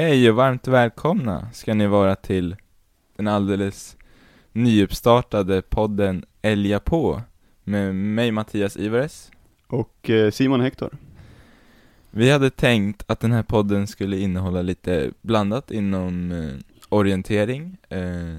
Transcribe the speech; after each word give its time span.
Hej 0.00 0.30
och 0.30 0.36
varmt 0.36 0.68
välkomna 0.68 1.48
ska 1.52 1.74
ni 1.74 1.86
vara 1.86 2.16
till 2.16 2.56
den 3.16 3.28
alldeles 3.28 3.96
nyuppstartade 4.52 5.62
podden 5.62 6.24
Älga 6.42 6.80
på 6.80 7.22
med 7.64 7.94
mig 7.94 8.30
Mattias 8.30 8.76
Ivares. 8.76 9.30
Och 9.66 10.10
eh, 10.10 10.30
Simon 10.30 10.60
Hector. 10.60 10.96
Vi 12.10 12.30
hade 12.30 12.50
tänkt 12.50 13.02
att 13.06 13.20
den 13.20 13.32
här 13.32 13.42
podden 13.42 13.86
skulle 13.86 14.18
innehålla 14.18 14.62
lite 14.62 15.10
blandat 15.22 15.70
inom 15.70 16.32
eh, 16.32 16.54
orientering, 16.88 17.76
eh, 17.88 18.38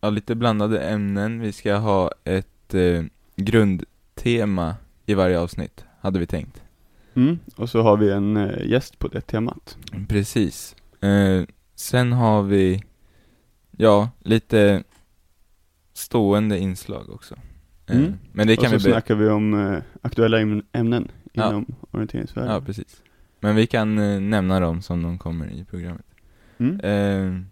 ja, 0.00 0.10
lite 0.10 0.34
blandade 0.34 0.80
ämnen. 0.80 1.40
Vi 1.40 1.52
ska 1.52 1.74
ha 1.76 2.12
ett 2.24 2.74
eh, 2.74 3.04
grundtema 3.36 4.76
i 5.06 5.14
varje 5.14 5.40
avsnitt, 5.40 5.84
hade 6.00 6.18
vi 6.18 6.26
tänkt. 6.26 6.65
Mm. 7.16 7.38
Och 7.56 7.70
så 7.70 7.82
har 7.82 7.96
vi 7.96 8.10
en 8.10 8.36
eh, 8.36 8.66
gäst 8.70 8.98
på 8.98 9.08
det 9.08 9.20
temat. 9.20 9.78
Precis. 10.08 10.76
Eh, 11.00 11.42
sen 11.74 12.12
har 12.12 12.42
vi, 12.42 12.82
ja, 13.76 14.10
lite 14.20 14.84
stående 15.92 16.58
inslag 16.58 17.10
också. 17.10 17.34
Eh, 17.34 17.96
Mm. 17.96 18.14
Men 18.32 18.46
det 18.46 18.56
kan 18.56 18.74
och 18.74 18.80
så 18.80 18.88
vi... 18.88 18.92
snackar 18.92 19.14
vi 19.14 19.28
om 19.28 19.54
eh, 19.54 19.78
aktuella 20.02 20.40
ämnen, 20.40 20.62
ämnen 20.72 21.08
Ja. 21.32 21.48
inom 21.48 21.66
orienteringsvärlden. 21.90 22.52
Ja, 22.54 22.60
precis. 22.60 23.02
Men 23.40 23.56
vi 23.56 23.66
kan 23.66 23.98
eh, 23.98 24.20
nämna 24.20 24.60
dem 24.60 24.82
som 24.82 25.02
de 25.02 25.18
kommer 25.18 25.46
i 25.52 25.64
programmet. 25.64 26.06
Mm. 26.58 27.46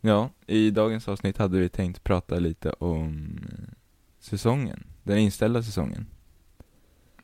Ja, 0.00 0.30
i 0.46 0.70
dagens 0.70 1.08
avsnitt 1.08 1.38
hade 1.38 1.58
vi 1.58 1.68
tänkt 1.68 2.04
prata 2.04 2.38
lite 2.38 2.70
om 2.70 3.38
säsongen, 4.20 4.84
den 5.02 5.18
inställda 5.18 5.62
säsongen. 5.62 6.06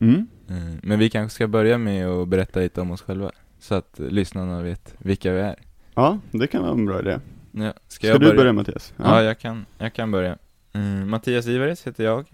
Mm. 0.01 0.27
Eh, 0.49 0.79
men 0.83 0.99
vi 0.99 1.11
kanske 1.11 1.35
ska 1.35 1.49
börja 1.49 1.79
med 1.79 2.07
att 2.09 2.29
berätta 2.29 2.61
lite 2.61 2.81
om 2.81 2.91
oss 2.91 3.03
själva, 3.03 3.31
så 3.59 3.75
att 3.75 3.99
lyssnarna 3.99 4.63
vet 4.63 4.95
vilka 4.99 5.33
vi 5.33 5.41
är. 5.41 5.57
Ja, 5.95 6.19
det 6.31 6.47
kan 6.47 6.63
vara 6.63 6.73
en 6.73 6.87
bra 6.87 7.01
idé. 7.01 7.19
Ja, 7.53 7.73
ska, 7.89 8.07
Ska, 8.07 8.07
jag 8.07 8.21
du 8.21 8.35
börja 8.37 8.53
Mattias? 8.53 8.95
Ja, 8.97 9.23
jag 9.23 9.39
kan, 9.39 9.67
jag 9.79 9.93
kan 9.93 10.11
börja. 10.11 10.39
Mm, 10.73 11.11
Mattias 11.11 11.47
Ivares 11.47 11.87
heter 11.87 12.05
jag, 12.05 12.25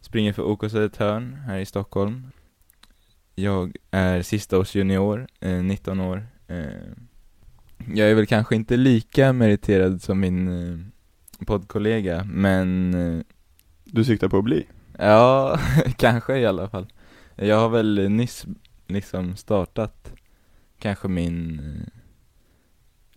springer 0.00 0.32
för 0.32 0.42
OK 0.42 0.60
Södertörn 0.70 1.34
här 1.46 1.58
i 1.58 1.66
Stockholm. 1.66 2.26
Jag 3.34 3.76
är 3.90 4.22
sista 4.22 4.58
års 4.58 4.74
junior, 4.74 5.26
eh, 5.40 5.50
19 5.62 6.00
år. 6.00 6.26
Eh, 6.48 6.56
jag 7.94 8.10
är 8.10 8.14
väl 8.14 8.26
kanske 8.26 8.54
inte 8.54 8.76
lika 8.76 9.32
meriterad 9.32 10.02
som 10.02 10.20
min 10.20 10.48
eh, 10.48 10.78
poddkollega, 11.46 12.24
men 12.24 12.94
eh, 12.94 13.22
Du 13.84 14.04
siktar 14.04 14.28
på 14.28 14.38
att 14.38 14.44
bli? 14.44 14.66
ja, 14.98 15.58
kanske 15.96 16.38
i 16.38 16.46
alla 16.46 16.68
fall. 16.68 16.86
Jag 17.36 17.56
har 17.56 17.68
väl 17.68 18.10
nyss 18.10 18.46
liksom 18.86 19.36
startat 19.36 20.12
kanske 20.78 21.08
min, 21.08 21.58
eh, 21.58 21.86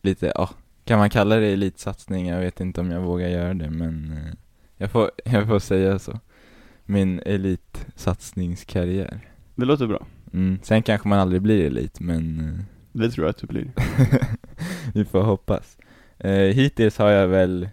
lite, 0.02 0.32
ja, 0.36 0.50
kan 0.86 1.00
man 1.00 1.10
kalla 1.10 1.36
det 1.36 1.48
elitsatsning? 1.48 2.28
Jag 2.28 2.40
vet 2.40 2.60
inte 2.60 2.82
om 2.82 2.92
jag 2.92 3.02
vågar 3.02 3.28
göra 3.28 3.54
det, 3.54 3.70
men 3.70 4.12
eh, 4.12 4.34
jag 4.78 4.92
får, 4.92 5.12
jag 5.26 5.48
får 5.48 5.60
säga 5.60 6.00
så. 6.00 6.20
Min 6.86 7.20
elitsatsningskarriär. 7.26 9.20
Det 9.56 9.66
låter 9.66 9.88
bra. 9.88 10.08
Mm. 10.34 10.60
Sen 10.64 10.84
kanske 10.84 11.08
man 11.08 11.20
aldrig 11.20 11.42
blir 11.42 11.66
elit, 11.66 12.00
men 12.00 12.40
eh, 12.40 12.54
Det 12.92 13.10
tror 13.10 13.26
jag 13.26 13.30
att 13.30 13.38
du 13.38 13.48
blir. 13.48 13.72
vi 14.94 15.06
får 15.06 15.24
hoppas. 15.24 15.78
Eh, 16.18 16.32
hittills 16.32 16.98
har 16.98 17.10
jag 17.10 17.28
väl 17.28 17.70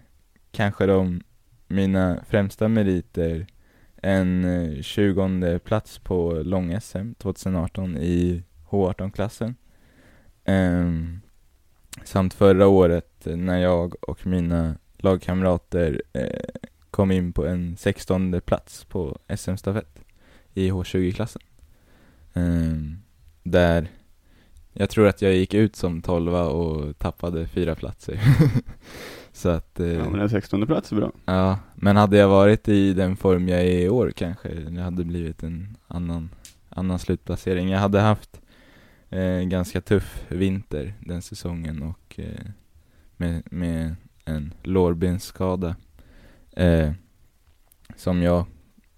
kanske 0.51 0.85
de, 0.85 1.21
mina 1.67 2.19
främsta 2.29 2.67
meriter, 2.67 3.47
en 4.03 4.45
eh, 4.45 4.81
20 4.81 5.59
plats 5.59 5.99
på 5.99 6.33
lång-SM 6.33 7.13
2018 7.17 7.97
i 7.97 8.43
H18-klassen. 8.69 9.47
Um, 9.47 9.55
ehm, 10.45 11.21
samt 12.03 12.33
förra 12.33 12.67
året 12.67 13.27
eh, 13.27 13.35
när 13.35 13.57
jag 13.57 14.09
och 14.09 14.27
mina 14.27 14.75
lagkamrater 14.97 16.01
eh, 16.13 16.39
kom 16.91 17.11
in 17.11 17.33
på 17.33 17.47
en 17.47 17.77
16 17.77 18.41
plats 18.45 18.85
på 18.85 19.17
SM-stafett 19.37 19.99
i 20.53 20.71
H20-klassen. 20.71 21.41
Um, 22.33 22.43
ehm, 22.43 22.97
där 23.43 23.87
jag 24.73 24.89
tror 24.89 25.07
att 25.07 25.21
jag 25.21 25.33
gick 25.33 25.53
ut 25.53 25.75
som 25.75 26.01
12 26.01 26.33
och 26.35 26.97
tappade 26.97 27.47
fyra 27.47 27.75
platser. 27.75 28.19
Så 29.33 29.49
att, 29.49 29.79
eh, 29.79 29.87
Ja, 29.87 30.09
men 30.09 30.19
en 30.19 30.29
16 30.29 30.67
plats 30.67 30.91
är 30.91 30.95
bra. 30.95 31.11
ja, 31.25 31.59
men 31.75 31.95
hade 31.97 32.17
jag 32.17 32.29
varit 32.29 32.67
i 32.69 32.93
den 32.93 33.15
form 33.15 33.47
jag 33.47 33.59
är 33.59 33.79
i 33.79 33.89
år 33.89 34.11
kanske 34.15 34.49
det 34.49 34.81
hade 34.81 35.03
blivit 35.03 35.43
en 35.43 35.77
annan, 35.87 36.29
annan 36.69 36.99
slutplacering. 36.99 37.69
Jag 37.69 37.79
hade 37.79 37.99
haft 37.99 38.41
eh, 39.09 39.39
ganska 39.39 39.81
tuff 39.81 40.25
vinter 40.27 40.93
den 40.99 41.21
säsongen 41.21 41.83
och 41.83 42.19
eh, 42.19 42.45
med, 43.17 43.43
med 43.51 43.95
en 44.25 44.53
lårbensskada 44.63 45.75
eh, 46.51 46.91
som 47.95 48.21
jag 48.21 48.45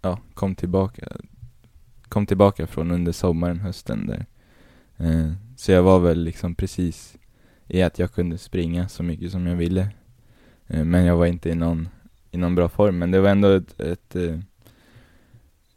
ja, 0.02 0.20
kom 0.34 0.56
tillbaka 0.56 1.08
kom 2.10 2.26
tillbaka 2.26 2.68
från 2.68 2.92
under 2.92 3.12
sommaren, 3.12 3.60
hösten 3.60 4.08
där. 4.08 4.26
Eh, 4.98 5.32
så 5.56 5.72
jag 5.72 5.84
var 5.84 6.00
väl 6.00 6.24
liksom 6.24 6.56
precis 6.56 7.18
i 7.68 7.82
att 7.82 8.00
jag 8.00 8.12
kunde 8.14 8.38
springa 8.38 8.88
så 8.90 9.04
mycket 9.04 9.32
som 9.32 9.48
jag 9.48 9.56
ville. 9.56 9.90
Eh, 10.68 10.84
men 10.84 11.06
jag 11.06 11.18
var 11.18 11.26
inte 11.26 11.50
i 11.50 11.56
någon, 11.56 11.90
i 12.32 12.38
någon 12.38 12.56
bra 12.56 12.70
form. 12.70 12.98
Men 12.98 13.12
det 13.12 13.22
var 13.22 13.30
ändå 13.30 13.50
ett, 13.50 13.80
ett 13.80 14.16
eh, 14.16 14.40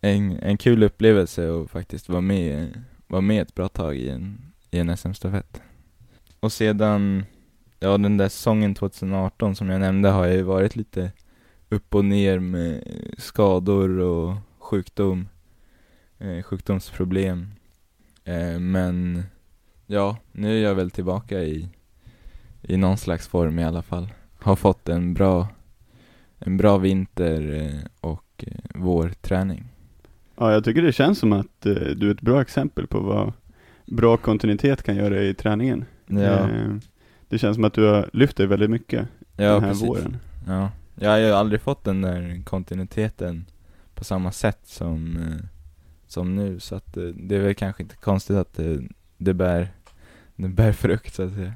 en, 0.01 0.39
en 0.39 0.57
kul 0.57 0.83
upplevelse 0.83 1.53
att 1.53 1.71
faktiskt 1.71 2.09
vara 2.09 2.21
med, 2.21 2.83
vara 3.07 3.21
med 3.21 3.43
ett 3.43 3.55
bra 3.55 3.69
tag 3.69 3.97
i 3.97 4.09
en, 4.09 4.53
i 4.71 4.79
en 4.79 4.97
SM-stafett. 4.97 5.61
Och 6.41 6.53
sedan, 6.53 7.25
ja 7.81 7.99
den 7.99 8.17
där 8.17 8.29
säsongen 8.29 8.75
2018 8.75 9.57
som 9.57 9.71
jag 9.71 9.81
nämnde 9.81 10.09
har 10.09 10.27
jag 10.27 10.37
ju 10.37 10.43
varit 10.43 10.77
lite 10.77 11.13
upp 11.69 11.95
och 11.95 12.05
ner 12.05 12.39
med 12.39 12.85
skador 13.19 13.99
och 13.99 14.35
sjukdom, 14.59 15.29
eh, 16.19 16.43
sjukdomsproblem. 16.43 17.49
Eh, 18.25 18.59
men 18.59 19.23
ja, 19.87 20.17
nu 20.33 20.59
är 20.59 20.63
jag 20.63 20.75
väl 20.75 20.91
tillbaka 20.91 21.41
i, 21.41 21.69
i 22.63 22.77
någon 22.77 22.99
slags 22.99 23.29
form 23.29 23.59
i 23.59 23.65
alla 23.65 23.83
fall. 23.83 24.09
Har 24.49 24.57
fått 24.57 24.89
en 24.89 25.15
bra, 25.15 25.49
en 26.39 26.57
bra 26.57 26.79
vinter 26.79 27.53
eh, 27.53 27.91
och 28.01 28.45
eh, 28.47 28.81
vårträning. 28.81 29.65
Ja, 30.37 30.53
jag 30.53 30.65
tycker 30.65 30.83
det 30.83 30.93
känns 30.93 31.19
som 31.19 31.33
att 31.33 31.67
eh, 31.67 31.75
du 31.75 32.09
är 32.09 32.15
ett 32.15 32.21
bra 32.21 32.41
exempel 32.41 32.87
på 32.87 33.01
vad 33.01 33.33
bra 33.87 34.17
kontinuitet 34.17 34.83
kan 34.83 34.97
göra 34.97 35.23
i 35.23 35.35
träningen. 35.35 35.85
Ja, 36.07 36.49
det 37.29 37.39
känns 37.39 37.55
som 37.55 37.65
att 37.65 37.73
du 37.73 37.85
har 37.85 38.11
lyft 38.13 38.37
dig 38.37 38.47
väldigt 38.47 38.71
mycket 38.71 39.09
ja 39.37 39.53
den 39.53 39.63
här 39.63 39.71
precis. 39.71 39.89
våren. 39.89 40.17
Ja. 40.47 40.71
Jag 40.95 41.11
har 41.11 41.19
ju 41.19 41.33
aldrig 41.33 41.61
fått 41.61 41.85
den 41.85 42.03
där 42.03 42.43
kontinuiteten 42.45 43.47
på 43.95 44.05
samma 44.05 44.33
sätt 44.33 44.61
som, 44.65 45.19
som 46.07 46.35
nu, 46.37 46.61
så 46.61 46.75
att 46.75 46.99
det 47.15 47.37
är 47.37 47.41
väl 47.41 47.55
kanske 47.55 47.83
inte 47.83 47.97
konstigt 47.97 48.37
att 48.37 48.55
det, 48.55 48.83
det, 49.17 49.35
bär, 49.35 49.69
det 50.37 50.49
bär 50.49 50.73
frukt 50.73 51.15
så 51.15 51.23
att 51.23 51.35
säga. 51.35 51.53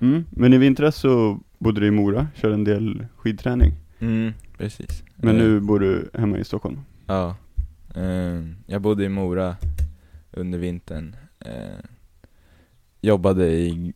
Mm. 0.00 0.24
Men 0.30 0.52
i 0.52 0.58
vintras 0.58 0.96
så 0.96 1.40
bodde 1.60 1.80
du 1.80 1.86
i 1.86 1.90
Mora, 1.90 2.26
körde 2.34 2.54
en 2.54 2.64
del 2.64 3.06
skidträning. 3.16 3.72
Mm, 3.98 4.32
precis. 4.58 5.04
Men 5.16 5.36
Eh, 5.36 5.42
nu 5.42 5.60
bor 5.60 5.80
du 5.80 6.10
hemma 6.14 6.38
i 6.38 6.44
Stockholm. 6.44 6.80
Ja. 7.06 7.36
Eh, 7.94 8.42
jag 8.66 8.82
bodde 8.82 9.04
i 9.04 9.08
Mora 9.08 9.56
under 10.30 10.58
vintern. 10.58 11.16
Eh, 11.40 11.84
jobbade 13.00 13.46
i 13.46 13.92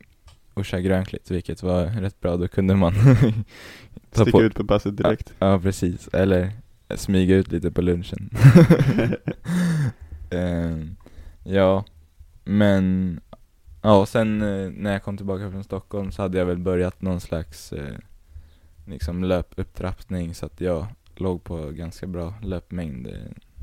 Orsa 0.54 0.80
Grönklitt, 0.80 1.30
vilket 1.30 1.62
var 1.62 1.86
rätt 1.86 2.20
bra. 2.20 2.36
Då 2.36 2.48
kunde 2.48 2.74
man 2.74 2.94
ta 4.10 4.22
Sticka 4.22 4.38
ut 4.38 4.54
på 4.54 4.64
passet 4.64 4.96
direkt. 4.96 5.32
Ja, 5.38 5.60
precis. 5.60 6.08
Eller 6.08 6.52
smyga 6.94 7.36
ut 7.36 7.52
lite 7.52 7.70
på 7.70 7.82
lunchen. 7.82 8.30
eh, 10.30 10.76
ja, 11.44 11.84
men 12.44 13.20
ja, 13.84 14.00
och 14.00 14.08
sen 14.08 14.42
eh, 14.42 14.70
när 14.70 14.92
jag 14.92 15.02
kom 15.02 15.16
tillbaka 15.16 15.50
från 15.50 15.64
Stockholm 15.64 16.12
så 16.12 16.22
hade 16.22 16.38
jag 16.38 16.46
väl 16.46 16.58
börjat 16.58 17.02
någon 17.02 17.20
slags 17.20 17.72
eh, 17.72 17.94
liksom 18.86 19.24
löpupptrappning 19.24 20.34
så 20.34 20.46
att 20.46 20.60
jag 20.60 20.86
låg 21.16 21.44
på 21.44 21.70
ganska 21.70 22.06
bra 22.06 22.34
löpmängd 22.42 23.06
eh, 23.06 23.12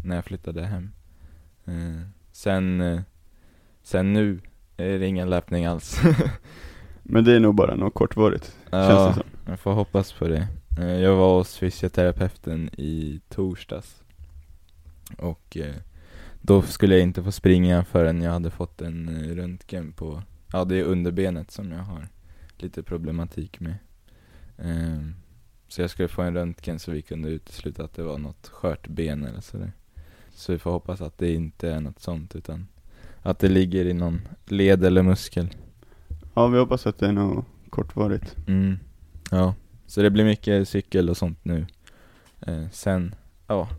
när 0.04 0.16
jag 0.16 0.26
flyttade 0.26 0.66
hem. 0.66 0.92
Eh, 1.66 2.02
sen, 2.32 2.82
eh, 2.82 3.02
sen 3.84 4.14
nu 4.14 4.40
är 4.78 5.00
det 5.00 5.08
ingen 5.08 5.30
löpning 5.30 5.66
alls. 5.66 6.02
Men 7.04 7.24
det 7.24 7.36
är 7.36 7.40
nog 7.40 7.56
bara 7.56 7.76
något 7.76 7.94
kortvarigt, 7.94 8.44
känns 8.72 8.88
det 8.88 8.94
ja, 8.94 9.14
som. 9.14 9.24
jag 9.48 9.60
får 9.60 9.74
hoppas 9.74 10.14
på 10.14 10.28
det. 10.28 10.48
Eh, 10.80 10.86
Jag 11.00 11.16
var 11.16 11.38
hos 11.38 11.58
fysioterapeuten 11.58 12.70
i 12.78 13.22
torsdags. 13.30 14.04
Och 15.18 15.58
eh, 15.58 15.76
då 16.42 16.62
skulle 16.62 16.96
jag 16.96 17.04
inte 17.04 17.24
få 17.24 17.32
springa 17.32 17.84
förrän 17.86 18.22
jag 18.22 18.32
hade 18.32 18.52
fått 18.52 18.82
en 18.82 19.10
eh, 19.10 19.36
röntgen 19.36 19.94
på, 19.94 20.24
ja 20.54 20.66
det 20.66 20.76
är 20.80 20.84
underbenet 20.84 21.52
som 21.52 21.72
jag 21.72 21.84
har 21.84 22.08
lite 22.58 22.84
problematik 22.84 23.60
med. 23.60 23.76
Ehm, 24.58 25.16
Så 25.68 25.82
jag 25.82 25.90
skulle 25.90 26.08
få 26.08 26.22
en 26.22 26.34
röntgen 26.34 26.80
så 26.80 26.92
vi 26.92 27.02
kunde 27.02 27.30
utesluta 27.30 27.84
att 27.84 27.94
det 27.94 28.04
var 28.04 28.18
något 28.18 28.48
skört 28.48 28.88
ben 28.88 29.26
eller 29.26 29.42
sådär. 29.42 29.72
Så 30.34 30.52
vi 30.52 30.60
får 30.60 30.72
hoppas 30.72 31.02
att 31.02 31.18
det 31.18 31.34
inte 31.34 31.72
är 31.72 31.82
något 31.82 32.00
sånt 32.00 32.36
utan 32.36 32.68
att 33.22 33.40
det 33.40 33.50
ligger 33.50 33.86
i 33.86 33.94
någon 33.94 34.22
led 34.46 34.84
eller 34.84 35.04
muskel. 35.04 35.50
Ja, 36.34 36.48
vi 36.48 36.60
hoppas 36.60 36.88
att 36.88 36.98
det 36.98 37.08
är 37.08 37.12
något 37.12 37.46
kortvarigt. 37.70 38.36
Mm. 38.48 38.80
Ja, 39.32 39.56
så 39.88 40.02
det 40.02 40.10
blir 40.10 40.26
mycket 40.26 40.68
cykel 40.68 41.10
och 41.10 41.18
sånt 41.18 41.46
nu. 41.46 41.66
Eh, 42.42 42.70
sen, 42.72 43.16
ja, 43.48 43.70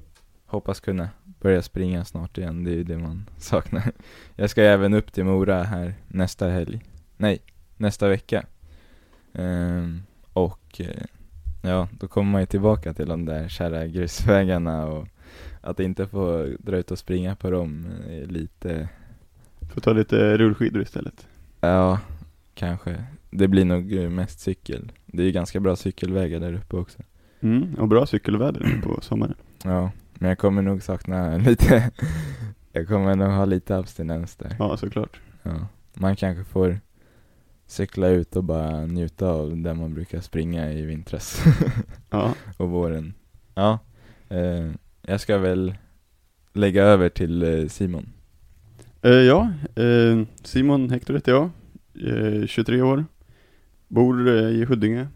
hoppas 0.47 0.81
kunna 0.81 1.09
börja 1.43 1.63
springa 1.63 2.05
snart 2.05 2.39
igen, 2.39 2.65
det 2.65 2.71
är 2.71 2.75
ju 2.75 2.85
det 2.85 2.99
man 2.99 3.27
saknar. 3.39 3.93
Jag 4.37 4.51
ska 4.51 4.63
även 4.63 4.95
upp 4.95 5.13
till 5.13 5.25
Mora 5.25 5.63
här 5.63 5.95
nästa 6.09 6.49
helg. 6.49 6.81
Nej, 7.17 7.39
nästa 7.77 8.09
vecka. 8.09 8.47
Ehm, 9.33 10.03
och 10.33 10.81
eh, 10.81 11.05
ja, 11.63 11.89
då 12.01 12.09
kommer 12.09 12.33
man 12.33 12.41
ju 12.41 12.47
tillbaka 12.47 12.95
till 12.95 13.09
de 13.09 13.25
där 13.25 13.49
kära 13.49 13.87
grusvägarna 13.87 14.87
och 14.87 15.09
att 15.61 15.81
inte 15.81 16.07
få 16.07 16.49
dra 16.59 16.77
ut 16.77 16.91
och 16.91 16.99
springa 16.99 17.37
på 17.37 17.51
dem 17.51 17.87
är 18.11 18.27
lite, 18.27 18.89
Får 19.75 19.81
ta 19.81 19.93
lite 19.93 20.37
rullskidor 20.39 20.83
istället. 20.83 21.27
ja, 21.61 22.01
kanske. 22.55 23.05
Det 23.31 23.49
blir 23.49 23.65
nog 23.65 23.93
eh, 23.93 24.11
mest 24.11 24.41
cykel. 24.41 24.93
Det 25.07 25.23
är 25.23 25.27
ju 25.27 25.33
ganska 25.33 25.61
bra 25.61 25.77
cykelvägar 25.77 26.41
där 26.41 26.53
uppe 26.55 26.77
också. 26.77 26.99
Mm, 27.41 27.75
och 27.75 27.89
bra 27.89 28.07
cykelväder 28.07 28.81
på 28.85 29.01
sommaren. 29.01 29.35
Ja, 29.65 29.91
men 30.19 30.29
jag 30.29 30.39
kommer 30.39 30.63
nog 30.63 30.83
sakna 30.83 31.37
lite, 31.39 31.91
jag 32.73 32.89
kommer 32.89 33.17
nog 33.17 33.29
ha 33.29 33.45
lite 33.45 33.77
abstinens 33.77 34.37
där. 34.37 34.57
Ja, 34.59 34.77
såklart. 34.77 35.21
Ja. 35.43 35.67
Man 35.95 36.17
kanske 36.17 36.45
får 36.45 36.81
cykla 37.67 38.09
ut 38.09 38.37
och 38.37 38.45
bara 38.45 38.87
njuta 38.87 39.29
av 39.29 39.57
där 39.57 39.75
man 39.75 39.95
brukar 39.95 40.21
springa 40.21 40.73
i 40.73 40.83
vintras 40.87 41.43
Ja, 42.11 42.35
och 42.57 42.69
våren. 42.71 43.15
Ja, 43.55 43.79
eh, 44.29 44.71
jag 45.03 45.21
ska 45.21 45.39
väl 45.39 45.75
lägga 46.53 46.85
över 46.85 47.09
till 47.09 47.43
eh, 47.43 47.69
Simon. 47.69 48.09
eh, 49.03 49.11
ja 49.11 49.53
eh, 49.77 50.23
Simon 50.43 50.91
Hector 50.91 51.15
heter 51.15 51.33
jag, 51.33 51.51
eh, 52.41 52.47
23 52.47 52.83
år, 52.83 53.05
bor 53.89 54.29
eh, 54.29 54.35
i 54.51 54.65
Huddinge, 54.65 55.07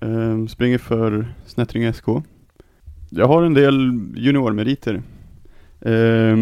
eh, 0.00 0.46
springer 0.46 0.78
för 0.78 1.34
Snättringe 1.46 1.92
SK. 1.92 2.06
Jag 3.10 3.26
har 3.26 3.42
en 3.42 3.54
del 3.54 4.02
juniormeriter. 4.16 5.02
Eh, 5.80 6.36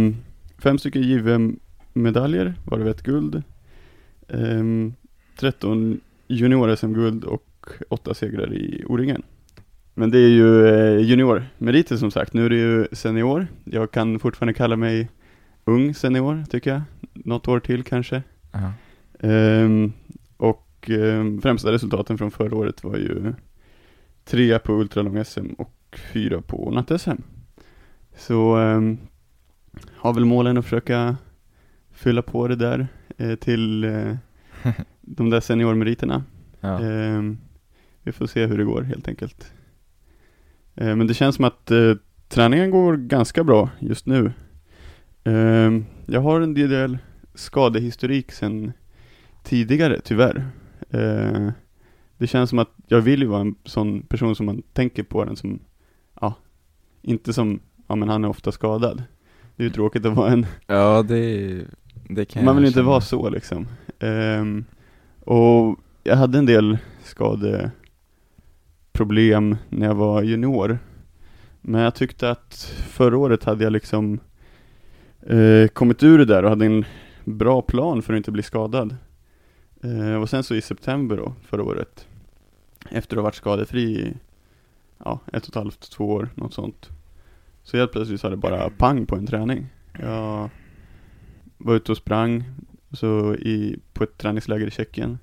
fem 0.58 0.78
stycken 0.78 1.02
JVM-medaljer, 1.02 2.54
varav 2.64 2.88
ett 2.88 3.02
guld. 3.02 3.42
Eh, 4.28 4.64
13 5.38 6.00
junior-SM-guld 6.28 7.24
och 7.24 7.68
åtta 7.88 8.14
segrar 8.14 8.54
i 8.54 8.84
O-ringen. 8.86 9.22
Men 9.94 10.10
det 10.10 10.18
är 10.18 10.28
ju 10.28 10.66
eh, 10.66 11.00
juniormeriter 11.00 11.96
som 11.96 12.10
sagt, 12.10 12.32
nu 12.32 12.46
är 12.46 12.50
det 12.50 12.56
ju 12.56 12.86
senior. 12.92 13.46
Jag 13.64 13.90
kan 13.90 14.18
fortfarande 14.18 14.54
kalla 14.54 14.76
mig 14.76 15.08
ung 15.64 15.94
senior, 15.94 16.44
tycker 16.50 16.70
jag. 16.70 16.82
Något 17.12 17.48
år 17.48 17.60
till 17.60 17.84
kanske. 17.84 18.22
Ja. 18.52 18.72
Ehm, 19.28 19.92
och 20.36 20.90
ehm, 20.90 21.40
främsta 21.40 21.72
resultaten 21.72 22.18
från 22.18 22.30
förra 22.30 22.56
året 22.56 22.84
var 22.84 22.96
ju 22.96 23.32
trea 24.24 24.58
på 24.58 24.72
ultralång-SM 24.72 25.54
och 25.58 25.75
fyra 25.92 26.42
på 26.42 26.70
natt-SM. 26.70 27.22
Så 28.16 28.56
ehm, 28.56 28.98
har 29.88 30.14
väl 30.14 30.24
målen 30.24 30.58
att 30.58 30.64
försöka 30.64 31.16
fylla 31.90 32.22
på 32.22 32.48
det 32.48 32.56
där 32.56 32.88
eh, 33.16 33.34
till 33.34 33.84
eh, 33.84 34.14
de 35.00 35.30
där 35.30 35.40
seniormeriterna. 35.40 36.24
Ja. 36.60 36.80
Ehm, 36.80 37.38
vi 38.02 38.12
får 38.12 38.26
se 38.26 38.46
hur 38.46 38.58
det 38.58 38.64
går 38.64 38.82
helt 38.82 39.08
enkelt. 39.08 39.52
Ehm, 40.74 40.98
men 40.98 41.06
det 41.06 41.14
känns 41.14 41.36
som 41.36 41.44
att 41.44 41.70
eh, 41.70 41.94
träningen 42.28 42.70
går 42.70 42.96
ganska 42.96 43.44
bra 43.44 43.70
just 43.78 44.06
nu. 44.06 44.32
Ehm, 45.24 45.84
jag 46.06 46.20
har 46.20 46.40
en 46.40 46.54
del 46.54 46.98
skadehistorik 47.34 48.32
sen 48.32 48.72
tidigare, 49.42 50.00
tyvärr. 50.04 50.46
Ehm, 50.90 51.52
det 52.18 52.26
känns 52.26 52.50
som 52.50 52.58
att 52.58 52.74
jag 52.86 53.00
vill 53.00 53.22
ju 53.22 53.26
vara 53.26 53.40
en 53.40 53.54
sån 53.64 54.02
person 54.02 54.36
som 54.36 54.46
man 54.46 54.62
tänker 54.72 55.02
på 55.02 55.24
den 55.24 55.36
som, 55.36 55.58
inte 57.06 57.32
som, 57.32 57.60
ja 57.86 57.96
men 57.96 58.08
han 58.08 58.24
är 58.24 58.28
ofta 58.28 58.52
skadad. 58.52 59.02
Det 59.56 59.62
är 59.62 59.64
ju 59.64 59.70
tråkigt 59.72 60.06
att 60.06 60.14
vara 60.14 60.32
en 60.32 60.46
ja, 60.66 61.02
det, 61.02 61.60
det 62.08 62.24
kan 62.24 62.44
man 62.44 62.56
vill 62.56 62.64
inte 62.64 62.78
känna. 62.78 62.88
vara 62.88 63.00
så 63.00 63.28
liksom. 63.28 63.66
Ehm, 63.98 64.64
och 65.20 65.78
jag 66.04 66.16
hade 66.16 66.38
en 66.38 66.46
del 66.46 66.78
skadeproblem 67.04 69.56
när 69.68 69.86
jag 69.86 69.94
var 69.94 70.22
junior. 70.22 70.78
Men 71.60 71.80
jag 71.80 71.94
tyckte 71.94 72.30
att 72.30 72.54
förra 72.88 73.18
året 73.18 73.44
hade 73.44 73.64
jag 73.64 73.72
liksom 73.72 74.20
eh, 75.20 75.68
kommit 75.68 76.02
ur 76.02 76.18
det 76.18 76.24
där 76.24 76.42
och 76.42 76.50
hade 76.50 76.66
en 76.66 76.84
bra 77.24 77.62
plan 77.62 78.02
för 78.02 78.12
att 78.12 78.16
inte 78.16 78.30
bli 78.30 78.42
skadad. 78.42 78.96
Eh, 79.82 80.14
och 80.14 80.30
sen 80.30 80.44
så 80.44 80.54
i 80.54 80.62
september 80.62 81.16
då, 81.16 81.34
förra 81.42 81.62
året, 81.62 82.06
efter 82.90 83.16
att 83.16 83.18
ha 83.18 83.24
varit 83.24 83.34
skadefri 83.34 83.82
i 83.82 84.14
ja, 85.04 85.20
ett 85.32 85.42
och 85.42 85.48
ett 85.48 85.54
halvt, 85.54 85.90
två 85.90 86.08
år, 86.08 86.28
något 86.34 86.54
sånt. 86.54 86.90
Så 87.66 87.76
helt 87.76 87.92
plötsligt 87.92 88.20
så 88.20 88.26
hade 88.26 88.36
det 88.36 88.40
bara 88.40 88.70
pang 88.70 89.06
på 89.06 89.16
en 89.16 89.26
träning. 89.26 89.66
Jag 89.98 90.50
var 91.58 91.74
ute 91.74 91.92
och 91.92 91.98
sprang 91.98 92.44
så 92.92 93.34
i, 93.34 93.78
på 93.92 94.04
ett 94.04 94.18
träningsläger 94.18 94.66
i 94.66 94.70
Tjeckien. 94.70 95.18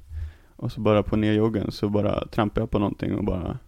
Och 0.55 0.71
så 0.71 0.81
bara 0.81 1.03
på 1.03 1.15
nedjoggen 1.15 1.71
så 1.71 1.89
bara 1.89 2.27
trampade 2.27 2.61
jag 2.61 2.71
på 2.71 2.79
någonting 2.79 3.15
och 3.15 3.23
bara 3.23 3.59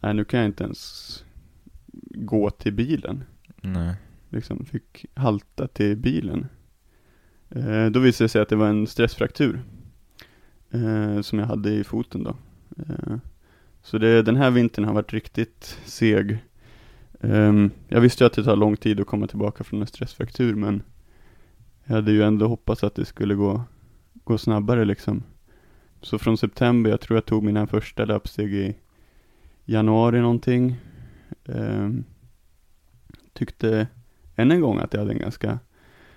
Nej 0.00 0.14
nu 0.14 0.24
kan 0.24 0.40
jag 0.40 0.48
inte 0.48 0.64
ens 0.64 1.24
gå 2.10 2.50
till 2.50 2.72
bilen. 2.72 3.24
Nej. 3.60 3.94
Liksom 4.28 4.64
fick 4.64 5.06
halta 5.14 5.68
till 5.68 5.96
bilen. 5.96 6.46
Eh, 7.50 7.86
då 7.86 8.00
visade 8.00 8.24
det 8.24 8.28
sig 8.28 8.42
att 8.42 8.48
det 8.48 8.56
var 8.56 8.68
en 8.68 8.86
stressfraktur. 8.86 9.62
Eh, 10.70 11.20
som 11.20 11.38
jag 11.38 11.46
hade 11.46 11.70
i 11.70 11.84
foten 11.84 12.24
då. 12.24 12.36
Eh, 12.78 13.16
så 13.82 13.98
det, 13.98 14.22
den 14.22 14.36
här 14.36 14.50
vintern 14.50 14.84
har 14.84 14.94
varit 14.94 15.12
riktigt 15.12 15.78
seg. 15.84 16.38
Um, 17.20 17.70
jag 17.88 18.00
visste 18.00 18.24
ju 18.24 18.26
att 18.26 18.32
det 18.32 18.44
tar 18.44 18.56
lång 18.56 18.76
tid 18.76 19.00
att 19.00 19.06
komma 19.06 19.26
tillbaka 19.26 19.64
från 19.64 19.80
en 19.80 19.86
stressfraktur 19.86 20.54
men 20.54 20.82
jag 21.84 21.94
hade 21.94 22.12
ju 22.12 22.22
ändå 22.22 22.48
hoppats 22.48 22.84
att 22.84 22.94
det 22.94 23.04
skulle 23.04 23.34
gå, 23.34 23.62
gå 24.24 24.38
snabbare 24.38 24.84
liksom. 24.84 25.22
Så 26.02 26.18
från 26.18 26.38
september, 26.38 26.90
jag 26.90 27.00
tror 27.00 27.16
jag 27.16 27.24
tog 27.24 27.44
mina 27.44 27.66
första 27.66 28.04
löpsteg 28.04 28.54
i 28.54 28.76
januari 29.64 30.20
någonting. 30.20 30.76
Um, 31.44 32.04
tyckte 33.32 33.86
än 34.36 34.50
en 34.50 34.60
gång 34.60 34.78
att 34.78 34.92
jag 34.92 35.00
hade 35.00 35.12
en 35.12 35.18
ganska 35.18 35.58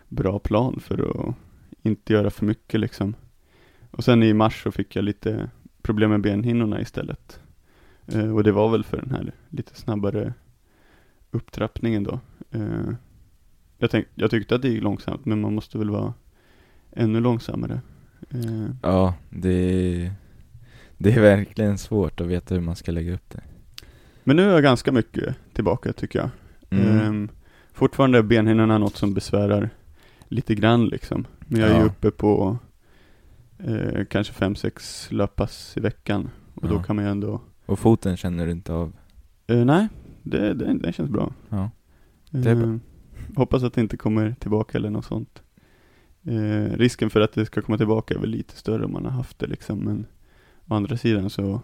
bra 0.07 0.39
plan 0.39 0.79
för 0.79 1.27
att 1.29 1.35
inte 1.81 2.13
göra 2.13 2.29
för 2.29 2.45
mycket 2.45 2.79
liksom. 2.79 3.15
Och 3.91 4.03
sen 4.03 4.23
i 4.23 4.33
mars 4.33 4.63
så 4.63 4.71
fick 4.71 4.95
jag 4.95 5.03
lite 5.03 5.49
problem 5.81 6.09
med 6.09 6.21
benhinnorna 6.21 6.81
istället. 6.81 7.39
Uh, 8.15 8.35
och 8.35 8.43
det 8.43 8.51
var 8.51 8.69
väl 8.69 8.83
för 8.83 8.97
den 8.97 9.11
här 9.11 9.31
lite 9.49 9.75
snabbare 9.75 10.33
upptrappningen 11.31 12.03
då. 12.03 12.19
Eh, 12.51 12.93
jag, 13.77 13.91
tänk, 13.91 14.07
jag 14.15 14.31
tyckte 14.31 14.55
att 14.55 14.61
det 14.61 14.67
gick 14.69 14.83
långsamt 14.83 15.25
men 15.25 15.41
man 15.41 15.55
måste 15.55 15.77
väl 15.77 15.89
vara 15.89 16.13
ännu 16.91 17.19
långsammare. 17.19 17.81
Eh, 18.29 18.69
Ja, 18.81 19.13
det, 19.29 20.11
det 20.97 21.13
är 21.13 21.21
verkligen 21.21 21.77
svårt 21.77 22.21
att 22.21 22.27
veta 22.27 22.55
hur 22.55 22.61
man 22.61 22.75
ska 22.75 22.91
lägga 22.91 23.13
upp 23.13 23.29
det. 23.29 23.41
men 24.23 24.35
nu 24.35 24.43
är 24.50 24.53
jag 24.53 24.63
ganska 24.63 24.91
mycket 24.91 25.35
tillbaka 25.53 25.93
tycker 25.93 26.19
jag. 26.19 26.29
Mm. 26.69 27.00
Ehm, 27.00 27.29
fortfarande 27.73 28.17
är 28.17 28.23
benhinnorna 28.23 28.77
något 28.77 28.95
som 28.95 29.13
besvärar 29.13 29.69
lite 30.27 30.55
grann 30.55 30.85
liksom. 30.85 31.25
Men 31.39 31.61
jag 31.61 31.69
är 31.69 31.73
ju 31.75 31.79
Ja. 31.79 31.85
uppe 31.85 32.11
på 32.11 32.57
eh, 33.57 34.05
kanske 34.09 34.33
fem 34.33 34.55
sex 34.55 35.07
löppass 35.11 35.73
i 35.77 35.79
veckan. 35.79 36.29
Och 36.55 36.67
då 36.69 36.75
Ja. 36.75 36.83
kan 36.83 36.95
man 36.95 37.05
ju 37.05 37.11
ändå, 37.11 37.41
Och 37.65 37.79
foten 37.79 38.17
känner 38.17 38.45
du 38.45 38.51
inte 38.51 38.73
av? 38.73 38.93
eh, 39.47 39.65
nej, 39.65 39.88
det, 40.23 40.53
det, 40.53 40.73
det 40.73 40.93
känns 40.93 41.09
bra. 41.09 41.33
Ja. 41.49 41.69
Det 42.29 42.49
är 42.51 42.55
bra. 42.55 42.79
Hoppas 43.35 43.63
att 43.63 43.73
det 43.73 43.81
inte 43.81 43.97
kommer 43.97 44.35
tillbaka 44.39 44.77
eller 44.77 44.89
något 44.89 45.05
sånt. 45.05 45.43
Eh, 46.23 46.77
risken 46.77 47.09
för 47.09 47.21
att 47.21 47.33
det 47.33 47.45
ska 47.45 47.61
komma 47.61 47.77
tillbaka 47.77 48.13
är 48.13 48.19
väl 48.19 48.29
lite 48.29 48.55
större 48.55 48.85
om 48.85 48.91
man 48.91 49.05
har 49.05 49.11
haft 49.11 49.39
det 49.39 49.47
liksom. 49.47 49.79
Men 49.79 50.05
å 50.67 50.73
andra 50.75 50.97
sidan 50.97 51.29
så 51.29 51.61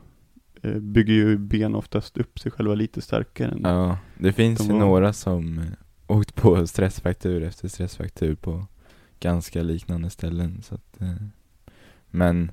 eh, 0.62 0.76
bygger 0.80 1.14
ju 1.14 1.38
ben 1.38 1.76
oftast 1.76 2.18
upp 2.18 2.40
sig 2.40 2.52
själva 2.52 2.76
lite 2.76 3.02
starkare 3.02 3.52
än 3.52 3.62
Ja, 3.64 3.98
det 4.18 4.34
finns 4.34 4.60
De 4.60 4.68
ju 4.68 4.74
var- 4.74 4.80
några 4.80 5.14
som 5.14 5.60
eh, 5.60 5.66
åkt 6.08 6.36
på 6.36 6.68
stressfraktur 6.68 7.44
efter 7.44 7.68
stressfraktur 7.68 8.36
på 8.36 8.66
ganska 9.20 9.64
liknande 9.64 10.10
ställen 10.10 10.62
så 10.62 10.76
att, 10.76 11.02
eh, 11.02 11.16
Men 12.10 12.52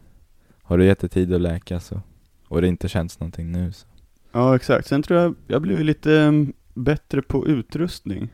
har 0.63 0.79
du 0.79 0.85
gett 0.85 0.99
det 1.01 1.09
tid 1.09 1.35
att 1.35 1.41
läka 1.41 1.81
så 1.81 2.01
och 2.49 2.61
det 2.61 2.69
inte 2.69 2.89
känns 2.89 3.21
någonting 3.21 3.53
nu 3.53 3.73
så 3.73 3.87
Ja, 4.35 4.57
exakt. 4.57 4.87
Sen 4.87 5.03
tror 5.03 5.21
jag, 5.21 5.35
jag 5.47 5.63
blev 5.63 5.81
lite 5.81 6.21
mm, 6.21 6.53
bättre 6.75 7.23
på 7.23 7.47
utrustning. 7.47 8.29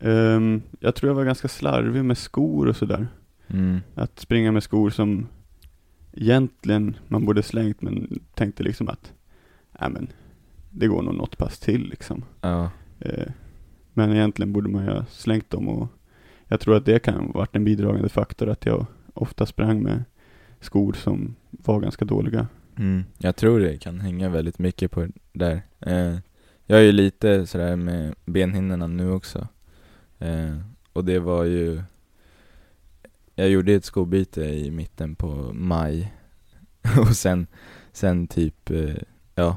Ehm, 0.00 0.62
jag 0.80 0.94
tror 0.94 1.10
jag 1.10 1.14
var 1.14 1.24
ganska 1.24 1.48
slarvig 1.48 2.04
med 2.04 2.18
skor 2.18 2.68
och 2.68 2.76
sådär. 2.76 3.08
mm. 3.46 3.80
Att 3.94 4.18
springa 4.18 4.52
med 4.52 4.62
skor 4.62 4.90
som 4.90 5.26
egentligen 6.12 6.96
man 7.08 7.24
borde 7.24 7.42
slängt 7.42 7.82
men 7.82 8.20
tänkte 8.34 8.62
liksom 8.62 8.88
att, 8.88 9.12
nej 9.80 9.90
men, 9.90 10.08
det 10.70 10.86
går 10.86 11.02
nog 11.02 11.14
något 11.14 11.38
pass 11.38 11.58
till 11.58 11.88
liksom. 11.88 12.24
Ja, 12.40 12.70
Eh, 13.00 13.32
men 13.92 14.12
egentligen 14.12 14.52
borde 14.52 14.68
man 14.68 14.84
ju 14.84 14.90
ha 14.90 15.04
slängt 15.06 15.50
dem 15.50 15.68
och 15.68 15.88
jag 16.46 16.60
tror 16.60 16.76
att 16.76 16.84
det 16.84 16.98
kan 16.98 17.14
ha 17.14 17.32
varit 17.32 17.56
en 17.56 17.64
bidragande 17.64 18.08
faktor 18.08 18.48
att 18.48 18.66
jag 18.66 18.86
ofta 19.14 19.46
sprang 19.46 19.82
med 19.82 20.04
skor 20.60 20.92
som 20.92 21.34
var 21.50 21.80
ganska 21.80 22.04
dåliga. 22.04 22.46
Mm. 22.80 23.04
Jag 23.18 23.36
tror 23.36 23.60
det 23.60 23.78
kan 23.78 24.00
hänga 24.00 24.28
väldigt 24.28 24.58
mycket 24.58 24.90
på 24.90 25.00
det 25.00 25.12
där. 25.32 25.62
Eh, 25.80 26.18
jag 26.66 26.78
är 26.78 26.82
ju 26.82 26.92
lite 26.92 27.46
sådär 27.46 27.76
med 27.76 28.14
benhinnorna 28.24 28.86
nu 28.86 29.10
också. 29.10 29.48
Eh, 30.18 30.56
och 30.92 31.04
det 31.04 31.18
var 31.18 31.44
ju 31.44 31.82
Jag 33.34 33.48
gjorde 33.48 33.72
ett 33.72 33.84
skobyte 33.84 34.42
i 34.42 34.70
mitten 34.70 35.14
på 35.14 35.50
maj. 35.52 36.14
och 37.00 37.16
sen, 37.16 37.46
sen 37.92 38.26
typ, 38.26 38.70
eh, 38.70 38.96
ja, 39.34 39.56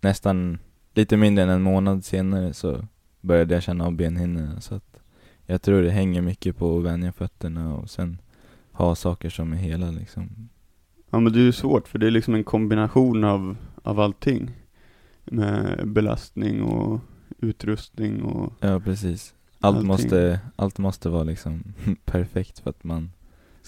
nästan 0.00 0.58
lite 0.94 1.16
mindre 1.16 1.44
än 1.44 1.50
en 1.50 1.62
månad 1.62 2.04
senare 2.04 2.52
så 2.52 2.86
började 3.20 3.54
jag 3.54 3.62
känna 3.62 3.86
av 3.86 3.92
benhinnorna. 3.92 4.60
Så 4.60 4.74
att 4.74 5.00
jag 5.46 5.62
tror 5.62 5.82
det 5.82 5.90
hänger 5.90 6.22
mycket 6.22 6.56
på 6.56 6.78
att 6.78 6.84
vänja 6.84 7.12
fötterna 7.12 7.74
och 7.74 7.90
sen 7.90 8.18
ha 8.72 8.94
saker 8.94 9.30
som 9.30 9.52
är 9.52 9.56
hela 9.56 9.90
liksom. 9.90 10.48
Ja 11.12 11.20
men 11.20 11.32
det 11.32 11.38
är 11.38 11.44
ju 11.44 11.52
svårt 11.52 11.88
för 11.88 11.98
det 11.98 12.06
är 12.06 12.10
liksom 12.10 12.34
en 12.34 12.44
kombination 12.44 13.24
av, 13.24 13.56
av 13.82 14.00
allting. 14.00 14.50
Med 15.24 15.88
belastning 15.88 16.62
och 16.62 17.00
utrustning 17.40 18.22
och 18.22 18.52
Ja, 18.60 18.80
precis. 18.80 19.34
Allt 19.60 19.76
Allting. 19.76 19.86
måste, 19.86 20.40
allt 20.56 20.78
måste 20.78 21.08
vara 21.08 21.22
liksom 21.24 21.62
perfekt 22.04 22.58
för 22.58 22.70
att 22.70 22.84
man 22.84 23.10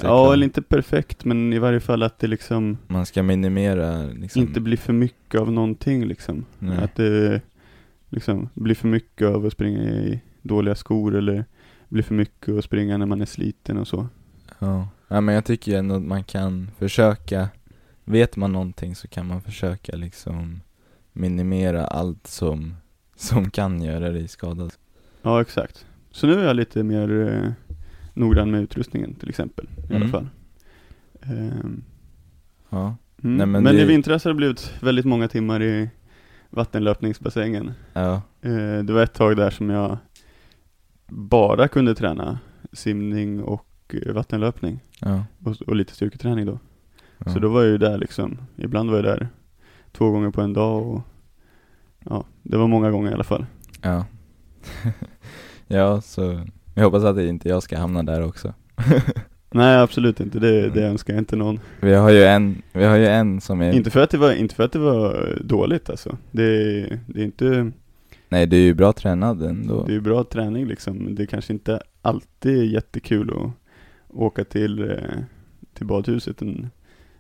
Ja 0.00 0.32
eller 0.32 0.44
inte 0.44 0.62
perfekt 0.62 1.24
men 1.24 1.52
i 1.52 1.58
varje 1.58 1.80
fall 1.80 2.02
att 2.02 2.18
det 2.18 2.26
liksom 2.26 2.78
Man 2.86 3.06
ska 3.06 3.22
minimera 3.22 4.02
liksom 4.02 4.42
inte 4.42 4.60
blir 4.60 4.76
för 4.76 4.92
mycket 4.92 5.40
av 5.40 5.52
någonting 5.52 6.04
liksom. 6.06 6.44
Nej. 6.58 6.78
Att 6.78 6.94
det 6.94 7.40
liksom 8.08 8.48
blir 8.54 8.74
för 8.74 8.88
mycket 8.88 9.28
av 9.28 9.46
att 9.46 9.52
springa 9.52 9.82
i 9.82 10.20
dåliga 10.42 10.74
skor 10.74 11.14
eller 11.14 11.44
blir 11.88 12.02
för 12.02 12.14
mycket 12.14 12.58
att 12.58 12.64
springa 12.64 12.96
när 12.98 13.06
man 13.06 13.20
är 13.20 13.26
sliten 13.26 13.78
och 13.78 13.88
så. 13.88 14.06
ja. 14.58 14.88
Ja, 15.08 15.20
men 15.20 15.34
jag 15.34 15.44
tycker 15.44 15.73
ju 15.73 15.78
ändå 15.78 15.94
att 15.94 16.02
man 16.02 16.25
kan 16.25 16.70
försöka 16.78 17.49
Vet 18.06 18.37
man 18.37 18.52
någonting 18.52 18.94
så 18.94 19.08
kan 19.08 19.26
man 19.26 19.40
försöka 19.42 19.96
liksom 19.96 20.61
minimera 21.12 21.87
allt 21.87 22.26
som, 22.26 22.75
som 23.16 23.50
kan 23.50 23.82
göra 23.82 24.11
dig 24.11 24.28
skadad. 24.28 24.73
Ja 25.23 25.40
exakt. 25.40 25.87
Så 26.11 26.26
nu 26.26 26.32
är 26.40 26.44
jag 26.46 26.56
lite 26.56 26.82
mer 26.82 27.28
eh, 27.28 27.52
noggrann 28.14 28.50
med 28.50 28.61
utrustningen 28.62 29.14
till 29.14 29.28
exempel. 29.28 29.68
I 29.76 29.87
alla 29.87 29.96
Mm. 29.96 30.11
fall. 30.11 30.28
Ehm, 31.23 31.82
Ja, 32.70 32.96
mm. 33.23 33.37
Nej, 33.37 33.46
men 33.46 33.62
men 33.62 33.75
det- 33.76 33.82
i 33.82 33.84
vintras 33.84 34.25
har 34.25 34.30
det 34.30 34.37
blivit 34.37 34.75
väldigt 34.82 35.04
många 35.04 35.28
timmar 35.28 35.62
i 35.62 35.90
vattenlöpningsbassängen. 36.50 37.73
ja, 37.92 38.23
Eh, 38.42 38.78
det 38.84 38.92
var 38.92 39.02
ett 39.02 39.14
tag 39.14 39.37
där 39.37 39.50
som 39.50 39.70
jag 39.70 39.99
bara 41.08 41.68
kunde 41.68 41.94
träna 41.94 42.38
simning 42.73 43.42
och 43.42 43.66
vattenlöpning. 44.12 44.81
ja, 45.00 45.25
Och, 45.45 45.62
och 45.67 45.76
lite 45.76 45.95
styrketräning 45.95 46.47
då. 46.47 46.59
ja. 47.25 47.33
Så 47.33 47.38
då 47.38 47.49
var 47.49 47.62
jag 47.62 47.71
ju 47.71 47.79
där 47.79 47.99
liksom, 47.99 48.38
ibland 48.57 48.91
var 48.91 48.97
jag 48.97 49.05
där 49.05 49.29
två 49.93 50.11
gånger 50.11 50.31
på 50.31 50.41
en 50.41 50.53
dag 50.53 50.87
och 50.87 51.03
ja, 52.05 52.25
det 52.43 52.57
var 52.57 52.67
många 52.69 52.91
gånger 52.91 53.11
i 53.11 53.14
alla 53.14 53.25
fall. 53.25 53.47
Ja. 53.83 54.07
ja, 55.67 56.00
så 56.00 56.41
jag 56.75 56.85
hoppas 56.85 57.05
att 57.05 57.19
inte 57.19 57.49
jag 57.49 57.62
ska 57.62 57.79
hamna 57.79 58.03
där 58.03 58.23
också. 58.23 58.55
Nej 59.50 59.79
absolut 59.79 60.21
inte, 60.21 60.38
det, 60.38 60.71
det 60.71 60.83
önskar 60.87 61.14
jag 61.14 61.21
inte 61.21 61.37
någon. 61.37 61.61
Vi 61.81 61.95
har 61.95 62.11
ju 62.11 62.25
en, 62.25 62.62
vi 62.73 62.85
har 62.85 62.97
ju 62.97 63.07
en 63.07 63.41
som 63.41 63.61
är 63.61 63.73
Inte 63.73 63.91
för 63.91 64.00
att 64.00 64.11
det 64.11 64.19
var, 64.19 64.33
inte 64.33 64.55
för 64.55 64.64
att 64.64 64.73
det 64.73 64.79
var 64.79 65.38
dåligt 65.45 65.91
alltså. 65.91 66.17
Det, 66.31 66.81
det 67.07 67.21
är 67.21 67.25
inte, 67.25 67.71
Nej, 68.29 68.47
du 68.47 68.57
är 68.57 68.61
ju 68.61 68.75
bra 68.75 68.93
tränad 68.93 69.43
ändå. 69.43 69.85
det 69.85 69.93
är 69.93 69.95
ju 69.95 70.00
bra 70.00 70.25
träning 70.25 70.67
liksom. 70.67 71.14
Det 71.14 71.23
är 71.23 71.26
kanske 71.26 71.53
inte 71.53 71.81
alltid 72.03 72.59
är 72.59 72.64
jättekul 72.64 73.31
att 73.31 73.50
åka 74.14 74.44
till, 74.44 74.90
eh, 74.90 75.18
till 75.75 75.87
badhuset 75.87 76.42
en 76.42 76.71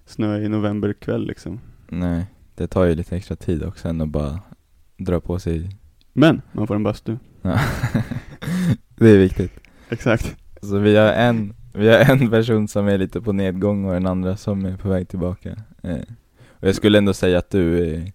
snöig 0.06 0.50
novemberkväll 0.50 1.26
liksom. 1.26 1.60
Nej, 1.88 2.26
det 2.54 2.66
tar 2.66 2.84
ju 2.84 2.94
lite 2.94 3.16
extra 3.16 3.36
tid 3.36 3.62
också 3.62 3.88
än 3.88 4.00
att 4.00 4.08
bara 4.08 4.40
dra 4.96 5.20
på 5.20 5.38
sig 5.38 5.76
Men 6.12 6.42
man 6.52 6.66
får 6.66 6.74
en 6.74 6.82
bastu. 6.82 7.16
ja. 7.42 7.58
Det 8.96 9.10
är 9.10 9.18
viktigt. 9.18 9.52
Exakt. 9.88 10.36
Så 10.62 10.78
vi 10.78 10.96
har 10.96 11.12
en, 11.12 11.54
vi 11.72 11.88
har 11.88 11.98
en 12.10 12.30
person 12.30 12.68
som 12.68 12.88
är 12.88 12.98
lite 12.98 13.20
på 13.20 13.32
nedgång 13.32 13.84
och 13.84 13.96
en 13.96 14.06
andra 14.06 14.36
som 14.36 14.64
är 14.64 14.76
på 14.76 14.88
väg 14.88 15.08
tillbaka. 15.08 15.62
Eh. 15.82 15.98
Och 16.48 16.68
jag 16.68 16.74
skulle 16.74 16.98
ändå 16.98 17.14
säga 17.14 17.38
att 17.38 17.50
du 17.50 17.88
är 17.88 18.12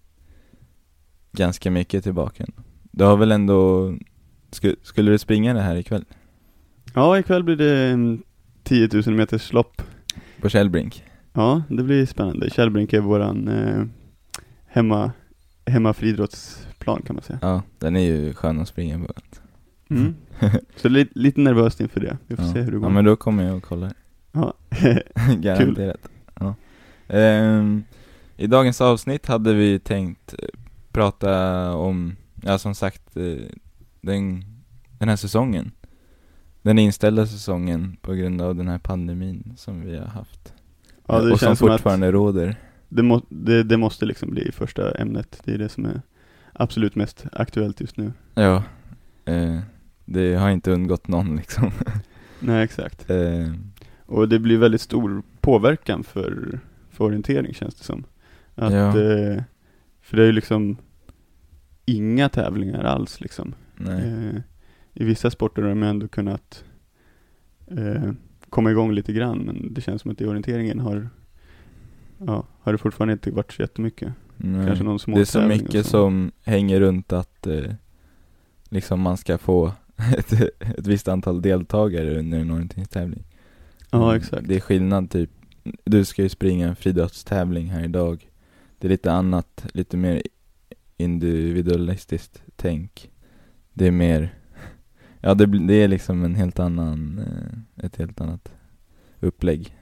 ganska 1.31 1.71
mycket 1.71 2.03
tillbaka. 2.03 2.45
Du 2.91 3.03
har 3.03 3.17
väl 3.17 3.31
ändå, 3.31 3.93
sku, 4.51 4.75
skulle 4.83 5.11
du 5.11 5.17
springa 5.17 5.53
det 5.53 5.61
här 5.61 5.75
ikväll? 5.75 6.05
Ja, 6.93 7.19
ikväll 7.19 7.43
blir 7.43 7.55
det 7.55 7.97
10 8.69 8.89
000 8.93 9.15
meters 9.15 9.53
lopp. 9.53 9.81
På 10.41 10.49
Källbrink? 10.49 11.03
Ja, 11.33 11.63
det 11.69 11.83
blir 11.83 12.05
spännande. 12.05 12.49
Källbrink 12.49 12.93
är 12.93 12.99
våran 12.99 13.47
eh, 13.47 13.83
hemma, 14.67 15.11
hemmafriidrottsplan 15.65 17.01
kan 17.01 17.15
man 17.15 17.23
säga. 17.23 17.39
Ja, 17.41 17.61
den 17.79 17.95
är 17.95 17.99
ju 17.99 18.33
skön 18.33 18.59
att 18.59 18.67
springa 18.67 18.99
på. 18.99 19.13
Mm. 19.89 20.15
Så 20.75 20.89
lite, 20.89 21.19
lite 21.19 21.41
nervöst 21.41 21.79
inför 21.79 21.99
det. 21.99 22.17
Vi 22.27 22.35
får 22.35 22.45
ja. 22.45 22.53
se 22.53 22.59
hur 22.61 22.71
det 22.71 22.77
går. 22.77 22.85
Ja 22.85 22.89
men 22.89 23.05
då 23.05 23.15
kommer 23.15 23.43
jag 23.43 23.57
och 23.57 23.63
kollar. 23.63 23.93
Ja. 24.31 24.53
Garanterat. 25.37 26.09
Ja. 26.39 26.55
Ehm, 27.07 27.83
I 28.37 28.47
dagens 28.47 28.81
avsnitt 28.81 29.25
hade 29.25 29.53
vi 29.53 29.79
tänkt 29.79 30.33
eh, 30.33 30.49
prata 30.91 31.73
om, 31.75 32.15
ja 32.43 32.57
som 32.57 32.75
sagt, 32.75 33.17
eh, 33.17 33.37
den, 34.01 34.43
den 34.99 35.09
här 35.09 35.15
säsongen. 35.15 35.71
Den 36.61 36.79
inställda 36.79 37.25
säsongen 37.25 37.97
på 38.01 38.13
grund 38.13 38.41
av 38.41 38.55
den 38.55 38.67
här 38.67 38.77
pandemin 38.79 39.53
som 39.57 39.81
vi 39.81 39.97
har 39.97 40.05
haft. 40.05 40.53
ja, 41.07 41.21
det 41.21 41.31
och 41.31 41.39
som 41.39 41.47
känns 41.47 41.59
som 41.59 41.67
att 41.69 41.73
fortfarande 41.73 42.11
råder. 42.11 42.55
det, 42.89 43.03
må, 43.03 43.21
det, 43.29 43.63
det 43.63 43.77
måste 43.77 44.05
liksom 44.05 44.31
bli 44.31 44.51
första 44.51 44.91
ämnet. 44.97 45.41
Det 45.45 45.53
är 45.53 45.57
det 45.57 45.69
som 45.69 45.85
är 45.85 46.01
absolut 46.53 46.95
mest 46.95 47.25
aktuellt 47.31 47.81
just 47.81 47.97
nu. 47.97 48.13
Ja. 48.33 48.63
Eh, 49.25 49.59
det 50.05 50.35
har 50.35 50.49
inte 50.49 50.71
undgått 50.71 51.07
någon 51.07 51.35
liksom. 51.35 51.71
Nej, 52.39 52.63
exakt. 52.63 53.09
Eh, 53.09 53.53
Och 54.05 54.29
det 54.29 54.39
blir 54.39 54.57
väldigt 54.57 54.81
stor 54.81 55.23
påverkan 55.41 56.03
för, 56.03 56.59
för 56.89 57.05
orientering 57.05 57.53
känns 57.53 57.75
det 57.75 57.83
som. 57.83 58.03
Att, 58.55 58.73
Ja. 58.73 58.87
eh, 58.87 59.43
för 60.01 60.17
det 60.17 60.23
är 60.23 60.27
ju 60.27 60.31
liksom 60.31 60.77
inga 61.85 62.29
tävlingar 62.29 62.83
alls 62.83 63.21
liksom. 63.21 63.53
nej. 63.75 64.43
I 64.93 65.03
vissa 65.03 65.31
sporter 65.31 65.61
har 65.61 65.69
de 65.69 65.83
ändå 65.83 66.07
kunnat 66.07 66.63
eh, 67.67 68.11
komma 68.49 68.71
igång 68.71 68.91
lite 68.91 69.13
grann 69.13 69.37
men 69.39 69.73
det 69.73 69.81
känns 69.81 70.01
som 70.01 70.11
att 70.11 70.21
i 70.21 70.25
orienteringen 70.25 70.79
har 70.79 71.09
Ja, 72.27 72.45
har 72.61 72.71
det 72.71 72.77
fortfarande 72.77 73.13
inte 73.13 73.31
varit 73.31 73.51
så 73.51 73.61
jättemycket. 73.61 74.13
nej. 74.37 74.67
Kanske 74.67 74.83
någon 74.83 74.99
små 74.99 75.15
Det 75.15 75.21
är 75.21 75.25
så 75.25 75.41
mycket 75.41 75.85
som 75.85 76.31
hänger 76.43 76.79
runt 76.79 77.13
att 77.13 77.47
eh, 77.47 77.73
liksom 78.69 79.01
man 79.01 79.17
ska 79.17 79.37
få 79.37 79.71
ett, 80.17 80.31
ett 80.59 80.87
visst 80.87 81.07
antal 81.07 81.41
deltagare 81.41 82.19
under 82.19 82.39
en 82.39 82.51
orienteringstävling. 82.51 83.23
Ja, 83.91 84.03
Mm, 84.09 84.17
exakt. 84.21 84.47
Det 84.47 84.55
är 84.55 84.59
skillnad 84.59 85.09
typ, 85.11 85.29
du 85.83 86.05
ska 86.05 86.23
ju 86.23 86.29
springa 86.29 86.67
en 86.67 86.75
friidrottstävling 86.75 87.69
här 87.69 87.83
idag. 87.83 88.29
Det 88.79 88.87
är 88.87 88.89
lite 88.89 89.11
annat, 89.11 89.65
lite 89.73 89.97
mer 89.97 90.21
individualistiskt 90.97 92.43
tänk. 92.55 93.11
Det 93.73 93.87
är 93.87 93.91
mer, 93.91 94.33
ja 95.21 95.33
det, 95.33 95.45
det 95.45 95.73
är 95.73 95.87
liksom 95.87 96.23
en 96.23 96.35
helt 96.35 96.59
annan, 96.59 97.19
eh, 97.19 97.85
ett 97.85 97.95
helt 97.95 98.21
annat 98.21 98.51
upplägg. 99.19 99.75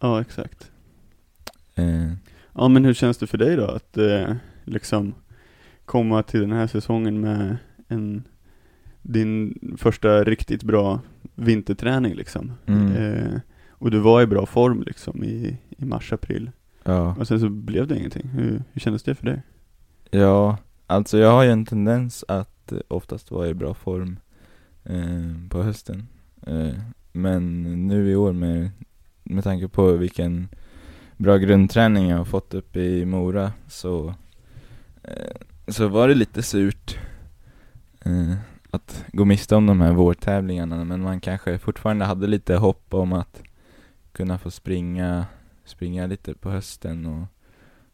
Ja, 0.00 0.20
exakt. 0.20 0.70
Eh, 1.74 2.12
Ja, 2.58 2.68
men 2.68 2.84
hur 2.84 2.94
känns 2.94 3.18
det 3.18 3.26
för 3.26 3.38
dig 3.38 3.56
då 3.56 3.64
att 3.66 3.96
eh, 3.96 4.32
liksom 4.64 5.14
komma 5.84 6.22
till 6.22 6.40
den 6.40 6.52
här 6.52 6.66
säsongen 6.66 7.20
med 7.20 7.56
en 7.88 8.24
din 9.02 9.58
första 9.78 10.24
riktigt 10.24 10.62
bra 10.62 11.00
vinterträning 11.34 12.14
liksom. 12.14 12.52
Mm. 12.66 12.92
Eh, 12.96 13.40
och 13.70 13.90
du 13.90 13.98
var 13.98 14.22
i 14.22 14.26
bra 14.26 14.46
form 14.46 14.82
liksom 14.86 15.24
i, 15.24 15.58
i 15.78 15.84
mars, 15.84 16.12
april. 16.12 16.50
ja. 16.84 17.16
Och 17.18 17.28
sen 17.28 17.40
så 17.40 17.48
blev 17.48 17.86
det 17.86 17.98
ingenting. 17.98 18.28
Hur, 18.28 18.62
hur 18.72 18.80
kändes 18.80 19.02
det 19.02 19.14
för 19.14 19.26
dig? 19.26 19.42
Ja, 20.10 20.56
alltså 20.86 21.18
jag 21.18 21.30
har 21.30 21.42
ju 21.44 21.50
en 21.50 21.64
tendens 21.66 22.24
att 22.28 22.72
eh, 22.72 22.78
oftast 22.88 23.30
vara 23.30 23.48
i 23.48 23.54
bra 23.54 23.74
form 23.74 24.16
eh, 24.86 25.48
på 25.50 25.62
hösten. 25.62 26.08
Eh, 26.46 26.74
men 27.12 27.62
nu 27.86 28.10
i 28.10 28.16
år 28.16 28.32
med, 28.32 28.70
med 29.22 29.44
tanke 29.44 29.68
på 29.68 29.92
vilken 29.92 30.48
bra 31.16 31.36
grundträning 31.36 32.08
jag 32.08 32.18
har 32.18 32.24
fått 32.24 32.54
upp 32.54 32.76
i 32.76 33.04
Mora 33.04 33.52
så, 33.68 34.14
eh, 35.02 35.36
så 35.68 35.88
var 35.88 36.08
det 36.08 36.14
lite 36.14 36.42
surt 36.42 36.98
eh, 38.04 38.34
att 38.70 39.04
gå 39.12 39.24
miste 39.24 39.56
om 39.56 39.66
de 39.66 39.80
här 39.80 39.92
vårtävlingarna 39.92 40.84
men 40.84 41.02
man 41.02 41.20
kanske 41.20 41.58
fortfarande 41.58 42.04
hade 42.04 42.26
lite 42.26 42.56
hopp 42.56 42.94
om 42.94 43.12
att 43.12 43.42
kunna 44.12 44.38
få 44.38 44.50
springa, 44.50 45.26
springa 45.64 46.06
lite 46.06 46.34
på 46.34 46.50
hösten 46.50 47.06
och 47.06 47.26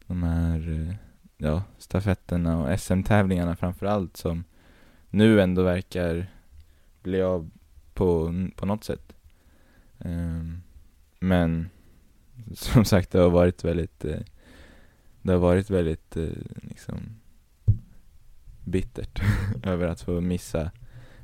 de 0.07 0.23
här 0.23 0.87
eh, 0.89 0.95
ja, 1.37 1.63
stafetterna 1.77 2.57
och 2.57 2.79
SM-tävlingarna 2.79 3.55
framför 3.55 3.85
allt 3.85 4.17
som 4.17 4.43
nu 5.09 5.41
ändå 5.41 5.63
verkar 5.63 6.27
bli 7.03 7.21
av 7.21 7.51
på, 7.93 8.33
på 8.55 8.65
något 8.65 8.83
sätt. 8.83 9.15
Ehm, 9.99 10.61
men 11.19 11.69
som 12.53 12.85
sagt 12.85 13.11
det 13.11 13.19
har 13.19 13.29
varit 13.29 13.63
väldigt 13.63 14.05
eh, 14.05 14.19
Det 15.21 15.31
har 15.31 15.39
varit 15.39 15.69
väldigt 15.69 16.17
eh, 16.17 16.29
liksom 16.61 16.99
bittert 18.65 19.21
över 19.63 19.87
att 19.87 20.01
få 20.01 20.21
missa 20.21 20.71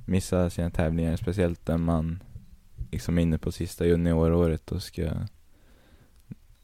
Missa 0.09 0.49
sina 0.49 0.69
tävlingar, 0.69 1.15
speciellt 1.15 1.67
när 1.67 1.77
man 1.77 2.23
liksom 2.91 3.17
är 3.17 3.21
inne 3.21 3.37
på 3.37 3.51
sista 3.51 3.85
junioråret 3.85 4.71
och 4.71 4.83
ska 4.83 5.11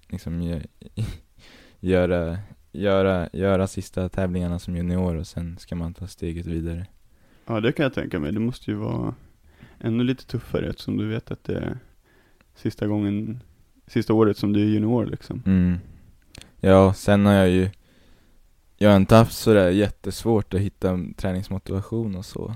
liksom 0.10 0.41
gö- 0.41 0.67
göra, 1.79 2.39
göra, 2.72 3.29
göra 3.34 3.67
sista 3.67 4.10
tävlingarna 4.10 4.60
som 4.60 4.75
junior 4.75 5.15
och 5.15 5.27
sen 5.27 5.57
ska 5.57 5.75
man 5.75 5.93
ta 5.93 6.07
steget 6.07 6.45
vidare. 6.45 6.88
Ja, 7.45 7.59
det 7.59 7.71
kan 7.71 7.83
jag 7.83 7.93
tänka 7.93 8.19
mig. 8.19 8.31
Det 8.31 8.39
måste 8.39 8.71
ju 8.71 8.77
vara 8.77 9.15
ännu 9.79 10.03
lite 10.03 10.25
tuffare 10.25 10.69
eftersom 10.69 10.97
du 10.97 11.07
vet 11.07 11.31
att 11.31 11.43
det 11.43 11.57
är 11.57 11.77
sista 12.55 12.87
gången, 12.87 13.39
sista 13.87 14.13
året 14.13 14.37
som 14.37 14.53
du 14.53 14.61
är 14.61 14.65
junior 14.65 15.05
liksom. 15.05 15.43
Mm. 15.45 15.77
Ja, 16.59 16.93
sen 16.93 17.25
har 17.25 17.33
jag 17.33 17.49
ju 17.49 17.69
Jag 18.77 18.89
har 18.89 18.97
inte 18.97 19.15
haft 19.15 19.37
sådär 19.37 19.69
jättesvårt 19.69 20.53
att 20.53 20.59
hitta 20.59 20.99
träningsmotivation 21.17 22.15
och 22.15 22.25
så 22.25 22.55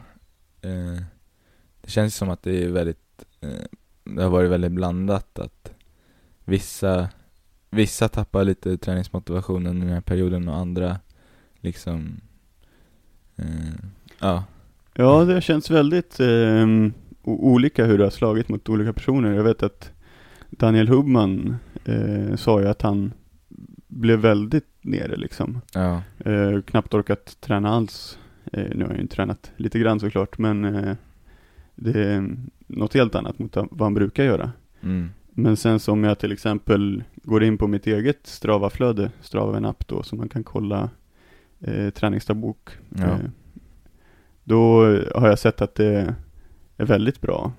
eh, 0.61 1.01
Det 1.81 1.89
känns 1.89 2.15
som 2.15 2.29
att 2.29 2.43
det 2.43 2.63
är 2.63 2.69
väldigt 2.69 3.25
eh, 3.41 3.65
Det 4.03 4.23
har 4.23 4.29
varit 4.29 4.51
väldigt 4.51 4.71
blandat 4.71 5.39
att 5.39 5.71
Vissa 6.45 7.09
Vissa 7.69 8.09
tappar 8.09 8.43
lite 8.43 8.77
träningsmotivation 8.77 9.67
under 9.67 9.85
den 9.85 9.93
här 9.93 10.01
perioden 10.01 10.47
och 10.47 10.57
andra 10.57 10.99
liksom 11.61 12.21
eh, 13.35 13.85
Ja, 14.19 14.43
Ja, 14.99 15.25
det 15.25 15.33
har 15.33 15.41
känts 15.41 15.71
väldigt 15.71 16.19
o- 17.23 17.53
olika 17.53 17.85
hur 17.85 17.97
det 17.97 18.03
har 18.03 18.11
slagit 18.11 18.49
mot 18.49 18.69
olika 18.69 18.93
personer. 18.93 19.33
Jag 19.33 19.43
vet 19.43 19.63
att 19.63 19.91
Daniel 20.49 20.87
Hubman 20.87 21.55
eh, 21.85 22.35
sa 22.35 22.61
ju 22.61 22.67
att 22.67 22.81
han 22.81 23.13
blev 23.87 24.19
väldigt 24.19 24.65
nere 24.81 25.15
liksom. 25.17 25.61
ja, 25.73 26.01
Eh, 26.31 26.61
knappt 26.61 26.93
orkat 26.93 27.37
träna 27.41 27.69
alls. 27.69 28.17
Eh, 28.53 28.63
nu 28.75 28.83
har 28.83 28.89
jag 28.89 28.95
ju 28.97 29.01
inte 29.01 29.15
tränat 29.15 29.51
lite 29.57 29.79
grann 29.79 29.99
såklart, 29.99 30.37
men 30.37 30.65
eh, 30.65 30.95
det 31.75 32.03
är 32.03 32.35
något 32.67 32.93
helt 32.93 33.15
annat 33.15 33.39
mot 33.39 33.55
vad 33.55 33.81
han 33.81 33.93
brukar 33.93 34.23
göra. 34.23 34.51
mm, 34.81 35.09
Men 35.29 35.57
sen 35.57 35.79
som 35.79 36.03
jag 36.03 36.19
till 36.19 36.31
exempel 36.31 37.03
går 37.23 37.43
in 37.43 37.57
på 37.57 37.67
mitt 37.67 37.87
eget 37.87 38.19
Strava-flöde, 38.27 39.11
Strava 39.21 39.53
är 39.53 39.57
en 39.57 39.65
app 39.65 39.87
då, 39.87 40.03
som 40.03 40.17
man 40.17 40.29
kan 40.29 40.43
kolla 40.43 40.89
eh, 41.59 41.89
träningsdagbok. 41.89 42.69
Ja. 42.89 43.17
Eh, 44.49 44.55
då 44.55 45.19
har 45.19 45.27
jag 45.27 45.39
sett 45.39 45.61
att 45.61 45.75
det 45.75 46.15
är 46.77 46.85
väldigt 46.85 47.21
bra 47.21 47.51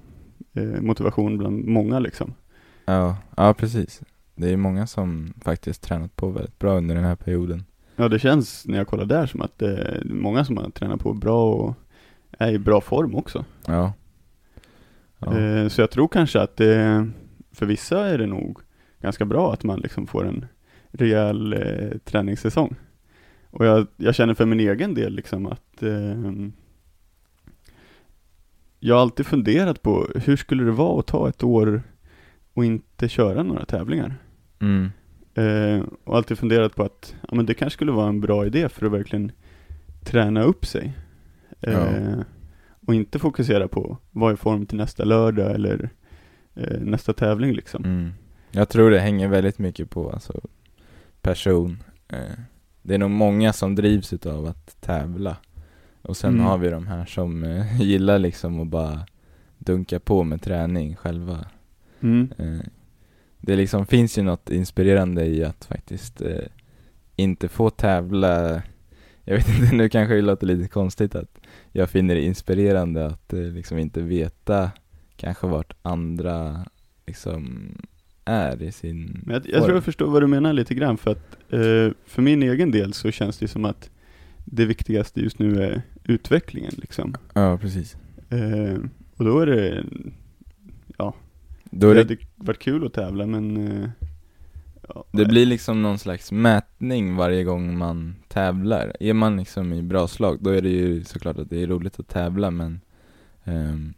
eh, 0.53 0.81
motivation 0.81 1.39
bland 1.39 1.65
många 1.65 1.99
liksom. 1.99 2.35
ja, 2.85 3.17
ja 3.37 3.55
precis 3.55 4.01
Det 4.35 4.53
är 4.53 4.57
många 4.57 4.87
som 4.87 5.35
faktiskt 5.45 5.83
tränat 5.83 6.17
på 6.17 6.31
väldigt 6.31 6.59
bra 6.59 6.77
under 6.77 6.95
den 6.95 7.05
här 7.05 7.17
perioden 7.17 7.65
Ja, 8.01 8.09
det 8.09 8.19
känns 8.19 8.67
när 8.67 8.79
jag 8.79 8.87
kollar 8.87 9.05
där 9.05 9.27
som 9.27 9.43
att 9.43 9.59
det 9.59 9.77
är 9.77 10.03
många 10.05 10.45
som 10.45 10.57
har 10.57 10.71
tränat 10.71 11.01
på 11.01 11.15
bra 11.15 11.55
och 11.55 11.75
är 12.39 12.53
i 12.53 12.59
bra 12.59 12.81
form 12.81 13.15
också. 13.15 13.45
Ja, 13.67 13.93
ja. 15.19 15.39
Eh, 15.39 15.69
så 15.69 15.81
jag 15.81 15.91
tror 15.91 16.09
kanske 16.09 16.41
att 16.41 16.57
det, 16.57 17.09
för 17.53 17.67
vissa 17.67 18.07
är 18.07 18.19
det 18.19 18.27
nog 18.27 18.59
ganska 19.01 19.25
bra 19.25 19.53
att 19.53 19.65
man 19.65 19.81
liksom 19.81 20.07
får 20.07 20.27
en 20.27 20.47
rejäl 20.91 21.53
eh, 21.53 21.99
träningssäsong. 22.05 22.75
Och 23.51 23.67
jag, 23.67 23.87
jag 23.97 24.15
känner 24.15 24.35
för 24.35 24.47
min 24.47 24.61
egen 24.61 24.95
del 24.95 25.15
liksom 25.15 25.47
att 25.47 25.83
eh, 25.83 26.33
jag 28.81 28.95
har 28.95 29.03
alltid 29.03 29.27
funderat 29.27 29.83
på 29.83 30.09
hur 30.15 30.37
skulle 30.37 30.65
det 30.65 30.71
vara 30.71 31.01
att 31.01 31.07
ta 31.07 31.29
ett 31.29 31.43
år 31.43 31.83
och 32.55 32.65
inte 32.65 33.09
köra 33.09 33.43
några 33.43 33.65
tävlingar. 33.65 34.15
Mm, 34.61 34.91
Eh, 35.35 35.85
och 36.05 36.17
alltid 36.17 36.39
funderat 36.39 36.75
på 36.75 36.83
att 36.83 37.15
ja, 37.29 37.35
men 37.35 37.47
det 37.47 37.55
kanske 37.55 37.75
skulle 37.77 37.93
vara 37.93 38.09
en 38.09 38.21
bra 38.21 38.47
idé 38.47 38.69
för 38.69 38.87
att 38.87 38.93
verkligen 38.93 39.33
träna 40.05 40.43
upp 40.43 40.67
sig. 40.67 40.93
Eh, 41.61 41.73
Ja. 41.73 42.25
Och 42.87 42.95
inte 42.95 43.19
fokusera 43.19 43.69
på 43.69 43.99
vad 44.11 44.33
är 44.33 44.37
form 44.37 44.67
till 44.67 44.77
nästa 44.77 45.05
lördag 45.05 45.55
eller 45.55 45.91
eh, 46.55 46.81
nästa 46.81 47.13
tävling 47.13 47.53
liksom. 47.53 47.85
Mm. 47.85 48.11
Jag 48.51 48.69
tror 48.69 48.91
det 48.91 49.01
hänger 49.01 49.29
väldigt 49.29 49.59
mycket 49.59 49.91
på 49.91 50.11
alltså, 50.11 50.41
person. 51.23 51.83
Eh, 52.09 52.19
det 52.83 52.95
är 52.95 52.99
nog 52.99 53.11
många 53.11 53.53
som 53.53 53.75
drivs 53.75 54.13
utav 54.13 54.47
att 54.47 54.81
tävla. 54.81 55.37
Och 56.03 56.17
sen 56.17 56.35
Mm. 56.35 56.45
har 56.47 56.59
vi 56.59 56.71
de 56.71 56.87
här 56.87 57.05
som 57.05 57.45
eh, 57.45 57.81
gillar 57.83 58.19
liksom 58.19 58.61
att 58.61 58.69
bara 58.69 59.07
dunka 59.59 60.01
på 60.01 60.25
med 60.25 60.43
träning 60.43 60.97
själva. 60.97 61.45
Mm. 62.01 62.33
Eh, 62.39 62.67
det 63.41 63.57
liksom 63.57 63.87
finns 63.87 64.19
ju 64.19 64.23
något 64.23 64.51
inspirerande 64.51 65.27
i 65.27 65.45
att 65.45 65.65
faktiskt 65.65 66.21
eh, 66.23 66.45
inte 67.17 67.49
få 67.49 67.71
tävla 67.71 68.63
Jag 69.25 69.37
vet 69.37 69.49
inte, 69.61 69.75
nu 69.77 69.89
kanske 69.89 70.15
det 70.15 70.23
låter 70.23 70.47
lite 70.47 70.69
konstigt 70.69 71.15
att 71.15 71.39
jag 71.73 71.91
finner 71.91 72.15
det 72.15 72.21
inspirerande 72.23 73.07
att 73.07 73.33
eh, 73.33 73.41
liksom 73.41 73.79
inte 73.79 74.03
veta 74.03 74.71
kanske 75.17 75.47
vart 75.47 75.73
andra 75.83 76.65
liksom 77.07 77.73
är 78.25 78.63
i 78.63 78.73
sin 78.73 79.23
Men 79.27 79.35
jag, 79.35 79.55
jag 79.55 79.63
tror 79.65 79.75
jag 79.77 79.85
förstår 79.85 80.11
vad 80.11 80.23
du 80.23 80.27
menar 80.27 80.53
lite 80.53 80.75
grann 80.75 80.97
för 80.99 81.11
att 81.11 81.37
eh, 81.53 81.93
för 82.07 82.23
min 82.23 82.43
egen 82.43 82.71
del 82.71 82.93
så 82.93 83.11
känns 83.11 83.39
det 83.39 83.49
som 83.49 83.65
att 83.65 83.91
det 84.45 84.65
viktigaste 84.67 85.21
just 85.21 85.39
nu 85.39 85.63
är 85.63 85.83
utvecklingen 86.11 86.73
liksom. 86.77 87.15
Ja, 87.35 87.59
precis. 87.59 87.97
Eh, 88.29 88.79
och 89.17 89.25
då 89.25 89.41
är 89.41 89.47
det, 89.47 89.85
ja, 90.99 91.15
Då 91.65 91.93
det 91.95 92.01
är 92.01 92.05
det, 92.05 92.15
hade 92.15 92.27
varit 92.37 92.59
kul 92.59 92.87
att 92.87 92.93
tävla 92.93 93.27
men 93.27 93.57
eh, 93.57 93.91
ja, 94.89 95.05
det 95.11 95.25
blir 95.25 95.47
liksom 95.47 95.83
någon 95.83 95.99
slags 95.99 96.33
mätning 96.33 97.17
varje 97.17 97.45
gång 97.45 97.79
man 97.79 98.15
tävlar. 98.29 98.97
Är 99.01 99.13
man 99.15 99.37
liksom 99.37 99.73
i 99.73 99.83
bra 99.83 100.09
slag, 100.09 100.39
då 100.41 100.51
är 100.51 100.63
det 100.63 100.69
ju 100.69 101.05
såklart 101.05 101.39
att 101.39 101.51
det 101.51 101.63
är 101.63 101.67
roligt 101.67 102.01
att 102.01 102.09
tävla 102.09 102.51
men 102.51 102.81
ehm, 103.45 103.95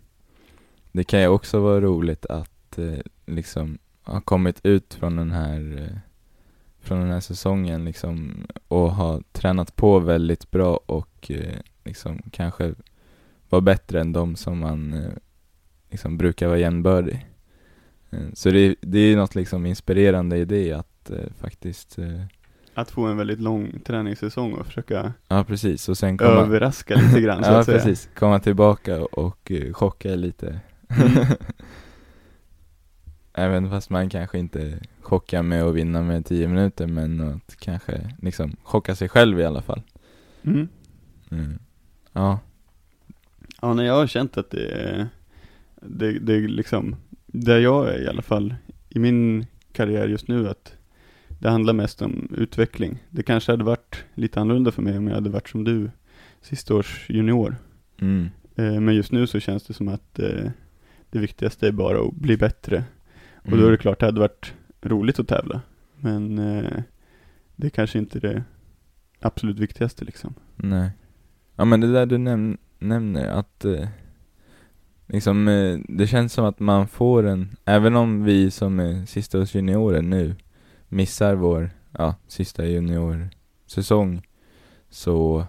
Det 0.93 1.05
kan 1.05 1.21
ju 1.21 1.29
också 1.29 1.61
vara 1.61 1.81
roligt 1.81 2.27
att 2.27 2.79
eh, 2.79 2.99
liksom 3.27 3.79
ha 4.05 4.21
kommit 4.21 4.61
ut 4.63 4.95
från 4.95 5.17
den 5.17 5.31
här 5.31 5.79
eh, 5.79 5.99
Från 6.81 7.01
den 7.01 7.11
här 7.11 7.21
säsongen 7.21 7.85
liksom 7.85 8.47
och 8.69 8.93
ha 8.95 9.21
tränat 9.33 9.77
på 9.77 9.99
väldigt 9.99 10.51
bra 10.51 10.81
och 10.87 11.31
eh, 11.31 11.59
liksom 11.85 12.23
kanske 12.31 12.75
vara 13.49 13.61
bättre 13.63 14.01
än 14.01 14.13
de 14.13 14.37
som 14.37 14.59
man 14.59 14.93
eh, 14.93 15.11
liksom 15.91 16.19
brukar 16.19 16.47
vara 16.49 16.59
jämnbördig. 16.59 17.27
Eh, 18.11 18.19
Så 18.35 18.51
det, 18.51 18.75
det 18.81 18.99
är 18.99 19.09
ju 19.11 19.17
något 19.17 19.35
liksom 19.35 19.67
inspirerande 19.67 20.37
i 20.37 20.45
det 20.45 20.73
att 20.73 21.11
eh, 21.11 21.17
faktiskt 21.39 21.99
Att 22.75 22.91
få 22.91 23.07
en 23.07 23.17
väldigt 23.17 23.41
lång 23.41 23.81
träningssäsong 23.85 24.53
och 24.53 24.67
försöka 24.67 25.13
Ja 25.29 25.45
precis, 25.45 25.89
och 25.89 25.99
sen 25.99 26.19
komma 26.19 26.31
överraska 26.31 26.95
lite 26.97 27.21
grann 27.21 27.45
så 27.45 27.51
Ja 27.51 27.59
att 27.59 27.67
säga. 27.67 27.79
precis, 27.79 28.09
komma 28.15 28.41
tillbaka 28.41 29.03
och, 29.05 29.53
chocka 29.73 30.09
lite 30.15 30.61
Mm. 30.89 31.27
Även 33.35 33.71
fast 33.71 33.91
man 33.91 34.09
kanske 34.11 34.39
inte 34.39 34.79
chockar 35.01 35.43
med 35.43 35.63
att 35.63 35.75
vinna 35.75 36.03
med 36.03 36.27
10 36.27 36.49
minuter 36.49 36.87
men 36.87 37.21
att 37.21 37.57
kanske 37.59 38.11
liksom 38.23 38.57
chocka 38.63 38.95
sig 38.95 39.09
själv 39.09 39.41
i 39.41 39.45
alla 39.45 39.63
fall 39.63 39.83
Mm. 40.43 40.69
mm. 41.31 41.59
Ja, 42.13 42.39
Ja, 43.63 43.75
när 43.75 43.85
jag 43.85 43.95
har 43.95 44.07
känt 44.07 44.37
att 44.37 44.51
det 44.51 44.67
är, 44.69 45.09
det, 45.81 46.19
det 46.19 46.35
är 46.35 46.49
liksom, 46.49 46.97
där 47.27 47.59
jag 47.59 47.89
är 47.95 48.03
i 48.05 48.09
alla 48.09 48.23
fall, 48.23 48.55
i 48.89 48.99
min 48.99 49.47
karriär 49.73 50.09
just 50.09 50.29
nu, 50.29 50.49
att 50.49 50.75
det 51.41 51.49
handlar 51.51 51.73
mest 51.73 52.03
om 52.03 52.29
utveckling. 52.37 53.03
Det 53.11 53.23
kanske 53.23 53.53
hade 53.53 53.65
varit 53.65 54.05
lite 54.15 54.41
annorlunda 54.41 54.71
för 54.73 54.83
mig 54.83 54.99
om 54.99 55.09
jag 55.09 55.15
hade 55.15 55.31
varit 55.31 55.49
som 55.49 55.65
du, 55.65 55.91
sista 56.41 56.75
års 56.75 57.11
junior. 57.11 57.57
mm. 58.01 58.29
Eh, 58.57 58.81
men 58.81 58.95
just 58.95 59.13
nu 59.13 59.27
så 59.27 59.41
känns 59.41 59.63
det 59.63 59.75
som 59.75 59.89
att 59.89 60.19
eh, 60.19 60.51
det 61.11 61.19
viktigaste 61.19 61.69
är 61.69 61.73
bara 61.73 62.01
att 62.07 62.15
bli 62.15 62.37
bättre. 62.37 62.85
Och 63.35 63.47
Mm. 63.49 63.61
då 63.61 63.67
är 63.67 63.71
det 63.71 63.77
klart, 63.77 64.01
det 64.01 64.07
hade 64.07 64.21
varit 64.21 64.55
roligt 64.83 65.19
att 65.19 65.29
tävla. 65.29 65.61
Men 65.97 66.39
eh, 66.39 66.83
det 67.57 67.67
är 67.67 67.71
kanske 67.71 67.99
inte 67.99 68.21
det 68.21 68.45
absolut 69.21 69.59
viktigaste 69.59 70.05
liksom. 70.05 70.35
Nej. 70.57 70.91
Ja 71.57 71.65
men 71.65 71.81
det 71.81 71.93
där 71.93 72.07
du 72.07 72.19
näm- 72.19 72.59
nämner, 72.79 73.27
att 73.29 73.65
eh, 73.65 73.89
liksom, 75.07 75.49
eh, 75.49 75.79
det 75.89 76.07
känns 76.07 76.33
som 76.33 76.45
att 76.45 76.61
man 76.61 76.89
får 76.89 77.27
en, 77.27 77.57
även 77.65 77.97
om 77.97 78.25
vi 78.25 78.51
som 78.51 78.81
är 78.81 79.07
sista 79.07 79.41
års 79.41 79.55
juniorer 79.55 80.03
nu 80.03 80.35
missar 80.89 81.35
vår, 81.35 81.71
ja, 81.99 82.15
sista 82.29 82.67
juniorsäsong, 82.67 84.23
så 84.91 85.47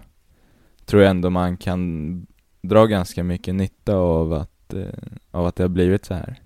tror 0.84 1.02
jag 1.02 1.10
ändå 1.10 1.30
man 1.30 1.56
kan 1.56 2.26
dra 2.62 2.86
ganska 2.86 3.24
mycket 3.24 3.54
nytta 3.54 3.96
av 3.96 4.32
att, 4.32 4.74
eh, 4.74 4.88
av 5.30 5.46
att 5.46 5.56
det 5.56 5.64
har 5.64 5.68
blivit 5.68 6.04
så 6.04 6.14
här. 6.14 6.40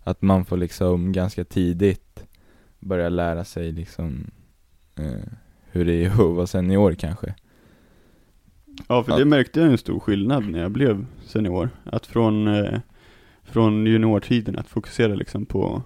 Att 0.00 0.22
man 0.22 0.44
får 0.44 0.56
liksom 0.56 1.12
ganska 1.12 1.44
tidigt 1.44 2.24
börja 2.80 3.08
lära 3.08 3.44
sig 3.44 3.72
liksom 3.72 4.30
eh, 4.96 5.28
hur 5.70 5.84
det 5.84 6.04
är 6.04 6.10
att 6.10 6.36
vara 6.36 6.46
senior 6.46 6.94
kanske. 6.94 7.34
Ja, 8.88 9.02
för 9.04 9.18
det 9.18 9.24
märkte 9.24 9.60
jag 9.60 9.70
en 9.70 9.78
stor 9.78 10.00
skillnad 10.00 10.48
när 10.48 10.58
jag 10.62 10.70
blev 10.70 11.06
senior. 11.26 11.70
Att 11.84 12.06
från, 12.06 12.48
eh, 12.48 12.80
från 13.42 13.86
juniortiden 13.86 14.58
att 14.58 14.68
fokusera 14.68 15.14
liksom 15.14 15.46
på 15.46 15.82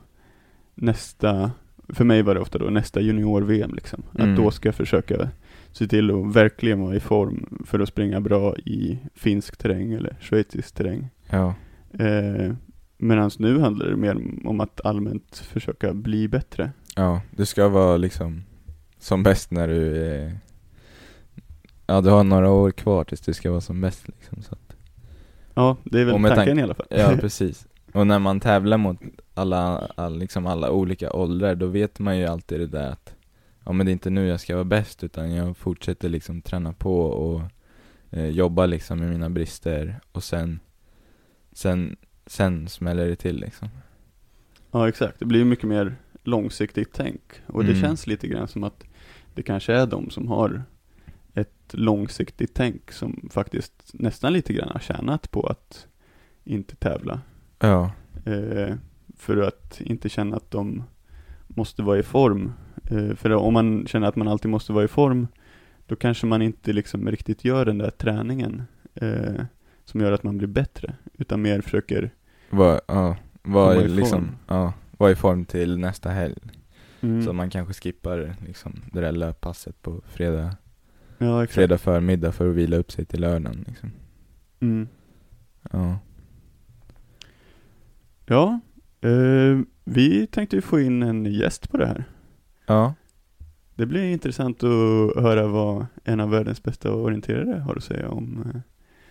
nästa 0.75 1.51
för 1.89 2.05
mig 2.05 2.23
var 2.23 2.35
det 2.35 2.41
ofta 2.41 2.59
då 2.59 2.65
nästa 2.65 3.01
junior-VM 3.01 3.75
liksom. 3.75 4.03
Mm. 4.19 4.31
Att 4.31 4.37
då 4.37 4.51
ska 4.51 4.69
jag 4.69 4.75
försöka 4.75 5.29
se 5.73 5.87
till 5.87 6.11
att 6.11 6.35
verkligen 6.37 6.81
vara 6.81 6.97
i 6.97 7.01
form 7.01 7.63
för 7.67 7.81
att 7.81 7.89
springa 7.89 8.21
bra 8.21 8.57
i 8.57 8.99
finsk 9.15 9.57
terräng 9.57 9.93
eller 9.93 10.17
schweizisk 10.21 10.75
terräng. 10.75 11.09
Ja, 11.31 11.55
Eh, 11.99 12.53
Medan 13.01 13.31
nu 13.39 13.59
handlar 13.61 13.87
det 13.87 13.97
mer 13.97 14.19
om 14.45 14.61
att 14.61 14.81
allmänt 14.85 15.37
försöka 15.37 15.95
bli 15.95 16.29
bättre. 16.29 16.71
ja, 16.97 17.21
du 17.31 17.47
ska 17.47 17.69
vara 17.69 17.97
liksom 17.97 18.43
som 18.99 19.23
bäst 19.23 19.51
när 19.51 19.69
du 19.69 19.97
är 20.07 20.39
Ja, 21.91 22.01
du 22.01 22.11
har 22.11 22.25
några 22.25 22.51
år 22.51 22.71
kvar 22.71 23.05
tills 23.05 23.21
du 23.21 23.33
ska 23.35 23.51
vara 23.51 23.61
som 23.61 23.81
bäst 23.81 24.09
liksom 24.09 24.43
så 24.43 24.53
att, 24.55 24.77
Ja, 25.55 25.77
det 25.85 26.01
är 26.01 26.05
väl 26.05 26.15
tanken 26.23 26.37
tank- 26.37 26.61
i 26.61 26.63
alla 26.63 26.75
fall. 26.75 26.87
Ja, 26.91 27.17
precis. 27.21 27.67
Och 27.93 28.07
när 28.07 28.19
man 28.19 28.41
tävlar 28.41 28.77
mot 28.79 28.97
alla, 29.35 29.79
all, 29.95 30.19
liksom 30.19 30.47
alla 30.47 30.71
olika 30.71 31.13
åldrar, 31.13 31.55
då 31.55 31.67
vet 31.67 31.99
man 31.99 32.19
ju 32.19 32.27
alltid 32.27 32.61
det 32.61 32.67
där 32.67 32.91
att 32.91 33.15
Ja 33.65 33.73
men 33.73 33.87
det 33.87 33.91
är 33.91 33.93
inte 33.93 34.11
nu 34.11 34.27
jag 34.27 34.41
ska 34.41 34.55
vara 34.55 34.65
bäst, 34.65 35.05
utan 35.05 35.35
jag 35.35 35.57
fortsätter 35.57 36.09
liksom 36.09 36.43
träna 36.43 36.73
på 36.73 37.01
och 37.03 37.43
eh, 38.11 38.27
jobba 38.29 38.67
liksom 38.67 38.99
med 38.99 39.09
mina 39.11 39.31
brister 39.31 40.01
och 40.13 40.23
sen 40.25 40.61
Sen, 41.53 41.97
sen 42.27 42.69
smäller 42.69 43.09
det 43.09 43.17
till 43.17 43.37
liksom 43.41 43.69
Ja 44.71 44.89
exakt, 44.89 45.19
det 45.19 45.25
blir 45.25 45.45
mycket 45.45 45.69
mer 45.69 45.97
långsiktigt 46.23 46.91
tänk. 46.93 47.21
Och 47.47 47.65
det 47.65 47.71
Mm. 47.71 47.83
känns 47.83 48.07
lite 48.07 48.29
grann 48.29 48.49
som 48.49 48.65
att 48.65 48.85
det 49.35 49.43
kanske 49.43 49.75
är 49.75 49.87
de 49.87 50.11
som 50.11 50.29
har 50.29 50.63
ett 51.69 51.79
långsiktigt 51.79 52.55
tänk 52.55 52.93
som 52.93 53.29
faktiskt 53.31 53.91
nästan 53.93 54.33
lite 54.33 54.53
grann 54.53 54.69
har 54.73 54.81
tjänat 54.81 55.31
på 55.31 55.47
att 55.47 55.87
inte 56.45 56.77
tävla. 56.77 57.21
Ja, 57.59 57.91
Eh, 58.25 58.75
för 59.17 59.37
att 59.37 59.81
inte 59.81 60.09
känna 60.09 60.37
att 60.37 60.51
de 60.51 60.85
måste 61.47 61.83
vara 61.83 61.99
i 61.99 62.03
form. 62.03 62.53
Eh, 62.91 63.15
för 63.15 63.31
om 63.31 63.55
man 63.55 63.87
känner 63.87 64.07
att 64.07 64.17
man 64.17 64.29
alltid 64.29 64.51
måste 64.51 64.73
vara 64.73 64.85
i 64.85 64.89
form, 64.89 65.29
då 65.87 65.97
kanske 65.97 66.27
man 66.27 66.43
inte 66.43 66.73
liksom 66.73 67.11
riktigt 67.11 67.45
gör 67.45 67.65
den 67.65 67.79
där 67.79 67.91
träningen 67.91 68.63
eh, 68.95 69.45
som 69.85 70.01
gör 70.01 70.13
att 70.13 70.23
man 70.23 70.39
blir 70.39 70.49
bättre, 70.49 70.95
utan 71.19 71.43
mer 71.43 71.61
försöker 71.61 72.11
var, 72.51 72.81
ja, 72.87 73.17
var 73.43 73.75
i 73.75 73.89
liksom, 73.89 74.21
form. 74.21 74.37
ja, 74.47 74.73
var 74.97 75.11
i 75.11 75.17
form 75.17 75.45
till 75.45 75.79
nästa 75.79 76.11
helg 76.11 76.37
mm, 77.01 77.23
Så 77.23 77.33
man 77.33 77.51
kanske 77.51 77.75
skippar 77.75 78.37
liksom 78.47 78.83
det 78.93 79.01
där 79.01 79.13
löppasset 79.13 79.83
på 79.83 80.01
fredag, 80.07 80.57
ja, 81.19 81.45
exakt. 81.45 81.55
fredag 81.55 81.79
förmiddag 81.79 82.33
för 82.33 82.51
att 82.51 82.55
vila 82.57 82.77
upp 82.77 82.93
sig 82.93 83.05
till 83.05 83.21
lördagen 83.21 83.65
liksom 83.67 83.91
Mm. 84.61 84.89
Ja, 85.73 85.99
Ja, 88.27 88.61
eh, 89.01 89.59
vi 89.85 90.27
tänkte 90.27 90.57
ju 90.57 90.63
få 90.63 90.81
in 90.81 91.03
en 91.03 91.27
gäst 91.27 91.71
på 91.71 91.77
det 91.77 91.87
här. 91.87 92.05
ja, 92.67 92.95
Det 93.75 93.87
blir 93.87 94.03
intressant 94.05 94.63
att 94.65 95.23
höra 95.23 95.47
vad 95.47 95.87
en 96.05 96.21
av 96.21 96.31
världens 96.31 96.63
bästa 96.63 96.93
orienterare 96.95 97.61
har 97.61 97.77
att 97.77 97.85
säga 97.85 98.09
om, 98.09 98.51
eh, 98.55 98.61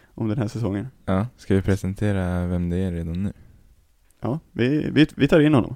om 0.08 0.28
den 0.28 0.38
här 0.38 0.48
säsongen. 0.48 0.88
ja, 1.06 1.28
ska 1.38 1.56
vi 1.56 1.62
presentera 1.62 2.48
vem 2.48 2.70
det 2.70 2.78
är 2.78 2.91
redan 2.91 3.24
nu? 3.24 3.34
Ja, 4.22 4.39
vi, 4.52 4.89
vi, 4.91 5.08
vi 5.15 5.28
tar 5.28 5.39
in 5.39 5.54
honom. 5.54 5.76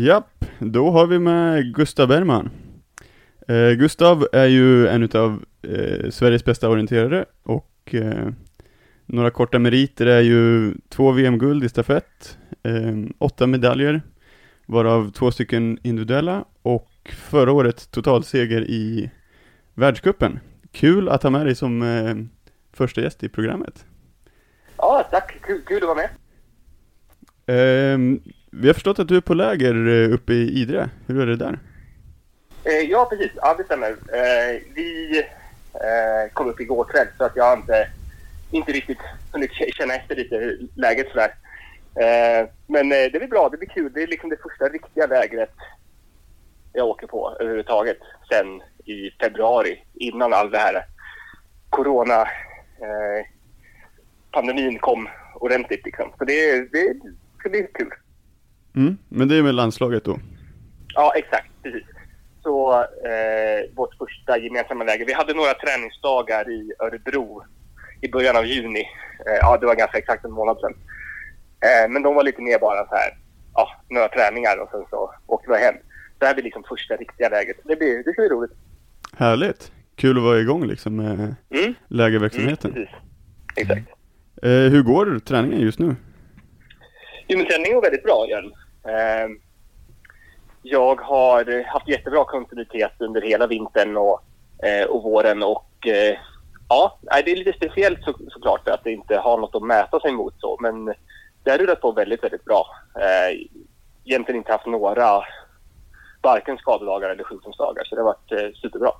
Japp, 0.00 0.44
då 0.58 0.90
har 0.90 1.06
vi 1.06 1.18
med 1.18 1.74
Gustav 1.74 2.08
Bergman. 2.08 2.50
Eh, 3.48 3.70
Gustav 3.70 4.26
är 4.32 4.46
ju 4.46 4.88
en 4.88 5.02
utav 5.02 5.44
eh, 5.62 6.10
Sveriges 6.10 6.44
bästa 6.44 6.68
orienterare 6.68 7.24
och 7.42 7.94
eh, 7.94 8.28
några 9.06 9.30
korta 9.30 9.58
meriter 9.58 10.06
är 10.06 10.20
ju 10.20 10.74
två 10.88 11.12
VM-guld 11.12 11.64
i 11.64 11.68
stafett, 11.68 12.38
eh, 12.62 12.96
åtta 13.18 13.46
medaljer, 13.46 14.02
varav 14.66 15.10
två 15.10 15.30
stycken 15.30 15.78
individuella 15.82 16.44
och 16.62 16.90
förra 17.16 17.52
året 17.52 17.90
totalseger 17.90 18.60
i 18.60 19.10
världscupen. 19.74 20.40
Kul 20.72 21.08
att 21.08 21.22
ha 21.22 21.30
med 21.30 21.46
dig 21.46 21.54
som 21.54 21.82
eh, 21.82 22.14
första 22.72 23.00
gäst 23.00 23.22
i 23.22 23.28
programmet. 23.28 23.84
Ja, 24.76 25.08
tack. 25.10 25.38
Kul, 25.42 25.62
kul 25.66 25.76
att 25.76 25.82
vara 25.82 25.94
med. 25.94 26.10
Vi 28.50 28.66
har 28.66 28.74
förstått 28.74 28.98
att 28.98 29.08
du 29.08 29.16
är 29.16 29.20
på 29.20 29.34
läger 29.34 29.88
eh, 29.88 30.14
uppe 30.14 30.32
i 30.32 30.60
Idre. 30.60 30.90
Hur 31.06 31.22
är 31.22 31.26
det 31.26 31.36
där? 31.36 31.58
Eh, 32.64 32.90
ja, 32.90 33.06
precis. 33.10 33.30
Ja, 33.36 33.54
det 33.58 33.64
stämmer. 33.64 33.90
Eh, 33.90 34.60
vi 34.74 35.24
kom 36.32 36.48
upp 36.48 36.60
igår 36.60 36.84
kväll 36.84 37.06
så 37.18 37.24
att 37.24 37.36
jag 37.36 37.44
har 37.44 37.56
inte, 37.56 37.88
inte 38.50 38.72
riktigt 38.72 38.98
hunnit 39.32 39.50
känna 39.52 39.94
efter 39.94 40.16
lite 40.16 40.56
läget 40.74 41.06
sådär. 41.08 41.34
Men 42.66 42.88
det 42.88 43.18
blir 43.18 43.28
bra. 43.28 43.48
Det 43.48 43.56
blir 43.56 43.68
kul. 43.68 43.92
Det 43.92 44.02
är 44.02 44.06
liksom 44.06 44.30
det 44.30 44.36
första 44.42 44.68
riktiga 44.68 45.06
lägret 45.06 45.54
jag 46.72 46.86
åker 46.88 47.06
på 47.06 47.36
överhuvudtaget 47.40 47.98
sen 48.28 48.62
i 48.84 49.10
februari 49.20 49.84
innan 49.94 50.32
all 50.32 50.50
det 50.50 50.58
här 50.58 50.84
corona 51.70 52.20
eh, 52.80 53.26
pandemin 54.30 54.78
kom 54.78 55.08
ordentligt 55.34 55.84
liksom. 55.84 56.12
Så 56.18 56.24
det, 56.24 56.72
det 56.72 56.96
ska 57.38 57.48
bli 57.48 57.66
kul. 57.74 57.90
Mm, 58.76 58.98
men 59.08 59.28
det 59.28 59.36
är 59.36 59.42
med 59.42 59.54
landslaget 59.54 60.04
då? 60.04 60.18
Ja, 60.94 61.12
exakt. 61.16 61.50
Precis. 61.62 61.82
Så 62.42 62.72
eh, 62.82 63.74
vårt 63.76 63.94
första 63.94 64.38
gemensamma 64.38 64.84
läger. 64.84 65.06
Vi 65.06 65.12
hade 65.12 65.34
några 65.34 65.54
träningsdagar 65.54 66.50
i 66.50 66.72
Örebro 66.78 67.42
i 68.00 68.08
början 68.08 68.36
av 68.36 68.46
juni. 68.46 68.80
Eh, 69.26 69.34
ja, 69.40 69.56
det 69.60 69.66
var 69.66 69.74
ganska 69.74 69.98
exakt 69.98 70.24
en 70.24 70.30
månad 70.32 70.56
sedan. 70.60 70.74
Eh, 71.60 71.90
men 71.90 72.02
de 72.02 72.14
var 72.14 72.24
lite 72.24 72.42
mer 72.42 72.58
bara 72.58 72.86
så 72.88 72.94
här, 72.94 73.10
ja, 73.54 73.68
några 73.88 74.08
träningar 74.08 74.56
och 74.62 74.68
sen 74.70 74.84
så 74.90 75.14
åkte 75.26 75.50
vi 75.50 75.56
hem. 75.58 75.74
Det 76.18 76.26
här 76.26 76.34
blir 76.34 76.44
liksom 76.44 76.62
första 76.68 76.96
riktiga 76.96 77.28
läget. 77.28 77.56
Det, 77.64 77.76
blir, 77.76 77.96
det 78.04 78.12
ska 78.12 78.22
bli 78.22 78.28
roligt. 78.28 78.52
Härligt! 79.16 79.72
Kul 79.96 80.16
att 80.16 80.22
vara 80.22 80.38
igång 80.40 80.66
liksom 80.66 80.96
med 80.96 81.10
Mm. 81.14 81.34
Mm, 81.50 81.74
lägerverksamheten. 81.88 82.72
precis. 82.72 82.90
Exakt. 83.56 83.88
Eh, 84.42 84.50
hur 84.50 84.82
går 84.82 85.18
träningen 85.18 85.60
just 85.60 85.78
nu? 85.78 85.96
Jo, 87.30 87.38
men 87.38 87.46
träningen 87.46 87.74
går 87.74 87.82
väldigt 87.82 88.02
bra 88.02 88.26
igen. 88.26 88.52
Eh, 88.84 89.28
jag 90.62 91.00
har 91.00 91.64
haft 91.72 91.88
jättebra 91.88 92.24
kontinuitet 92.24 92.92
under 92.98 93.20
hela 93.20 93.46
vintern 93.46 93.96
och, 93.96 94.20
eh, 94.66 94.86
och 94.86 95.02
våren 95.02 95.42
och 95.42 95.86
eh, 95.86 96.18
ja, 96.68 96.98
det 97.02 97.32
är 97.32 97.36
lite 97.36 97.52
speciellt 97.52 98.04
så, 98.04 98.14
såklart 98.28 98.68
att 98.68 98.84
det 98.84 98.92
inte 98.92 99.16
har 99.16 99.38
något 99.38 99.54
att 99.54 99.62
mäta 99.62 100.00
sig 100.00 100.12
mot 100.12 100.34
så, 100.38 100.58
men 100.60 100.86
det 101.42 101.50
har 101.50 101.58
rullat 101.58 101.80
på 101.80 101.92
väldigt, 101.92 102.24
väldigt 102.24 102.44
bra. 102.44 102.66
Eh, 102.96 103.38
egentligen 104.04 104.38
inte 104.38 104.52
haft 104.52 104.66
några 104.66 105.22
varken 106.22 106.58
skadedagar 106.58 107.10
eller 107.10 107.24
sjukdomsdagar 107.24 107.84
så 107.84 107.94
det 107.94 108.00
har 108.00 108.06
varit 108.06 108.32
eh, 108.32 108.60
superbra. 108.60 108.90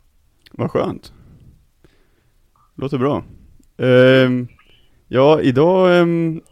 Vad 0.53 0.71
skönt. 0.71 1.13
Låter 2.75 2.99
bra. 2.99 3.23
Ehm, 3.79 4.49
ja, 5.09 5.41
idag 5.41 5.99
ehm, 5.99 6.43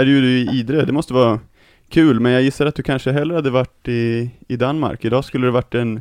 är 0.00 0.04
du 0.04 0.38
i 0.38 0.58
Idre. 0.60 0.84
Det 0.84 0.92
måste 0.92 1.14
vara 1.14 1.40
kul, 1.88 2.20
men 2.20 2.32
jag 2.32 2.42
gissar 2.42 2.66
att 2.66 2.74
du 2.74 2.82
kanske 2.82 3.12
hellre 3.12 3.34
hade 3.34 3.50
varit 3.50 3.88
i, 3.88 4.30
i 4.48 4.56
Danmark. 4.56 5.04
Idag 5.04 5.24
skulle 5.24 5.46
det 5.46 5.50
varit 5.50 5.72
den 5.72 6.00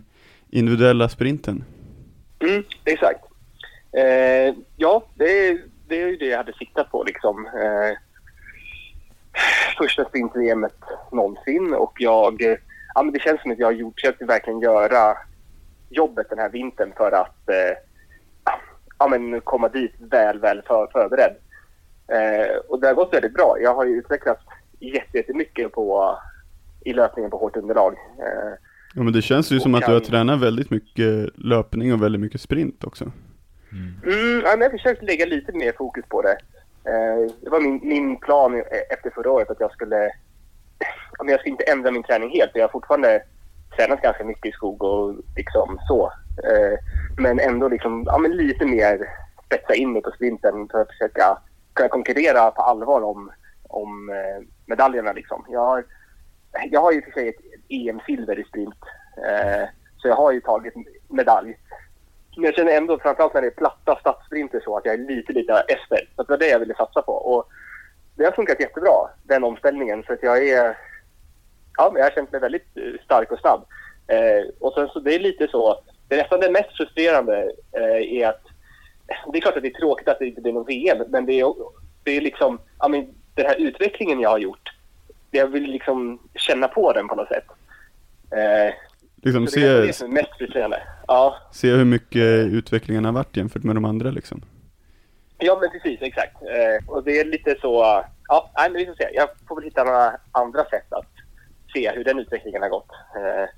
individuella 0.49 1.09
sprinten. 1.09 1.63
Mm, 2.39 2.63
exakt. 2.85 3.25
Eh, 3.97 4.55
ja, 4.75 5.03
det 5.15 5.47
är, 5.47 5.61
det 5.87 6.01
är 6.01 6.07
ju 6.07 6.17
det 6.17 6.25
jag 6.25 6.37
hade 6.37 6.53
siktat 6.53 6.91
på 6.91 7.03
liksom. 7.03 7.45
Eh, 7.45 7.97
första 9.77 10.05
sprint-VMet 10.05 10.79
någonsin 11.11 11.73
och 11.73 11.93
jag, 11.99 12.41
eh, 12.41 12.57
ja 12.95 13.03
men 13.03 13.13
det 13.13 13.19
känns 13.19 13.41
som 13.41 13.51
att 13.51 13.59
jag 13.59 13.67
har 13.67 13.71
gjort, 13.71 13.99
försökt 13.99 14.21
verkligen 14.21 14.59
göra 14.59 15.17
jobbet 15.89 16.29
den 16.29 16.39
här 16.39 16.49
vintern 16.49 16.93
för 16.97 17.11
att 17.11 17.49
eh, 17.49 17.77
ja, 18.99 19.07
men 19.07 19.41
komma 19.41 19.67
dit 19.69 19.93
väl, 19.99 20.39
väl 20.39 20.61
för, 20.67 20.87
förberedd. 20.91 21.35
Eh, 22.07 22.55
och 22.69 22.79
det 22.81 22.87
har 22.87 22.93
gått 22.93 23.13
väldigt 23.13 23.33
bra. 23.33 23.57
Jag 23.61 23.75
har 23.75 23.85
ju 23.85 23.91
utvecklats 23.97 24.41
jätte- 24.79 25.17
jättemycket 25.17 25.71
på, 25.71 26.17
i 26.85 26.93
löpningen 26.93 27.31
på 27.31 27.37
hårt 27.37 27.55
underlag. 27.57 27.93
Eh, 28.19 28.53
Ja, 28.97 29.03
men 29.03 29.13
det 29.13 29.21
känns 29.21 29.51
ju 29.51 29.59
som 29.59 29.75
att 29.75 29.85
du 29.85 29.91
har 29.91 29.99
kan- 29.99 30.09
tränat 30.09 30.41
väldigt 30.41 30.69
mycket 30.69 31.29
löpning 31.37 31.93
och 31.93 32.03
väldigt 32.03 32.21
mycket 32.21 32.41
sprint 32.41 32.83
också. 32.83 33.11
Mm, 33.71 34.41
ja, 34.45 34.49
men 34.51 34.61
jag 34.61 34.71
försökte 34.71 35.05
lägga 35.05 35.25
lite 35.25 35.51
mer 35.51 35.73
fokus 35.77 36.05
på 36.09 36.21
det. 36.21 36.37
Eh, 36.91 37.31
det 37.41 37.49
var 37.49 37.59
min, 37.59 37.79
min 37.83 38.17
plan 38.19 38.55
e- 38.59 38.63
efter 38.89 39.09
förra 39.09 39.31
året 39.31 39.49
att 39.49 39.59
jag 39.59 39.71
skulle... 39.71 39.95
Ja, 41.17 41.23
men 41.23 41.31
jag 41.31 41.39
ska 41.39 41.49
inte 41.49 41.63
ändra 41.63 41.91
min 41.91 42.03
träning 42.03 42.29
helt, 42.29 42.51
för 42.51 42.59
jag 42.59 42.67
har 42.67 42.71
fortfarande 42.71 43.23
tränat 43.77 44.01
ganska 44.01 44.23
mycket 44.23 44.45
i 44.45 44.51
skog 44.51 44.83
och 44.83 45.15
liksom 45.35 45.79
så. 45.87 46.11
Eh, 46.43 46.79
men 47.17 47.39
ändå 47.39 47.67
liksom, 47.67 48.03
ja, 48.05 48.17
men 48.17 48.31
lite 48.37 48.65
mer 48.65 48.99
spetsa 49.45 49.73
in 49.75 49.93
mig 49.93 50.01
på 50.01 50.11
sprinten 50.11 50.67
för 50.71 50.81
att 50.81 50.87
försöka 50.87 51.37
kunna 51.75 51.89
konkurrera 51.89 52.51
på 52.51 52.61
allvar 52.61 53.01
om, 53.01 53.31
om 53.69 54.09
eh, 54.09 54.47
medaljerna. 54.65 55.13
Liksom. 55.13 55.45
Jag, 55.49 55.65
har, 55.65 55.85
jag 56.71 56.81
har 56.81 56.91
ju 56.91 57.01
för 57.01 57.11
sig 57.11 57.29
ett 57.29 57.41
EM-silver 57.69 58.39
i 58.39 58.43
sprint, 58.43 58.83
eh, 59.17 59.67
så 59.97 60.07
jag 60.07 60.15
har 60.15 60.31
ju 60.31 60.41
tagit 60.41 60.73
medalj 61.07 61.57
Men 62.35 62.45
jag 62.45 62.55
känner 62.55 62.77
ändå, 62.77 62.99
framförallt 62.99 63.33
när 63.33 63.41
det 63.41 63.47
är 63.47 63.51
platta 63.51 63.97
stadssprinter 63.99 64.59
så, 64.59 64.77
att 64.77 64.85
jag 64.85 64.93
är 64.93 65.15
lite, 65.15 65.33
lite 65.33 65.53
efter. 65.53 66.09
Så 66.15 66.23
det 66.23 66.29
var 66.29 66.37
det 66.37 66.47
jag 66.47 66.59
ville 66.59 66.75
satsa 66.75 67.01
på. 67.01 67.11
Och 67.11 67.49
det 68.15 68.25
har 68.25 68.31
funkat 68.31 68.59
jättebra, 68.59 69.09
den 69.23 69.43
omställningen. 69.43 70.03
Så 70.03 70.13
att 70.13 70.23
jag 70.23 70.47
är... 70.47 70.77
Ja, 71.77 71.89
men 71.93 71.99
jag 71.99 72.05
har 72.05 72.15
känt 72.15 72.31
mig 72.31 72.41
väldigt 72.41 72.77
eh, 72.77 73.03
stark 73.05 73.31
och 73.31 73.39
snabb. 73.39 73.65
Eh, 74.07 74.45
och 74.59 74.73
sen 74.73 74.87
så 74.87 74.99
det 74.99 75.15
är 75.15 75.19
lite 75.19 75.47
så, 75.47 75.79
det 76.07 76.17
nästan 76.17 76.39
det 76.39 76.51
mest 76.51 76.77
frustrerande 76.77 77.51
eh, 77.71 78.21
är 78.21 78.27
att 78.27 78.41
det 79.31 79.37
är 79.37 79.41
klart 79.41 79.57
att 79.57 79.63
det 79.63 79.69
är 79.69 79.79
tråkigt 79.79 80.07
att 80.07 80.19
det 80.19 80.27
inte 80.27 80.41
blir 80.41 80.53
någon 80.53 80.65
VM, 80.65 80.97
men 81.09 81.25
det 81.25 81.39
är, 81.39 81.53
det 82.03 82.11
är 82.17 82.21
liksom, 82.21 82.59
ja 82.79 82.87
men 82.87 83.13
den 83.33 83.45
här 83.45 83.55
utvecklingen 83.55 84.19
jag 84.19 84.29
har 84.29 84.37
gjort, 84.37 84.69
jag 85.31 85.47
vill 85.47 85.63
liksom 85.63 86.19
känna 86.35 86.67
på 86.67 86.93
den 86.93 87.07
på 87.07 87.15
något 87.15 87.27
sätt. 87.27 87.45
Eh, 88.31 88.73
Liksom 89.25 89.47
så 89.47 89.59
det 89.59 89.65
är 89.65 89.81
det 89.81 89.87
se, 89.87 89.93
som 89.93 90.07
är 90.07 90.13
mest 90.13 90.37
frustrerande. 90.37 90.81
Ja, 91.07 91.37
se 91.51 91.71
hur 91.71 91.85
mycket 91.85 92.21
utvecklingen 92.51 93.05
har 93.05 93.11
varit 93.11 93.37
jämfört 93.37 93.63
med 93.63 93.75
de 93.75 93.85
andra 93.85 94.11
liksom. 94.11 94.41
ja 95.37 95.57
men 95.61 95.69
precis, 95.69 96.01
exakt. 96.01 96.41
Eh, 96.41 96.89
och 96.89 97.03
det 97.03 97.19
är 97.19 97.25
lite 97.25 97.55
så, 97.61 98.03
ja, 98.27 98.51
nej, 98.57 98.69
men 98.69 98.79
vi 98.79 98.85
får 98.85 98.93
se. 98.93 99.09
Jag 99.13 99.29
får 99.47 99.55
väl 99.55 99.63
hitta 99.63 99.83
några 99.83 100.17
andra 100.31 100.65
sätt 100.65 100.93
att 100.93 101.11
se 101.73 101.91
hur 101.91 102.03
den 102.03 102.19
utvecklingen 102.19 102.61
har 102.61 102.69
gått. 102.69 102.89
Eh, 103.15 103.49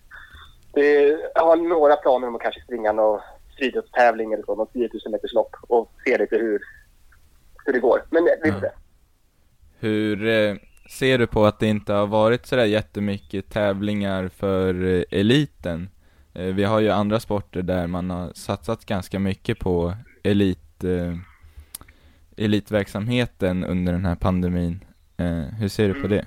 det, 0.74 1.20
jag 1.36 1.46
har 1.46 1.56
några 1.56 1.96
planer 1.96 2.28
om 2.28 2.36
att 2.36 2.42
kanske 2.42 2.62
springa 2.62 2.92
någon 2.92 3.20
friidrottstävling 3.58 4.34
eller 4.34 4.44
så, 4.44 4.56
någon 4.56 4.68
10 4.68 4.90
000 5.06 5.12
meters 5.12 5.34
lopp 5.34 5.56
och 5.62 5.92
se 6.06 6.18
lite 6.18 6.38
hur, 6.38 6.62
hur 7.66 7.74
det 7.74 7.80
går. 7.80 8.04
Men 8.10 8.28
vi 8.44 8.52
får 8.52 8.60
se. 8.60 8.70
Hur 9.80 10.28
eh, 10.28 10.56
ser 10.90 11.18
du 11.18 11.28
på 11.28 11.46
att 11.46 11.60
det 11.60 11.68
inte 11.68 11.94
har 11.94 12.08
varit 12.08 12.46
sådär 12.46 12.66
jättemycket 12.66 13.50
tävlingar 13.50 14.28
för 14.28 14.86
eh, 14.86 15.04
eliten? 15.12 15.90
Eh, 16.34 16.46
vi 16.46 16.64
har 16.64 16.80
ju 16.80 16.90
andra 16.90 17.20
sporter 17.20 17.62
där 17.62 17.88
man 17.88 18.10
har 18.10 18.34
satsat 18.34 18.86
ganska 18.86 19.20
mycket 19.20 19.60
på 19.60 19.94
elit, 20.24 20.84
elitverksamheten 22.38 23.64
under 23.64 23.94
den 23.94 24.06
här 24.06 24.16
pandemin. 24.16 24.84
Hur 25.60 25.68
ser 25.68 25.88
du 25.88 26.02
på 26.02 26.08
det? 26.08 26.26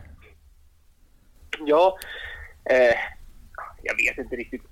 Ja, 1.66 1.98
jag 3.82 3.96
vet 3.96 4.18
inte 4.18 4.36
riktigt. 4.36 4.62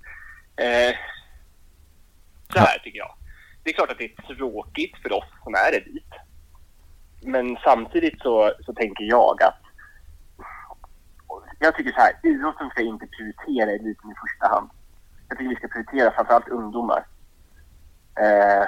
Så 2.53 2.59
här 2.59 2.79
tycker 2.79 2.99
jag. 2.99 3.13
Det 3.63 3.69
är 3.69 3.73
klart 3.73 3.91
att 3.91 3.97
det 3.97 4.03
är 4.03 4.35
tråkigt 4.35 4.97
för 4.97 5.11
oss 5.13 5.29
som 5.43 5.53
är 5.53 5.73
elit. 5.73 6.13
Men 7.21 7.57
samtidigt 7.63 8.21
så, 8.21 8.53
så 8.65 8.73
tänker 8.73 9.03
jag 9.03 9.43
att 9.43 9.61
jag 11.59 11.75
tycker 11.75 11.91
så 11.91 11.99
här, 11.99 12.13
idrotten 12.23 12.69
ska 12.69 12.81
inte 12.81 13.07
prioritera 13.07 13.71
eliten 13.71 14.11
i 14.11 14.15
första 14.23 14.55
hand. 14.55 14.69
Jag 15.27 15.37
tycker 15.37 15.49
vi 15.49 15.55
ska 15.55 15.67
prioritera 15.67 16.11
framförallt 16.11 16.47
ungdomar. 16.47 17.05
Eh, 18.19 18.67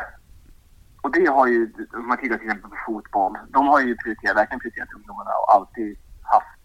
och 1.02 1.12
det 1.12 1.26
har 1.26 1.48
ju, 1.48 1.74
om 1.94 2.08
man 2.08 2.18
tittar 2.18 2.38
till 2.38 2.48
exempel 2.48 2.70
på 2.70 2.78
fotboll, 2.86 3.38
de 3.50 3.68
har 3.68 3.82
ju 3.82 3.96
prioriterat, 3.96 4.38
verkligen 4.38 4.60
prioriterat 4.60 4.94
ungdomarna 4.96 5.32
och 5.32 5.54
alltid 5.56 5.98
haft 6.22 6.64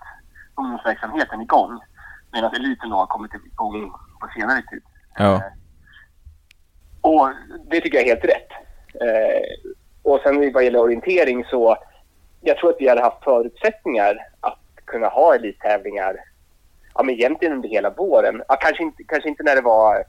ungdomsverksamheten 0.54 1.40
igång. 1.40 1.80
Medan 2.32 2.54
eliten 2.54 2.90
då 2.90 2.96
har 2.96 3.06
kommit 3.06 3.34
igång 3.34 3.90
på 4.20 4.28
senare 4.36 4.62
tid. 4.62 4.82
Ja. 5.16 5.34
Eh, 5.34 5.42
och 7.06 7.28
det 7.70 7.80
tycker 7.80 7.98
jag 7.98 8.06
är 8.06 8.14
helt 8.14 8.24
rätt. 8.24 8.50
Eh, 9.00 9.70
och 10.02 10.20
sen 10.22 10.52
vad 10.52 10.64
gäller 10.64 10.80
orientering 10.80 11.44
så, 11.44 11.76
jag 12.40 12.56
tror 12.56 12.70
att 12.70 12.80
vi 12.80 12.88
hade 12.88 13.02
haft 13.02 13.24
förutsättningar 13.24 14.18
att 14.40 14.58
kunna 14.84 15.08
ha 15.08 15.34
elittävlingar 15.34 16.16
ja, 16.94 17.02
men 17.02 17.14
egentligen 17.14 17.54
under 17.54 17.68
hela 17.68 17.90
våren. 17.90 18.42
Ja, 18.48 18.56
kanske, 18.56 18.82
inte, 18.82 19.02
kanske 19.08 19.28
inte 19.28 19.42
när 19.42 19.54
det 19.54 19.62
var 19.62 20.04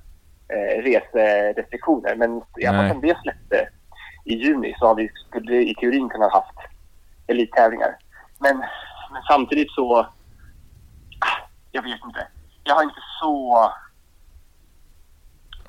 eh, 0.54 0.82
reserestriktioner, 0.82 2.16
men 2.16 2.42
i 2.58 2.66
alla 2.66 2.90
fall 2.90 3.02
det 3.02 3.18
släppte 3.22 3.70
i 4.26 4.34
juni 4.34 4.76
så 4.80 4.88
har 4.88 4.96
vi 4.96 5.10
skulle 5.28 5.56
i 5.56 5.76
teorin 5.76 6.10
kunnat 6.10 6.34
haft 6.34 6.58
elittävlingar. 7.28 7.98
Men, 8.40 8.58
men 9.12 9.22
samtidigt 9.30 9.72
så, 9.72 9.98
ah, 10.00 11.38
jag 11.72 11.82
vet 11.82 12.00
inte. 12.06 12.28
Jag 12.64 12.76
har 12.76 12.84
inte 12.84 13.02
så 13.22 13.70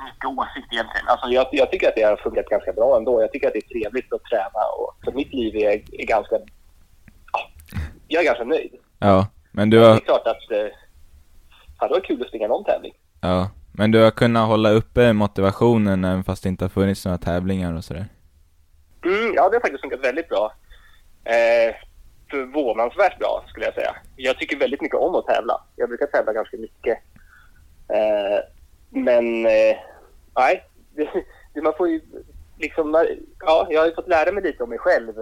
mycket 0.05 0.25
åsikt 0.39 0.73
egentligen. 0.73 1.09
Alltså 1.09 1.29
jag, 1.29 1.47
jag 1.53 1.71
tycker 1.71 1.89
att 1.89 1.95
det 1.97 2.03
har 2.03 2.17
funkat 2.17 2.47
ganska 2.47 2.73
bra 2.73 2.97
ändå. 2.97 3.23
Jag 3.23 3.33
tycker 3.33 3.47
att 3.47 3.53
det 3.53 3.59
är 3.67 3.81
trevligt 3.81 4.13
att 4.13 4.25
träna 4.25 4.63
och 4.79 4.95
så 5.05 5.11
mitt 5.13 5.33
liv 5.33 5.57
är, 5.57 6.01
är 6.01 6.07
ganska, 6.07 6.37
ja, 7.33 7.51
jag 8.09 8.23
är 8.23 8.27
ganska 8.27 8.45
nöjd. 8.45 8.73
Ja, 8.99 9.27
men 9.53 9.71
du 9.71 9.79
Det 9.81 9.87
har, 9.87 9.95
är 9.97 10.01
klart 10.01 10.27
att 10.27 10.51
eh, 10.51 10.67
det 11.81 11.95
var 11.95 12.01
kul 12.01 12.23
att 12.23 12.29
springa 12.29 12.49
någon 12.49 12.65
tävling. 12.65 12.93
ja, 13.21 13.51
men 13.73 13.91
du 13.91 14.03
har 14.03 14.11
kunnat 14.11 14.49
hålla 14.49 14.71
uppe 14.71 15.13
motivationen 15.13 16.05
även 16.05 16.25
fast 16.25 16.43
det 16.43 16.49
inte 16.49 16.65
har 16.65 16.71
funnits 16.71 17.05
några 17.05 17.19
tävlingar 17.19 17.77
och 17.77 17.85
sådär? 17.85 18.07
Mm, 19.05 19.35
ja, 19.35 19.49
det 19.49 19.57
har 19.57 19.61
faktiskt 19.61 19.81
funkat 19.81 20.01
väldigt 20.05 20.29
bra. 20.29 20.53
Eh, 21.25 21.75
förvånansvärt 22.31 23.19
bra 23.19 23.45
skulle 23.49 23.65
jag 23.67 23.75
säga. 23.75 23.97
Jag 24.17 24.39
tycker 24.39 24.59
väldigt 24.59 24.81
mycket 24.81 24.99
om 24.99 25.15
att 25.15 25.27
tävla. 25.27 25.61
Jag 25.77 25.89
brukar 25.89 26.07
tävla 26.07 26.33
ganska 26.33 26.57
mycket. 26.57 26.99
Eh, 27.89 28.39
men 28.91 29.47
eh, 29.47 29.77
nej, 30.37 30.65
det, 30.95 31.09
det, 31.55 31.63
man 31.63 31.75
får 31.77 31.89
ju 31.89 32.01
liksom, 32.59 33.07
ja, 33.41 33.67
jag 33.71 33.81
har 33.81 33.87
ju 33.87 33.95
fått 33.95 34.09
lära 34.09 34.33
mig 34.33 34.43
lite 34.43 34.63
om 34.63 34.71
mig 34.71 34.79
själv 34.79 35.13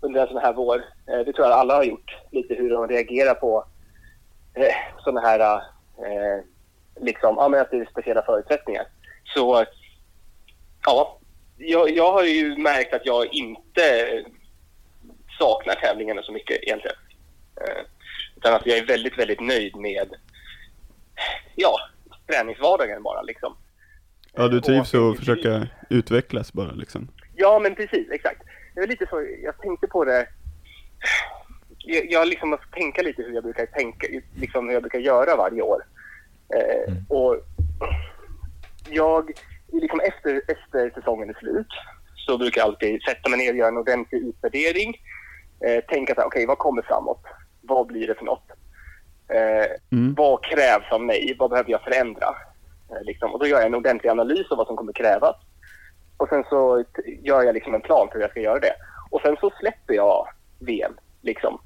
under 0.00 0.20
en 0.20 0.28
sån 0.28 0.42
här 0.42 0.52
vår. 0.52 0.76
Eh, 1.06 1.18
det 1.18 1.32
tror 1.32 1.46
jag 1.46 1.58
alla 1.58 1.74
har 1.74 1.84
gjort. 1.84 2.16
Lite 2.30 2.54
hur 2.54 2.70
de 2.70 2.88
reagerar 2.88 3.34
på 3.34 3.64
eh, 4.54 4.74
såna 5.04 5.20
här, 5.20 5.40
eh, 5.98 6.44
liksom, 7.00 7.36
ja 7.38 7.48
men 7.48 7.60
att 7.60 7.70
det 7.70 7.76
är 7.76 7.88
speciella 7.90 8.22
förutsättningar. 8.22 8.86
Så 9.24 9.64
ja, 10.86 11.18
jag, 11.56 11.90
jag 11.90 12.12
har 12.12 12.22
ju 12.22 12.56
märkt 12.56 12.94
att 12.94 13.06
jag 13.06 13.34
inte 13.34 14.24
saknar 15.38 15.74
tävlingarna 15.74 16.22
så 16.22 16.32
mycket 16.32 16.62
egentligen. 16.62 16.96
Eh, 17.60 17.84
utan 18.36 18.54
att 18.54 18.66
jag 18.66 18.78
är 18.78 18.86
väldigt, 18.86 19.18
väldigt 19.18 19.40
nöjd 19.40 19.76
med 19.76 20.14
ja, 21.54 21.76
träningsvardagen 22.26 23.02
bara 23.02 23.22
liksom. 23.22 23.56
Ja, 24.32 24.48
du 24.48 24.60
trivs 24.60 24.94
Och- 24.94 25.10
att 25.10 25.18
försöka 25.18 25.68
utvecklas 25.90 26.52
bara 26.52 26.70
liksom. 26.72 27.08
Ja, 27.34 27.58
men 27.62 27.74
precis, 27.74 28.10
exakt. 28.10 28.42
Det 28.74 28.80
är 28.80 28.86
lite 28.86 29.06
så, 29.10 29.26
jag 29.42 29.58
tänkte 29.58 29.86
på 29.86 30.04
det. 30.04 30.26
Jag, 31.78 32.10
jag 32.10 32.28
liksom 32.28 32.50
måste 32.50 32.66
tänka 32.72 33.02
lite 33.02 33.22
hur 33.22 33.34
jag 33.34 33.42
brukar 33.44 33.66
tänka, 33.66 34.06
liksom 34.36 34.66
hur 34.66 34.72
jag 34.74 34.82
brukar 34.82 34.98
göra 34.98 35.36
varje 35.36 35.62
år. 35.62 35.82
Eh, 36.54 36.92
Mm. 36.92 37.04
Och 37.08 37.36
jag, 38.90 39.30
liksom 39.72 40.00
efter, 40.00 40.42
efter 40.48 40.90
säsongen 40.94 41.30
är 41.30 41.34
slut 41.34 41.66
så 42.26 42.38
brukar 42.38 42.60
jag 42.60 42.68
alltid 42.68 43.02
sätta 43.02 43.28
mig 43.28 43.38
ner 43.38 43.50
och 43.50 43.56
göra 43.58 43.68
en 43.68 43.76
ordentlig 43.76 44.18
utvärdering. 44.22 44.94
Eh, 45.66 45.84
tänka 45.84 46.14
så 46.14 46.20
här, 46.20 46.26
okej, 46.28 46.46
vad 46.46 46.58
kommer 46.58 46.82
framåt? 46.82 47.22
Vad 47.60 47.86
blir 47.86 48.06
det 48.06 48.14
för 48.14 48.24
något? 48.24 48.48
Eh, 49.28 49.66
Mm. 49.92 50.14
vad 50.14 50.44
krävs 50.44 50.92
av 50.92 51.00
mig? 51.02 51.36
Vad 51.38 51.50
behöver 51.50 51.70
jag 51.70 51.82
förändra? 51.82 52.26
Eh, 52.90 53.02
liksom. 53.02 53.32
Och 53.32 53.38
då 53.38 53.46
gör 53.46 53.56
jag 53.58 53.66
en 53.66 53.74
ordentlig 53.74 54.10
analys 54.10 54.50
av 54.50 54.58
vad 54.58 54.66
som 54.66 54.76
kommer 54.76 54.92
krävas. 54.92 55.36
Och 56.16 56.28
sen 56.28 56.44
så 56.48 56.84
gör 57.22 57.42
jag 57.42 57.54
liksom 57.54 57.74
en 57.74 57.80
plan 57.80 58.08
för 58.08 58.14
hur 58.14 58.20
jag 58.22 58.30
ska 58.30 58.40
göra 58.40 58.58
det. 58.60 58.72
Och 59.10 59.20
sen 59.20 59.36
så 59.40 59.50
släpper 59.60 59.94
jag 59.94 60.28
VM. 60.58 60.92
Liksom. 61.22 61.58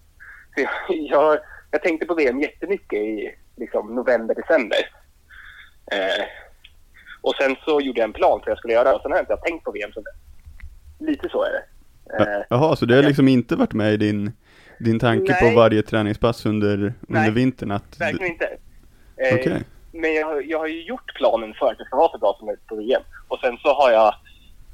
Så 0.55 0.61
jag, 0.61 0.71
jag, 0.89 1.39
jag 1.71 1.83
tänkte 1.83 2.07
på 2.07 2.15
VM 2.15 2.41
jättemycket 2.41 2.99
i 2.99 3.35
liksom, 3.57 3.95
november, 3.95 4.35
december. 4.35 4.79
Eh, 5.93 6.25
och 7.21 7.35
sen 7.35 7.57
så 7.65 7.81
gjorde 7.81 8.01
jag 8.01 8.05
en 8.09 8.13
plan 8.13 8.39
för 8.41 8.47
hur 8.47 8.51
jag 8.51 8.59
skulle 8.59 8.75
göra 8.75 8.95
och 8.95 9.03
sen 9.03 9.11
har 9.11 9.19
jag 9.19 9.23
inte 9.23 9.37
tänkt 9.37 9.65
på 9.65 9.73
VM 9.73 9.91
dess. 9.95 10.05
Lite 11.01 11.29
så 11.29 11.43
är 11.43 11.51
det. 11.51 11.65
Eh, 12.25 12.43
Jaha, 12.51 12.77
så 12.77 12.87
det 12.87 12.95
har 12.97 13.03
liksom 13.03 13.29
inte 13.29 13.57
varit 13.57 13.73
med 13.73 13.93
i 13.93 13.97
din, 13.97 14.33
din 14.79 14.99
tanke 14.99 15.33
Nej. 15.33 15.41
på 15.41 15.61
varje 15.61 15.83
träningspass 15.83 16.47
under, 16.47 16.77
under 16.77 16.95
Nej, 17.09 17.31
vintern 17.31 17.71
att... 17.71 18.01
Verkligen 18.01 18.33
inte. 18.33 18.47
Eh, 19.17 19.35
Okej. 19.35 19.65
Men 19.93 20.15
jag, 20.15 20.47
jag 20.47 20.59
har 20.59 20.67
ju 20.67 20.83
gjort 20.83 21.15
planen 21.15 21.55
för 21.55 21.73
att 21.73 21.79
det 21.79 21.85
ska 21.85 21.97
vara 21.97 22.13
så 22.13 22.19
bra 22.19 22.35
som 22.39 22.47
möjligt 22.47 22.67
på 22.67 22.77
VM. 22.77 23.03
Och 23.29 23.39
sen 23.39 23.59
så 23.59 23.75
har 23.75 23.91
jag, 23.91 24.15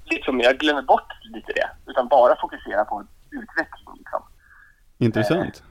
liksom, 0.05 0.41
jag 0.41 0.59
glömmer 0.59 0.83
bort 0.83 1.13
lite 1.35 1.53
det. 1.53 1.69
Utan 1.87 2.09
bara 2.09 2.37
fokusera 2.41 2.85
på 2.85 3.05
utveckling. 3.31 3.95
Liksom. 3.99 4.23
Intressant. 4.99 5.63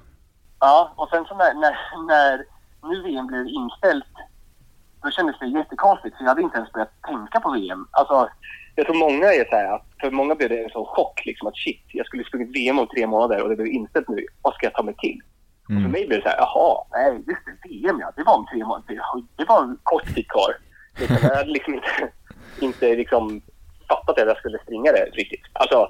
Ja, 0.59 0.93
och 0.95 1.09
sen 1.09 1.25
så 1.25 1.35
när, 1.35 1.53
när, 1.53 1.75
när 2.07 2.45
nu 2.89 3.01
VM 3.01 3.27
blev 3.27 3.47
inställt, 3.47 4.13
då 5.03 5.11
kändes 5.11 5.39
det 5.39 5.47
jättekonstigt. 5.47 6.17
För 6.17 6.23
jag 6.23 6.29
hade 6.29 6.41
inte 6.41 6.57
ens 6.57 6.71
börjat 6.71 7.01
tänka 7.01 7.39
på 7.39 7.51
VM. 7.51 7.87
Alltså, 7.91 8.29
jag 8.75 8.86
tror 8.86 8.95
många 8.95 9.33
är 9.33 9.45
så 9.49 9.55
här, 9.55 9.81
för 10.01 10.12
många 10.12 10.36
blev 10.36 10.49
det 10.49 10.63
en 10.63 10.69
sån 10.69 10.86
chock. 10.86 11.25
Liksom, 11.25 11.47
att 11.47 11.57
shit, 11.57 11.81
jag 11.88 12.05
skulle 12.05 12.23
sprungit 12.23 12.55
VM 12.55 12.79
om 12.79 12.88
tre 12.88 13.07
månader 13.07 13.41
och 13.43 13.49
det 13.49 13.55
blev 13.55 13.67
inställt 13.67 14.07
nu. 14.09 14.25
Vad 14.41 14.53
ska 14.53 14.65
jag 14.65 14.73
ta 14.73 14.83
mig 14.83 14.95
till? 14.95 15.19
Och 15.62 15.67
för 15.67 15.73
Mm. 15.73 15.91
mig 15.91 16.07
blev 16.07 16.19
det 16.19 16.23
så 16.23 16.29
här, 16.29 16.38
jaha, 16.38 16.86
nej 16.91 17.23
just 17.27 17.41
det, 17.45 17.69
VM 17.69 17.97
ja, 17.99 18.12
det 18.15 18.23
var 18.23 18.36
om 18.38 18.45
tre 18.51 18.63
månader. 18.65 19.01
Det 19.38 19.45
var 19.45 19.63
en 19.63 19.77
kort 19.83 20.15
tid 20.15 20.27
kvar. 20.27 20.57
Liksom, 20.99 21.17
jag 21.29 21.36
hade 21.36 21.49
liksom 21.51 21.73
inte, 21.73 22.12
inte 22.59 22.95
liksom 22.95 23.41
fattat 23.88 24.19
att 24.19 24.27
jag 24.27 24.38
skulle 24.38 24.59
springa 24.59 24.91
det 24.91 25.05
riktigt. 25.13 25.41
Alltså, 25.53 25.89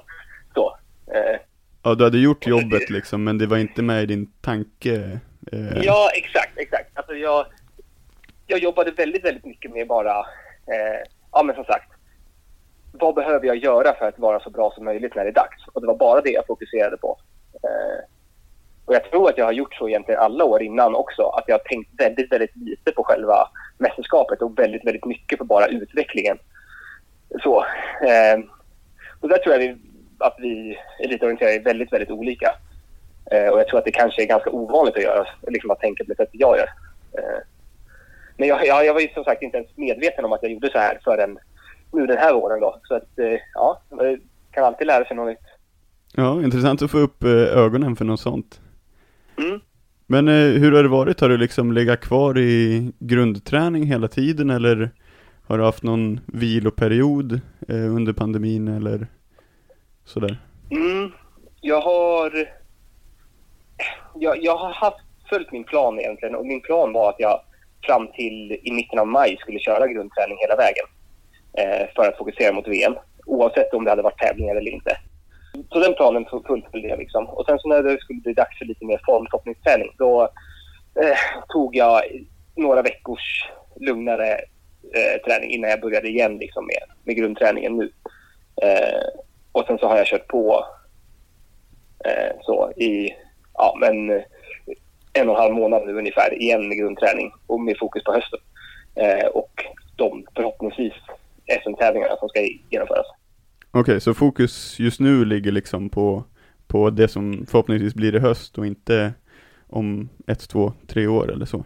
så. 0.54 0.76
Eh, 1.14 1.40
Ja, 1.86 1.94
du 1.94 2.04
hade 2.04 2.18
gjort 2.18 2.46
jobbet 2.46 2.90
liksom, 2.90 3.24
men 3.24 3.38
det 3.38 3.46
var 3.46 3.56
inte 3.56 3.82
med 3.82 4.02
i 4.02 4.06
din 4.06 4.26
tanke. 4.40 4.94
Eh, 5.52 5.78
Ja, 5.82 6.08
exakt, 6.16 6.58
exakt. 6.58 6.90
Alltså 6.98 7.14
jag, 7.14 7.46
jag 8.46 8.58
jobbade 8.58 8.90
väldigt, 8.90 9.24
väldigt 9.24 9.44
mycket 9.44 9.70
med 9.72 9.86
bara, 9.88 10.18
eh, 10.66 11.00
ja 11.32 11.42
men 11.42 11.54
som 11.54 11.64
sagt, 11.64 11.92
vad 12.98 13.14
behöver 13.14 13.46
jag 13.46 13.56
göra 13.56 13.94
för 13.94 14.08
att 14.08 14.18
vara 14.18 14.40
så 14.40 14.50
bra 14.50 14.72
som 14.74 14.84
möjligt 14.84 15.14
när 15.14 15.24
det 15.24 15.30
är 15.30 15.34
dags? 15.34 15.66
Och 15.72 15.80
det 15.80 15.86
var 15.86 15.96
bara 15.96 16.20
det 16.20 16.30
jag 16.30 16.46
fokuserade 16.46 16.96
på. 16.96 17.18
Eh, 17.62 18.04
och 18.84 18.94
jag 18.94 19.10
tror 19.10 19.28
att 19.28 19.38
jag 19.38 19.44
har 19.44 19.52
gjort 19.52 19.74
så 19.74 19.88
egentligen 19.88 20.20
alla 20.20 20.44
år 20.44 20.62
innan 20.62 20.94
också. 20.94 21.22
Att 21.22 21.44
jag 21.46 21.54
har 21.54 21.64
tänkt 21.64 21.90
väldigt, 21.98 22.32
väldigt 22.32 22.56
lite 22.56 22.92
på 22.92 23.04
själva 23.04 23.48
mästerskapet 23.78 24.42
och 24.42 24.58
väldigt, 24.58 24.86
väldigt 24.86 25.04
mycket 25.04 25.38
på 25.38 25.44
bara 25.44 25.66
utvecklingen. 25.66 26.38
Så. 27.42 27.64
Eh, 28.02 28.38
och 29.20 29.28
där 29.28 29.38
tror 29.38 29.54
jag 29.54 29.60
vi, 29.60 29.76
att 30.18 30.36
vi 30.38 30.78
elitorienterade 31.00 31.54
är 31.54 31.62
väldigt, 31.62 31.92
väldigt 31.92 32.10
olika. 32.10 32.54
Eh, 33.30 33.48
och 33.48 33.58
jag 33.58 33.68
tror 33.68 33.78
att 33.78 33.84
det 33.84 33.90
kanske 33.90 34.22
är 34.22 34.26
ganska 34.26 34.50
ovanligt 34.50 34.96
att 34.96 35.02
göra, 35.02 35.26
liksom 35.46 35.70
att 35.70 35.80
tänka 35.80 36.04
på 36.04 36.10
det 36.10 36.16
sättet 36.16 36.40
jag 36.40 36.56
gör. 36.58 36.68
Eh, 37.18 37.40
men 38.36 38.48
jag, 38.48 38.66
jag, 38.66 38.86
jag 38.86 38.94
var 38.94 39.00
ju 39.00 39.08
som 39.08 39.24
sagt 39.24 39.42
inte 39.42 39.56
ens 39.56 39.76
medveten 39.76 40.24
om 40.24 40.32
att 40.32 40.42
jag 40.42 40.52
gjorde 40.52 40.70
så 40.70 40.78
här 40.78 40.98
förrän 41.04 41.38
nu 41.94 42.06
den 42.06 42.18
här 42.18 42.34
våren 42.34 42.60
då. 42.60 42.80
Så 42.82 42.94
att 42.94 43.18
eh, 43.18 43.40
ja, 43.54 43.82
man 43.90 44.18
kan 44.50 44.64
alltid 44.64 44.86
lära 44.86 45.04
sig 45.04 45.16
något 45.16 45.28
nytt. 45.28 45.46
Ja, 46.14 46.42
intressant 46.42 46.82
att 46.82 46.90
få 46.90 46.98
upp 46.98 47.24
eh, 47.24 47.30
ögonen 47.30 47.96
för 47.96 48.04
något 48.04 48.20
sånt. 48.20 48.60
Mm. 49.38 49.60
Men 50.06 50.28
eh, 50.28 50.60
hur 50.60 50.72
har 50.72 50.82
det 50.82 50.88
varit? 50.88 51.20
Har 51.20 51.28
du 51.28 51.36
liksom 51.36 51.72
legat 51.72 52.00
kvar 52.00 52.38
i 52.38 52.92
grundträning 52.98 53.84
hela 53.84 54.08
tiden 54.08 54.50
eller 54.50 54.90
har 55.46 55.58
du 55.58 55.64
haft 55.64 55.82
någon 55.82 56.20
viloperiod 56.26 57.40
under 57.68 58.12
pandemin 58.12 58.68
eller 58.68 59.06
sådär? 60.04 60.38
Mm, 60.70 61.12
jag 61.60 61.80
har... 61.80 62.48
Jag, 64.14 64.44
jag 64.44 64.56
har 64.56 64.72
haft 64.72 65.00
följt 65.28 65.52
min 65.52 65.64
plan 65.64 66.00
egentligen 66.00 66.34
och 66.34 66.46
min 66.46 66.60
plan 66.60 66.92
var 66.92 67.10
att 67.10 67.16
jag 67.18 67.40
fram 67.86 68.08
till 68.12 68.58
i 68.62 68.72
mitten 68.72 68.98
av 68.98 69.06
maj 69.06 69.36
skulle 69.40 69.58
köra 69.58 69.86
grundträning 69.86 70.38
hela 70.40 70.56
vägen 70.56 70.86
Eh, 71.58 71.86
för 71.96 72.08
att 72.08 72.18
fokusera 72.18 72.52
mot 72.52 72.68
VM 72.68 72.94
oavsett 73.26 73.74
om 73.74 73.84
det 73.84 73.90
hade 73.90 74.02
varit 74.02 74.18
tävlingar 74.18 74.56
eller 74.56 74.70
inte. 74.70 74.96
Så 75.72 75.78
den 75.78 75.94
planen 75.94 76.24
fullföljde 76.24 76.88
jag 76.88 76.98
liksom. 76.98 77.28
Och 77.28 77.46
sen 77.46 77.58
så 77.58 77.68
när 77.68 77.82
det 77.82 78.00
skulle 78.00 78.20
bli 78.20 78.32
dags 78.32 78.58
för 78.58 78.64
lite 78.64 78.84
mer 78.84 79.00
formtoppningsträning 79.06 79.94
då 79.98 80.22
eh, 81.02 81.18
tog 81.48 81.76
jag 81.76 82.02
några 82.56 82.82
veckors 82.82 83.50
lugnare 83.80 84.32
eh, 84.94 85.22
träning 85.24 85.50
innan 85.50 85.70
jag 85.70 85.80
började 85.80 86.08
igen 86.08 86.38
liksom 86.38 86.66
med, 86.66 86.82
med 87.04 87.16
grundträningen 87.16 87.76
nu. 87.76 87.92
Eh, 88.62 89.20
och 89.52 89.64
sen 89.66 89.78
så 89.78 89.86
har 89.88 89.96
jag 89.96 90.06
kört 90.06 90.28
på 90.28 90.66
eh, 92.04 92.36
så 92.40 92.72
i 92.76 93.14
ja, 93.54 93.76
men 93.80 94.10
en 95.12 95.28
och 95.28 95.34
en 95.34 95.40
halv 95.40 95.54
månad 95.54 95.86
nu 95.86 95.98
ungefär 95.98 96.42
igen 96.42 96.68
med 96.68 96.78
grundträning 96.78 97.32
och 97.46 97.60
med 97.60 97.78
fokus 97.78 98.04
på 98.04 98.12
hösten. 98.12 98.40
Eh, 98.94 99.26
och 99.26 99.64
de 99.96 100.26
förhoppningsvis 100.36 100.92
SM-tävlingarna 101.46 102.16
som 102.16 102.28
ska 102.28 102.40
genomföras. 102.70 103.06
Okej, 103.70 103.80
okay, 103.80 104.00
så 104.00 104.14
fokus 104.14 104.78
just 104.78 105.00
nu 105.00 105.24
ligger 105.24 105.52
liksom 105.52 105.90
på, 105.90 106.24
på 106.66 106.90
det 106.90 107.08
som 107.08 107.46
förhoppningsvis 107.50 107.94
blir 107.94 108.14
i 108.14 108.18
höst 108.18 108.58
och 108.58 108.66
inte 108.66 109.12
om 109.68 110.08
ett, 110.26 110.48
två, 110.48 110.72
tre 110.86 111.06
år 111.06 111.32
eller 111.32 111.46
så? 111.46 111.64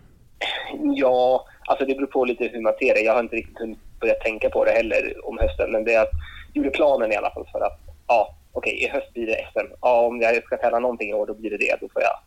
Ja, 0.96 1.46
alltså 1.66 1.86
det 1.86 1.94
beror 1.94 2.06
på 2.06 2.24
lite 2.24 2.44
hur 2.44 2.60
man 2.60 2.72
ser 2.80 2.94
det. 2.94 3.00
Jag 3.00 3.12
har 3.12 3.20
inte 3.20 3.36
riktigt 3.36 3.58
hunnit 3.58 3.78
börja 4.00 4.14
tänka 4.14 4.50
på 4.50 4.64
det 4.64 4.70
heller 4.70 5.28
om 5.28 5.38
hösten, 5.38 5.72
men 5.72 5.84
det 5.84 5.94
är 5.94 6.02
att 6.02 6.10
gjorde 6.52 6.70
planen 6.70 7.12
i 7.12 7.16
alla 7.16 7.30
fall 7.30 7.46
för 7.52 7.60
att 7.60 7.80
ja, 8.06 8.36
okej, 8.52 8.74
okay, 8.74 8.84
i 8.84 8.88
höst 8.88 9.12
blir 9.12 9.26
det 9.26 9.46
SM. 9.52 9.72
Ja, 9.80 10.06
om 10.06 10.20
jag 10.20 10.44
ska 10.44 10.56
tävla 10.56 10.78
någonting 10.78 11.10
i 11.10 11.14
år, 11.14 11.26
då 11.26 11.34
blir 11.34 11.50
det 11.50 11.56
det. 11.56 11.76
Då 11.80 11.88
får 11.88 12.02
jag 12.02 12.18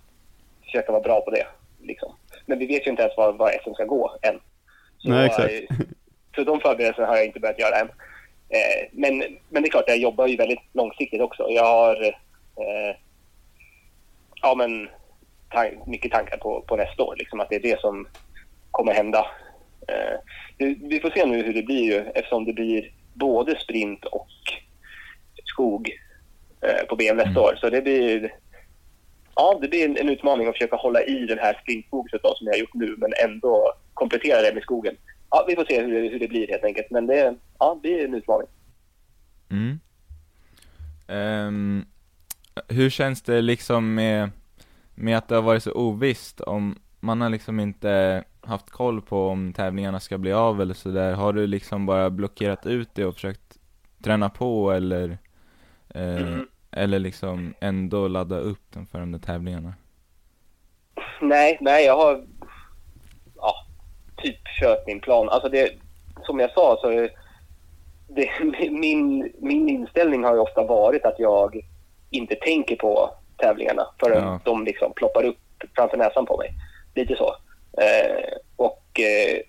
försöka 0.66 0.92
vara 0.92 1.02
bra 1.02 1.22
på 1.22 1.32
det. 1.32 1.48
Liksom. 1.82 2.14
Men 2.46 2.60
vi 2.60 2.66
vet 2.66 2.88
ju 2.88 2.92
inte 2.92 3.04
ens 3.04 3.18
var, 3.18 3.34
var 3.34 3.52
SM 3.64 3.74
ska 3.74 3.86
gå 3.86 4.18
än. 4.22 4.40
Så, 4.98 5.10
Nej, 5.10 5.26
exakt. 5.26 5.54
Så 6.36 6.44
de 6.44 6.60
förberedelserna 6.60 7.08
har 7.08 7.16
jag 7.16 7.26
inte 7.26 7.40
börjat 7.40 7.60
göra 7.60 7.80
än. 7.80 7.90
Eh, 8.50 8.88
men, 8.92 9.18
men 9.50 9.64
det 9.64 9.68
är 9.68 9.72
klart, 9.72 9.88
jag 9.88 9.98
jobbar 9.98 10.28
ju 10.28 10.36
väldigt 10.36 10.60
långsiktigt 10.74 11.22
också. 11.22 11.46
Jag 11.50 11.66
har 11.66 12.04
eh, 12.04 12.96
ja, 14.42 14.56
men, 14.56 14.90
tan 15.50 15.68
mycket 15.88 16.12
tankar 16.12 16.38
på, 16.38 16.62
på 16.62 16.76
nästa 16.76 17.04
år, 17.04 17.16
liksom, 17.18 17.40
att 17.40 17.50
det 17.50 17.56
är 17.56 17.60
det 17.60 17.80
som 17.80 18.08
kommer 18.72 18.94
hända. 18.94 19.26
Eh, 19.88 20.20
vi 20.82 21.00
får 21.00 21.10
se 21.10 21.26
nu 21.26 21.44
hur 21.44 21.54
det 21.54 21.64
blir 21.64 21.84
ju, 21.84 21.98
eftersom 21.98 22.46
det 22.46 22.54
blir 22.54 22.92
både 23.14 23.60
sprint 23.60 24.06
och 24.06 24.28
skog 25.46 25.92
eh, 26.62 26.86
på 26.88 26.96
BM 26.96 27.18
nästa 27.18 27.30
mm. 27.30 27.44
år. 27.44 27.56
Så 27.56 27.70
det 27.70 27.82
blir, 27.82 28.34
ja, 29.36 29.58
det 29.62 29.68
blir 29.68 29.86
en, 29.86 29.98
en, 29.98 30.10
utmaning 30.10 30.48
att 30.48 30.54
försöka 30.54 30.76
hålla 30.76 31.04
i 31.04 31.26
den 31.26 31.40
här 31.40 31.58
sprintfokuset 31.62 32.22
som 32.22 32.48
jag 32.48 32.54
har 32.54 32.60
gjort 32.60 32.74
nu, 32.74 32.96
men 32.98 33.14
ändå 33.24 33.74
komplettera 33.94 34.42
det 34.42 34.54
med 34.54 34.64
skogen 34.64 34.98
ja, 35.32 35.46
vi 35.48 35.56
får 35.56 35.66
se 35.66 35.82
hur, 35.82 36.10
hur 36.12 36.20
det 36.20 36.28
blir 36.28 36.48
helt 36.48 36.64
enkelt. 36.64 36.92
Men 36.92 37.08
det, 37.08 37.36
ja, 37.60 37.80
det 37.84 38.00
är 38.00 38.06
en 38.06 38.14
utmaning. 38.14 38.48
Mm. 39.50 39.80
Um, 41.08 41.86
hur 42.68 42.90
känns 42.90 43.22
det 43.22 43.42
liksom 43.42 43.94
med, 43.94 44.30
med 44.96 45.18
att 45.18 45.28
det 45.28 45.36
har 45.36 45.42
varit 45.42 45.64
så 45.64 45.72
ovisst 45.72 46.42
om 46.42 46.80
man 47.00 47.22
har 47.22 47.30
liksom 47.30 47.60
inte 47.60 48.24
haft 48.42 48.70
koll 48.70 49.02
på 49.02 49.28
om 49.28 49.54
tävlingarna 49.54 50.00
ska 50.00 50.18
bli 50.18 50.34
av 50.34 50.62
eller 50.62 50.74
sådär. 50.74 51.14
Har 51.14 51.34
du 51.34 51.48
liksom 51.48 51.86
bara 51.86 52.10
blockerat 52.10 52.66
ut 52.66 52.90
det 52.94 53.06
och 53.06 53.14
försökt 53.14 53.60
träna 54.04 54.30
på 54.30 54.72
eller, 54.72 55.18
eh, 55.90 56.28
mm. 56.28 56.48
eller 56.72 57.00
liksom 57.00 57.54
ändå 57.62 58.08
ladda 58.08 58.38
upp 58.38 58.76
de 58.92 59.12
där 59.12 59.20
tävlingarna? 59.20 59.74
Nej, 61.22 61.58
nej 61.62 61.86
jag 61.86 61.98
har 61.98 62.26
typ 64.22 64.38
kört 64.60 64.88
min 64.88 65.00
plan. 65.00 65.30
Alltså 65.30 65.50
det, 65.50 65.72
som 66.26 66.40
jag 66.40 66.52
sa 66.52 66.78
så 66.82 67.08
det, 68.08 68.30
min, 68.72 69.32
min 69.40 69.70
inställning 69.70 70.24
har 70.24 70.34
ju 70.34 70.40
ofta 70.40 70.64
varit 70.64 71.06
att 71.06 71.20
jag 71.20 71.62
inte 72.10 72.36
tänker 72.36 72.76
på 72.76 73.16
tävlingarna 73.38 73.88
förrän 74.00 74.24
ja. 74.24 74.40
de 74.46 74.66
liksom 74.66 74.94
ploppar 74.94 75.24
upp 75.26 75.38
framför 75.76 75.98
näsan 75.98 76.26
på 76.26 76.38
mig. 76.38 76.54
Lite 76.96 77.16
så. 77.16 77.36
Eh, 77.82 78.38
och 78.56 79.00
eh, 79.00 79.42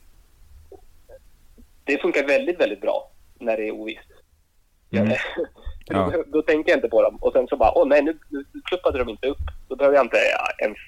det 1.84 1.98
funkar 1.98 2.26
väldigt, 2.26 2.60
väldigt 2.60 2.80
bra 2.80 3.10
när 3.38 3.56
det 3.56 3.68
är 3.68 3.72
ovisst. 3.72 4.08
Mm. 4.90 5.12
ja. 5.84 6.10
då, 6.14 6.24
då 6.26 6.42
tänker 6.42 6.70
jag 6.70 6.78
inte 6.78 6.88
på 6.88 7.02
dem. 7.02 7.16
Och 7.16 7.32
sen 7.32 7.46
så 7.46 7.56
bara, 7.56 7.78
åh 7.78 7.86
nej, 7.86 8.02
nu, 8.02 8.18
nu 8.28 8.44
pluppade 8.64 8.98
de 8.98 9.08
inte 9.08 9.28
upp. 9.28 9.38
Då 9.68 9.76
behöver 9.76 9.96
jag 9.96 10.04
inte 10.04 10.16
ja, 10.16 10.64
ens 10.64 10.78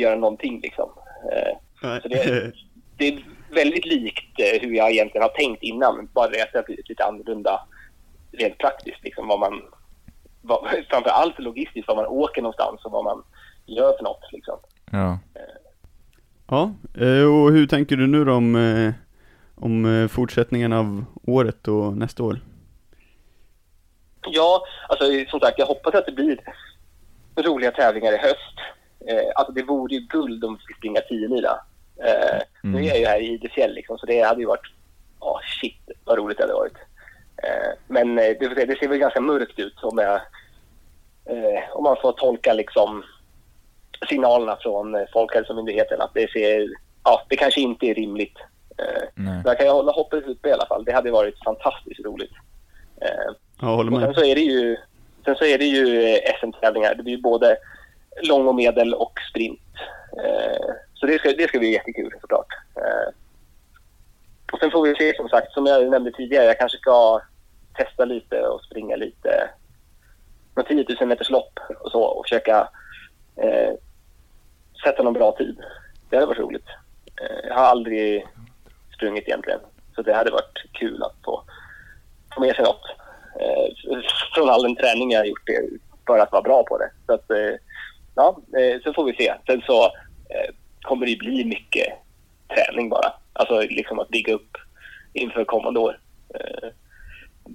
göra 0.00 0.16
någonting 0.16 0.60
liksom. 0.60 0.90
Eh, 1.32 1.56
så 2.02 2.08
det, 2.08 2.52
det 3.00 3.08
är 3.08 3.24
väldigt 3.54 3.84
likt 3.84 4.40
eh, 4.40 4.60
hur 4.60 4.74
jag 4.74 4.90
egentligen 4.90 5.22
har 5.22 5.28
tänkt 5.28 5.62
innan. 5.62 6.08
Bara 6.12 6.28
det 6.28 6.42
att 6.42 6.52
det 6.52 6.58
har 6.58 6.64
blivit 6.64 6.88
lite 6.88 7.04
annorlunda 7.04 7.66
rent 8.32 8.58
praktiskt. 8.58 9.04
Liksom 9.04 9.28
vad 9.28 9.40
man, 9.40 9.62
vad, 10.42 10.68
framför 10.90 11.10
allt 11.10 11.38
logistiskt, 11.38 11.88
var 11.88 11.96
man 11.96 12.06
åker 12.06 12.42
någonstans 12.42 12.84
och 12.84 12.92
vad 12.92 13.04
man 13.04 13.22
gör 13.66 13.96
för 13.96 14.04
något. 14.04 14.32
Liksom. 14.32 14.58
Ja. 14.92 15.18
Ja, 16.48 16.72
eh, 17.00 17.24
och 17.24 17.52
hur 17.52 17.66
tänker 17.66 17.96
du 17.96 18.06
nu 18.06 18.24
då 18.24 18.32
om, 18.32 18.56
eh, 18.56 18.92
om 19.54 20.08
fortsättningen 20.12 20.72
av 20.72 21.04
året 21.26 21.68
och 21.68 21.96
nästa 21.96 22.22
år? 22.22 22.40
Ja, 24.26 24.62
alltså 24.88 25.04
som 25.30 25.40
sagt, 25.40 25.58
jag 25.58 25.66
hoppas 25.66 25.94
att 25.94 26.06
det 26.06 26.12
blir 26.12 26.40
roliga 27.36 27.70
tävlingar 27.70 28.12
i 28.12 28.16
höst. 28.16 28.56
alltså 29.34 29.52
det 29.52 29.62
vore 29.62 29.94
ju 29.94 30.00
guld 30.00 30.44
om 30.44 30.54
vi 30.54 30.66
fick 30.66 30.76
springa 30.76 31.00
10 31.00 31.28
mila. 31.28 31.60
Eh, 32.04 32.40
mm. 32.64 32.76
Nu 32.76 32.78
är 32.78 32.88
jag 32.88 32.98
ju 32.98 33.06
här 33.06 33.20
i 33.20 33.32
Idefjäll 33.32 33.74
liksom, 33.74 33.98
så 33.98 34.06
det 34.06 34.20
hade 34.20 34.40
ju 34.40 34.46
varit, 34.46 34.72
ja 35.20 35.26
oh, 35.26 35.40
shit 35.60 35.90
vad 36.04 36.18
roligt 36.18 36.38
det 36.38 36.44
hade 36.44 36.54
varit. 36.54 36.76
Eh, 37.42 37.78
men 37.88 38.18
eh, 38.18 38.36
det, 38.40 38.64
det 38.64 38.78
ser 38.78 38.88
väl 38.88 38.98
ganska 38.98 39.20
mörkt 39.20 39.58
ut 39.58 39.82
om, 39.82 39.98
jag, 39.98 40.14
eh, 41.24 41.62
om 41.72 41.82
man 41.82 41.96
får 42.02 42.12
tolka 42.12 42.52
liksom 42.52 43.04
signalerna 44.08 44.56
från 44.60 45.06
Folkhälsomyndigheten 45.12 46.00
att 46.00 46.14
det 46.14 46.30
ser, 46.30 46.68
ja 47.04 47.22
det 47.28 47.36
kanske 47.36 47.60
inte 47.60 47.86
är 47.86 47.94
rimligt. 47.94 48.38
Eh, 48.78 49.32
där 49.44 49.54
kan 49.54 49.66
jag 49.66 49.74
hålla 49.74 49.92
hoppet 49.92 50.26
uppe 50.26 50.48
i 50.48 50.52
alla 50.52 50.66
fall. 50.66 50.84
Det 50.84 50.92
hade 50.92 51.10
varit 51.10 51.44
fantastiskt 51.44 52.00
roligt. 52.04 52.32
Jag 53.60 53.68
håller 53.68 53.90
med. 53.90 54.00
sen 54.00 54.14
så 54.14 54.24
är 54.24 54.34
det 54.34 54.40
ju, 54.40 54.76
sen 55.24 55.34
så 55.34 55.44
är 55.44 55.58
det 55.58 55.64
ju 55.64 56.18
SM-tävlingar. 56.40 56.94
Det 56.94 57.02
blir 57.02 57.16
ju 57.16 57.22
både 57.22 57.56
lång 58.22 58.46
och 58.46 58.54
medel 58.54 58.94
och 58.94 59.12
sprint. 59.30 59.60
Så 61.00 61.06
det 61.06 61.18
ska, 61.18 61.32
det 61.32 61.48
ska 61.48 61.58
bli 61.58 61.72
jättekul 61.72 62.12
såklart. 62.20 62.46
Eh, 62.76 63.14
och 64.52 64.58
sen 64.58 64.70
får 64.70 64.82
vi 64.82 64.94
se 64.94 65.16
som 65.16 65.28
sagt, 65.28 65.52
som 65.52 65.66
jag 65.66 65.90
nämnde 65.90 66.12
tidigare, 66.12 66.44
jag 66.44 66.58
kanske 66.58 66.78
ska 66.78 67.20
testa 67.74 68.04
lite 68.04 68.40
och 68.40 68.64
springa 68.64 68.96
lite 68.96 69.50
Några 70.54 70.68
10 70.68 70.84
000 71.00 71.08
meters 71.08 71.30
lopp 71.30 71.58
och 71.80 71.90
så 71.90 72.02
och 72.02 72.24
försöka 72.24 72.68
eh, 73.36 73.72
sätta 74.84 75.02
någon 75.02 75.12
bra 75.12 75.32
tid. 75.32 75.56
Det 76.10 76.16
hade 76.16 76.26
varit 76.26 76.38
roligt. 76.38 76.68
Eh, 77.22 77.48
jag 77.48 77.54
har 77.54 77.64
aldrig 77.64 78.26
sprungit 78.94 79.28
egentligen, 79.28 79.60
så 79.94 80.02
det 80.02 80.14
hade 80.14 80.30
varit 80.30 80.58
kul 80.72 81.02
att 81.02 81.16
få, 81.24 81.42
få 82.34 82.40
med 82.40 82.54
sig 82.56 82.64
något 82.64 82.86
eh, 83.40 83.98
från 84.34 84.50
all 84.50 84.62
den 84.62 84.76
träning 84.76 85.10
jag 85.10 85.20
har 85.20 85.26
gjort 85.26 85.46
det, 85.46 85.68
för 86.06 86.18
att 86.18 86.32
vara 86.32 86.42
bra 86.42 86.64
på 86.64 86.78
det. 86.78 86.90
Så 87.06 87.12
att, 87.12 87.30
eh, 87.30 87.54
ja, 88.14 88.36
eh, 88.58 88.82
så 88.82 88.92
får 88.92 89.04
vi 89.04 89.12
se. 89.12 89.34
Sen 89.46 89.62
så 89.66 89.84
eh, 90.28 90.54
kommer 90.82 91.06
det 91.06 91.18
bli 91.18 91.44
mycket 91.44 91.86
träning 92.54 92.88
bara. 92.88 93.12
Alltså 93.32 93.60
liksom 93.60 93.98
att 93.98 94.08
bygga 94.08 94.34
upp 94.34 94.56
inför 95.12 95.44
kommande 95.44 95.80
år. 95.80 95.98
Eh, 96.34 96.68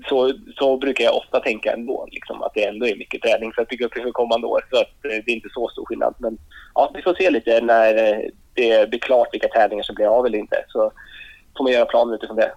så, 0.09 0.33
så 0.57 0.77
brukar 0.77 1.03
jag 1.03 1.17
ofta 1.17 1.39
tänka 1.39 1.73
ändå, 1.73 2.07
liksom, 2.11 2.41
att 2.43 2.53
det 2.53 2.65
ändå 2.65 2.87
är 2.87 2.95
mycket 2.95 3.21
träning 3.21 3.51
för 3.51 3.61
att 3.61 3.67
bygga 3.67 3.85
upp 3.85 3.97
inför 3.97 4.11
kommande 4.11 4.47
år. 4.47 4.61
Så 4.69 4.77
att 4.77 5.05
eh, 5.05 5.23
det 5.25 5.31
är 5.31 5.35
inte 5.35 5.49
så 5.53 5.69
stor 5.69 5.85
skillnad. 5.85 6.15
Men 6.17 6.37
ja, 6.75 6.91
vi 6.95 7.01
får 7.01 7.13
se 7.13 7.29
lite 7.29 7.61
när 7.61 7.95
eh, 7.97 8.29
det 8.53 8.89
blir 8.89 8.99
klart 8.99 9.27
vilka 9.31 9.47
tävlingar 9.47 9.83
som 9.83 9.95
blir 9.95 10.17
av 10.17 10.25
eller 10.25 10.37
inte. 10.37 10.65
Så 10.67 10.91
får 11.57 11.63
man 11.63 11.73
göra 11.73 11.85
planer 11.85 12.15
utifrån 12.15 12.35
det. 12.35 12.51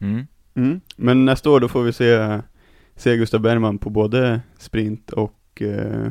Mm. 0.00 0.26
Mm. 0.56 0.80
Men 0.96 1.24
nästa 1.24 1.50
år 1.50 1.60
då 1.60 1.68
får 1.68 1.82
vi 1.82 1.92
se, 1.92 2.40
se 2.96 3.16
Gustav 3.16 3.40
Bergman 3.40 3.78
på 3.78 3.90
både 3.90 4.40
sprint 4.58 5.10
och, 5.10 5.62
eh, 5.62 6.08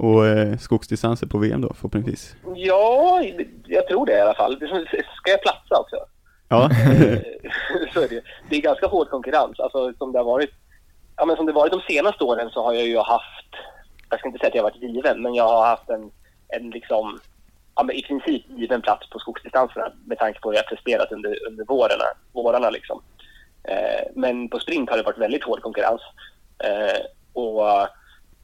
och 0.00 0.26
eh, 0.26 0.56
skogsdistanser 0.56 1.26
på 1.26 1.38
VM 1.38 1.60
då 1.60 1.74
förhoppningsvis. 1.74 2.36
Ja, 2.54 3.22
jag 3.66 3.86
tror 3.88 4.06
det 4.06 4.12
i 4.12 4.20
alla 4.20 4.34
fall. 4.34 4.56
Ska 5.16 5.30
jag 5.30 5.42
platsa 5.42 5.80
också? 5.80 5.96
Ja. 6.48 6.70
Så 7.94 8.00
är 8.00 8.08
det. 8.08 8.22
det 8.50 8.56
är 8.56 8.60
ganska 8.60 8.86
hård 8.86 9.10
konkurrens. 9.10 9.60
Alltså, 9.60 9.92
som 9.98 10.12
det 10.12 10.18
har 10.18 10.24
varit, 10.24 10.50
ja, 11.16 11.24
men 11.24 11.36
som 11.36 11.46
det 11.46 11.52
varit 11.52 11.72
de 11.72 11.80
senaste 11.80 12.24
åren 12.24 12.50
så 12.50 12.64
har 12.64 12.72
jag 12.72 12.86
ju 12.86 12.98
haft, 12.98 13.50
jag 14.10 14.18
ska 14.18 14.28
inte 14.28 14.38
säga 14.38 14.48
att 14.48 14.54
jag 14.54 14.62
har 14.62 14.70
varit 14.70 14.82
given, 14.82 15.22
men 15.22 15.34
jag 15.34 15.44
har 15.44 15.66
haft 15.66 15.90
en, 15.90 16.10
en 16.48 16.70
liksom, 16.70 17.20
ja, 17.74 17.82
men 17.82 17.96
i 17.96 18.02
princip 18.02 18.44
given 18.48 18.82
plats 18.82 19.10
på 19.10 19.18
skogsdistanserna 19.18 19.92
med 20.06 20.18
tanke 20.18 20.40
på 20.40 20.50
hur 20.50 20.56
jag 20.56 20.66
presterat 20.66 21.12
under, 21.12 21.46
under 21.48 21.64
vårarna, 21.64 22.04
vårarna 22.32 22.70
liksom. 22.70 23.02
Eh, 23.64 24.02
men 24.14 24.48
på 24.48 24.58
sprint 24.58 24.90
har 24.90 24.96
det 24.96 25.02
varit 25.02 25.18
väldigt 25.18 25.44
hård 25.44 25.62
konkurrens. 25.62 26.00
Eh, 26.64 27.00
och 27.32 27.88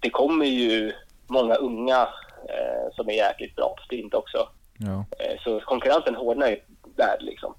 det 0.01 0.11
kommer 0.11 0.47
ju 0.47 0.93
många 1.27 1.55
unga 1.55 2.09
eh, 2.49 2.95
som 2.95 3.09
är 3.09 3.13
jäkligt 3.13 3.57
bra 3.57 3.75
på 3.77 3.83
sprint 3.83 4.15
också. 4.15 4.49
Ja. 4.79 5.05
Eh, 5.19 5.41
så 5.45 5.61
konkurrensen 5.61 6.15
hårdnar 6.15 6.49
ju 6.49 6.61
där 6.97 7.17
liksom. 7.21 7.55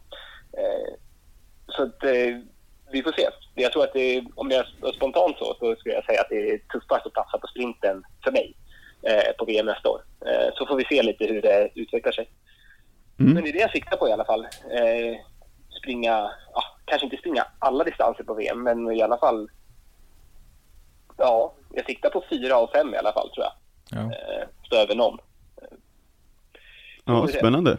Eh, 0.57 0.93
så 1.67 1.83
att, 1.83 2.03
vi 2.91 3.03
får 3.03 3.11
se. 3.11 3.27
Jag 3.55 3.71
tror 3.71 3.83
att 3.83 3.93
det, 3.93 4.25
om 4.35 4.51
jag 4.51 4.59
är 4.59 4.91
spontant 4.91 5.37
så, 5.37 5.55
så 5.59 5.75
skulle 5.75 5.95
jag 5.95 6.05
säga 6.05 6.21
att 6.21 6.29
det 6.29 6.51
är 6.51 6.57
tuffast 6.57 7.05
att 7.05 7.13
platsa 7.13 7.37
på 7.37 7.47
sprinten 7.47 8.03
för 8.23 8.31
mig 8.31 8.55
på 9.39 9.45
VM 9.45 9.65
nästa 9.65 9.89
år. 9.89 10.01
Så 10.53 10.65
får 10.65 10.75
vi 10.75 10.85
se 10.85 11.03
lite 11.03 11.25
hur 11.25 11.41
det 11.41 11.69
utvecklar 11.75 12.11
sig. 12.11 12.29
Mm. 13.19 13.33
Men 13.33 13.43
det 13.43 13.49
är 13.49 13.53
det 13.53 13.59
jag 13.59 13.71
siktar 13.71 13.97
på 13.97 14.07
i 14.07 14.11
alla 14.11 14.25
fall. 14.25 14.47
Springa, 15.79 16.31
ja, 16.53 16.63
kanske 16.85 17.05
inte 17.05 17.17
springa 17.17 17.45
alla 17.59 17.83
distanser 17.83 18.23
på 18.23 18.33
VM, 18.33 18.63
men 18.63 18.91
i 18.91 19.01
alla 19.01 19.17
fall, 19.17 19.49
ja, 21.17 21.53
jag 21.73 21.85
siktar 21.85 22.09
på 22.09 22.23
fyra 22.29 22.55
av 22.55 22.67
fem 22.67 22.93
i 22.93 22.97
alla 22.97 23.13
fall 23.13 23.29
tror 23.29 23.45
jag. 23.45 23.53
Ja. 23.99 24.05
Eh, 24.05 24.47
stå 24.65 24.75
över 24.75 24.95
någon. 24.95 25.17
Ja, 27.05 27.27
spännande. 27.27 27.77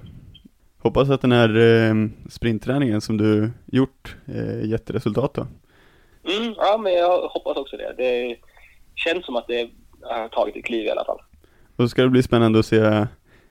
Hoppas 0.79 1.11
att 1.11 1.21
den 1.21 1.33
här 1.33 1.57
eh, 1.57 1.95
sprintträningen 2.31 3.01
som 3.01 3.17
du 3.17 3.51
gjort 3.67 4.17
eh, 4.27 4.65
gett 4.65 4.91
resultat 4.91 5.35
då. 5.35 5.47
Mm, 6.33 6.55
ja, 6.57 6.79
men 6.79 6.93
jag 6.93 7.29
hoppas 7.29 7.57
också 7.57 7.77
det. 7.77 7.95
Det 7.97 8.37
känns 8.95 9.27
som 9.27 9.37
att 9.37 9.47
det 9.47 9.71
har 10.03 10.29
tagit 10.29 10.57
ett 10.57 10.65
kliv 10.65 10.87
i 10.87 10.91
alla 10.91 11.05
fall. 11.05 11.21
Och 11.77 11.85
så 11.85 11.89
ska 11.89 12.03
det 12.03 12.09
bli 12.09 12.23
spännande 12.23 12.59
att 12.59 12.67
se, 12.67 13.07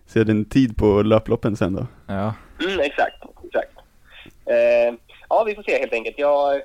se 0.05 0.23
din 0.23 0.45
tid 0.45 0.77
på 0.77 1.01
löploppen 1.01 1.55
sen 1.55 1.73
då. 1.73 1.87
Ja. 2.07 2.33
Mm, 2.63 2.79
exakt, 2.79 3.23
exakt. 3.45 3.71
Eh, 4.45 4.95
ja, 5.29 5.43
vi 5.43 5.55
får 5.55 5.63
se 5.63 5.79
helt 5.79 5.93
enkelt. 5.93 6.19
Jag, 6.19 6.61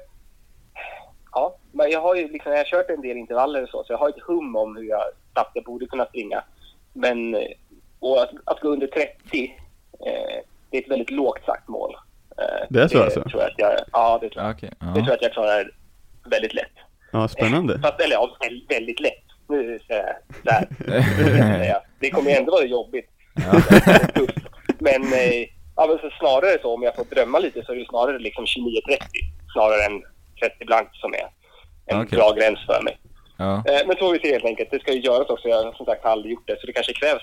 ja, 1.33 1.57
men 1.73 1.91
jag 1.91 2.01
har 2.01 2.15
ju 2.15 2.29
liksom, 2.29 2.53
jag 2.53 2.59
har 2.59 2.65
kört 2.65 2.91
en 2.91 3.01
del 3.03 3.17
intervaller 3.17 3.63
och 3.63 3.69
så, 3.69 3.85
så 3.85 3.93
jag 3.93 3.99
har 3.99 4.09
ett 4.09 4.23
hum 4.27 4.57
om 4.57 4.77
hur 4.77 4.85
jag 4.85 5.03
snabbt 5.33 5.51
jag 5.55 5.65
borde 5.65 5.87
kunna 5.87 6.07
springa. 6.07 6.43
Men 6.93 7.35
eh, 7.35 7.49
och 8.01 8.23
att, 8.23 8.31
att 8.45 8.61
gå 8.61 8.69
under 8.69 8.87
30, 8.87 9.57
eh, 10.07 10.41
det 10.71 10.77
är 10.79 10.83
ett 10.83 10.91
väldigt 10.91 11.11
lågt 11.11 11.45
sagt 11.47 11.69
mål. 11.69 11.95
Eh, 12.39 12.67
Det 12.71 12.83
är 12.83 12.89
så 12.89 13.03
alltså? 13.03 13.23
Tror 13.23 13.43
jag 13.43 13.51
att 13.51 13.59
jag, 13.59 13.73
ja, 13.93 14.19
det 14.23 14.31
tror 14.31 14.43
jag. 14.45 14.51
Ja, 14.51 14.55
Okej. 14.57 14.71
Det 14.79 14.85
tror 14.87 14.99
Ja. 14.99 15.05
jag 15.07 15.15
att 15.15 15.23
jag 15.23 15.33
klarar 15.33 15.71
väldigt 16.31 16.55
lätt. 16.55 16.73
Ja, 17.13 17.29
spännande. 17.29 17.79
Fast, 17.83 18.01
eller 18.01 18.15
ja, 18.15 18.37
väl- 18.41 18.65
väldigt 18.69 19.01
lätt. 19.01 19.23
Nu 19.49 19.81
säger 19.87 20.17
jag 20.45 20.53
här. 20.53 20.69
Det. 20.79 21.83
Det 22.01 22.11
kommer 22.11 22.31
ju 22.31 22.37
ändå 22.37 22.53
vara 22.53 22.65
jobbigt. 22.65 23.11
Ja. 23.35 23.63
Men, 24.79 25.03
eh, 25.13 25.49
ja, 25.77 25.87
men 25.87 25.99
så 25.99 26.11
snarare 26.19 26.59
så 26.63 26.75
om 26.75 26.83
jag 26.83 26.97
får 26.97 27.05
drömma 27.05 27.39
lite 27.39 27.63
så 27.65 27.73
är 27.73 27.77
det 27.77 27.87
snarare 27.89 28.19
liksom 28.19 28.45
29-30 28.45 28.49
snarare 29.53 29.83
än 29.87 30.03
30 30.43 30.65
blankt 30.65 30.97
som 30.97 31.11
är 31.15 31.27
en 31.87 32.03
Okej. 32.03 32.17
bra 32.19 32.33
gräns 32.39 32.61
för 32.67 32.83
mig. 32.83 32.99
Ja. 33.37 33.53
Eh, 33.69 33.87
men 33.87 33.97
så 33.97 34.05
får 34.05 34.13
vi 34.13 34.19
se 34.19 34.33
helt 34.33 34.45
enkelt. 34.45 34.71
Det 34.71 34.81
ska 34.81 34.93
ju 34.93 35.01
göras 35.01 35.29
också. 35.29 35.49
Jag 35.49 35.65
har 35.65 35.73
som 35.73 35.87
sagt 35.87 36.05
aldrig 36.05 36.33
gjort 36.33 36.47
det 36.47 36.61
så 36.61 36.67
det 36.67 36.73
kanske 36.73 36.93
krävs, 36.93 37.23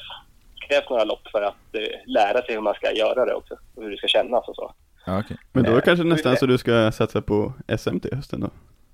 krävs 0.68 0.90
några 0.90 1.04
lopp 1.04 1.28
för 1.32 1.42
att 1.42 1.66
eh, 1.74 1.82
lära 2.06 2.42
sig 2.42 2.56
hur 2.56 2.62
man 2.62 2.74
ska 2.74 2.92
göra 2.92 3.26
det 3.26 3.34
också 3.34 3.54
och 3.76 3.84
hur 3.84 3.92
det 3.92 3.98
ska 3.98 4.08
kännas 4.08 4.48
och 4.48 4.56
så. 4.56 4.74
Ja, 5.06 5.20
okej. 5.20 5.38
Men 5.52 5.64
då 5.64 5.70
är 5.70 5.76
det 5.76 5.82
Eh, 5.82 5.86
kanske 5.86 6.04
vi 6.04 6.10
nästan 6.10 6.38
så 6.38 6.46
du 6.46 6.58
ska 6.58 6.92
satsa 6.92 7.22
på 7.22 7.54
SM 7.78 8.00
till 8.00 8.16
hösten 8.16 8.40
då? 8.40 8.50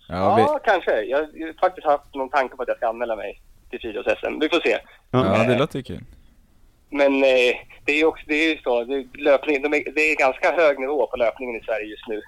Ja, 0.07 0.15
Ja, 0.15 0.35
vi, 0.35 0.69
kanske. 0.71 1.01
Jag 1.01 1.17
har 1.17 1.59
faktiskt 1.59 1.87
haft 1.87 2.15
någon 2.15 2.29
tanke 2.29 2.55
på 2.55 2.61
att 2.61 2.67
jag 2.67 2.77
ska 2.77 2.87
anmäla 2.87 3.15
mig 3.15 3.41
till 3.69 3.79
friidrotts-SM. 3.79 4.39
Vi 4.41 4.49
får 4.49 4.59
se. 4.59 4.77
Ja. 5.11 5.37
ja, 5.37 5.43
det 5.43 5.57
låter 5.57 5.81
kul. 5.81 6.01
Men 6.89 7.13
eh, 7.23 7.53
det 7.85 7.91
är 7.91 7.97
ju 7.97 8.05
också, 8.05 8.23
det 8.27 8.35
är 8.35 8.49
ju 8.55 8.61
så, 8.61 8.83
det, 8.83 9.05
löpning, 9.13 9.61
de 9.61 9.73
är, 9.73 9.91
det 9.95 10.01
är 10.01 10.15
ganska 10.15 10.51
hög 10.51 10.79
nivå 10.79 11.07
på 11.07 11.17
löpningen 11.17 11.55
i 11.55 11.63
Sverige 11.65 11.85
just 11.85 12.07
nu. 12.07 12.21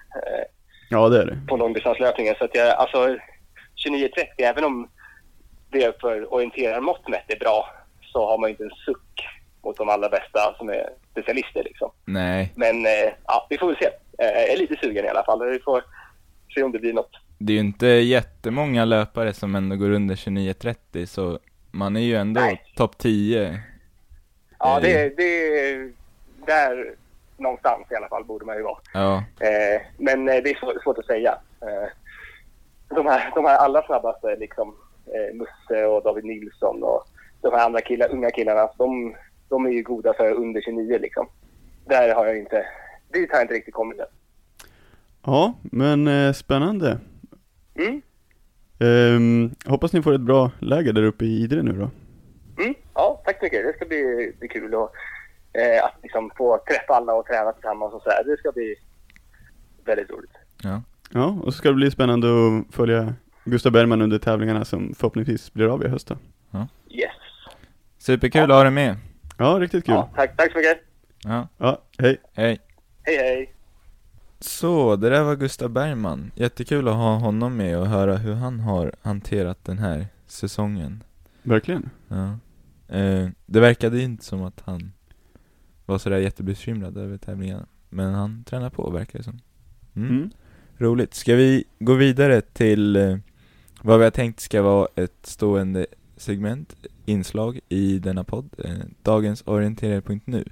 Eh, 0.92 0.98
Ja, 0.98 1.10
det 1.10 1.22
är 1.22 1.26
det. 1.26 1.38
på 1.48 1.58
långdistanslöpningen. 1.58 2.36
Så 2.38 2.44
att 2.46 2.56
jag, 2.56 2.68
alltså 2.70 2.98
29.30, 3.08 4.10
även 4.38 4.64
om 4.64 4.90
det 5.70 6.02
för 6.02 6.34
orienterarmått 6.34 7.08
mätt 7.08 7.32
är 7.32 7.40
bra, 7.40 7.70
så 8.02 8.28
har 8.28 8.38
man 8.38 8.50
ju 8.50 8.52
inte 8.52 8.64
en 8.64 8.70
suck 8.86 9.28
mot 9.64 9.78
de 9.78 9.90
allra 9.90 10.10
bästa 10.10 10.54
som 10.58 10.70
är 10.70 10.90
specialister 11.12 11.64
liksom. 11.64 11.92
Nej, 12.06 12.54
Men 12.56 12.86
eh, 12.86 13.14
ja, 13.28 13.48
vi 13.50 13.58
får 13.58 13.68
väl 13.68 13.76
se. 13.78 13.86
Eh, 13.86 14.28
jag 14.42 14.50
är 14.54 14.58
lite 14.58 14.76
sugen 14.82 15.06
i 15.06 15.08
alla 15.08 15.24
fall. 15.24 15.50
Vi 15.52 15.60
får 15.60 15.84
se 16.56 16.64
om 16.64 16.72
det 16.72 16.80
blir 16.80 16.94
något. 16.94 17.12
det 17.38 17.54
är 17.54 17.56
ju 17.56 17.60
inte 17.60 17.88
jättemånga 17.88 18.86
löpare 18.86 19.34
som 19.34 19.56
ändå 19.56 19.76
går 19.76 19.90
under 19.92 20.16
29.30 20.16 21.06
så 21.06 21.40
man 21.72 21.96
är 21.96 22.02
ju 22.02 22.16
ändå 22.16 22.42
Nej. 22.42 22.64
topp 22.76 22.98
10. 22.98 23.60
Ja, 24.60 24.78
Eh. 24.78 24.82
det, 24.84 25.18
det 25.18 25.92
där 26.46 26.96
någonstans 27.38 27.92
i 27.92 27.96
alla 27.96 28.10
fall 28.10 28.26
borde 28.26 28.46
man 28.46 28.58
ju 28.58 28.64
vara. 28.64 28.80
Ja, 28.94 29.24
Eh, 29.40 29.82
men 29.98 30.30
eh, 30.30 30.44
det 30.44 30.50
är 30.50 30.82
svårt, 30.84 30.98
att 30.98 31.06
säga. 31.06 31.38
Eh, 31.62 31.90
de, 32.96 33.06
här, 33.06 33.32
de 33.36 33.46
här 33.46 33.58
allra 33.58 33.82
snabbaste, 33.82 34.36
liksom, 34.36 34.76
eh, 35.06 35.36
Musse 35.36 35.86
och 35.86 36.04
David 36.04 36.26
Nilsson 36.26 36.84
och 36.84 37.04
de 37.42 37.54
här 37.54 37.66
andra 37.66 37.82
killar, 37.82 38.12
unga 38.12 38.32
killarna, 38.32 38.70
de, 38.78 39.16
de 39.50 39.66
är 39.66 39.70
ju 39.70 39.84
goda 39.84 40.14
för 40.14 40.32
under 40.32 40.62
29 40.62 40.98
liksom. 41.00 41.28
Där 41.86 42.16
har 42.16 42.26
jag 42.26 42.38
inte, 42.38 42.66
dit 43.14 43.32
har 43.32 43.38
jag 43.38 43.44
inte 43.44 43.54
riktigt 43.54 43.74
kommit 43.74 44.00
än. 44.00 44.06
Ja, 45.26 45.54
men 45.62 46.08
eh, 46.08 46.34
spännande. 46.34 47.00
Mm, 47.76 48.02
Ehm, 48.80 49.52
hoppas 49.66 49.94
ni 49.94 50.02
får 50.02 50.14
ett 50.14 50.22
bra 50.22 50.52
läger 50.60 50.94
där 50.94 51.04
uppe 51.04 51.26
i 51.26 51.42
Idre 51.44 51.64
nu 51.64 51.72
då. 51.72 51.90
mm, 52.64 52.76
ja, 52.94 53.22
tack 53.26 53.38
så 53.40 53.44
mycket. 53.44 53.66
Det 53.66 53.74
ska 53.74 53.86
bli, 53.86 54.34
bli 54.40 54.48
kul 54.48 54.76
och, 54.76 54.92
eh, 55.58 55.86
att 55.86 55.94
liksom 56.04 56.32
få 56.38 56.58
träffa 56.68 56.94
alla 56.94 57.14
och 57.14 57.26
träna 57.26 57.52
tillsammans 57.52 57.94
och 57.94 58.02
så 58.02 58.10
här. 58.10 58.24
Det 58.24 58.38
ska 58.38 58.52
bli 58.52 58.76
väldigt 59.86 60.10
roligt. 60.12 60.32
ja. 60.64 60.82
Ja, 61.12 61.26
och 61.44 61.54
så 61.54 61.58
ska 61.58 61.70
det 61.70 61.76
bli 61.76 61.92
spännande 61.92 62.28
att 62.28 62.76
följa 62.76 63.14
Gustav 63.46 63.72
Bergman 63.72 64.02
under 64.02 64.20
tävlingarna 64.20 64.66
som 64.66 64.94
förhoppningsvis 64.98 65.54
blir 65.54 65.74
av 65.74 65.84
i 65.84 65.88
höst 65.88 66.08
då. 66.08 66.16
Yes. 66.90 67.12
Superkul 67.98 68.42
att 68.42 68.50
ha 68.58 68.64
dig 68.64 68.72
med. 68.72 68.96
Ja, 69.38 69.46
riktigt 69.60 69.86
kul. 69.86 69.96
Ja, 69.96 70.10
tack, 70.16 70.38
tack 70.38 70.52
så 70.52 70.58
mycket. 70.58 70.78
Ja, 71.24 71.48
Ja, 71.58 71.82
hej. 71.98 72.18
hej. 72.34 72.60
Hej, 73.04 73.18
hej. 73.18 73.54
Så, 74.40 74.96
det 74.96 75.10
där 75.10 75.24
var 75.24 75.36
Gustav 75.36 75.70
Bergman. 75.70 76.32
Jättekul 76.36 76.88
att 76.88 76.94
ha 76.96 77.16
honom 77.16 77.58
med 77.58 77.80
och 77.80 77.88
höra 77.88 78.16
hur 78.16 78.34
han 78.34 78.60
har 78.60 78.92
hanterat 79.02 79.66
den 79.66 79.78
här 79.78 80.08
säsongen. 80.28 81.04
Verkligen. 81.44 81.90
Ja. 82.08 82.38
Eh, 82.98 83.30
det 83.46 83.60
verkade 83.60 84.02
inte 84.02 84.26
som 84.26 84.44
att 84.44 84.62
han 84.66 84.92
var 85.88 85.98
sådär 85.98 86.18
jättebekymrad 86.18 86.98
över 86.98 87.18
tävlingarna. 87.18 87.66
Men 87.90 88.14
han 88.14 88.44
tränar 88.44 88.70
på 88.70 88.90
verkar 88.90 89.20
det 89.20 89.24
som. 89.24 89.40
Mm. 89.96 90.10
Mm. 90.10 90.30
Roligt. 90.78 91.14
Ska 91.14 91.36
vi 91.36 91.64
gå 91.80 91.94
vidare 91.94 92.42
till 92.42 92.96
eh, 92.96 93.18
vad 93.82 94.00
vi 94.00 94.04
har 94.04 94.12
tänkt 94.12 94.40
ska 94.40 94.62
vara 94.62 94.88
ett 94.96 95.26
stående 95.26 95.86
segment, 96.18 96.76
inslag 97.06 97.60
i 97.70 98.00
denna 98.00 98.24
podd, 98.24 98.50
eh, 98.58 98.72
dagens 99.04 99.44
orienterare.nu. 99.46 100.46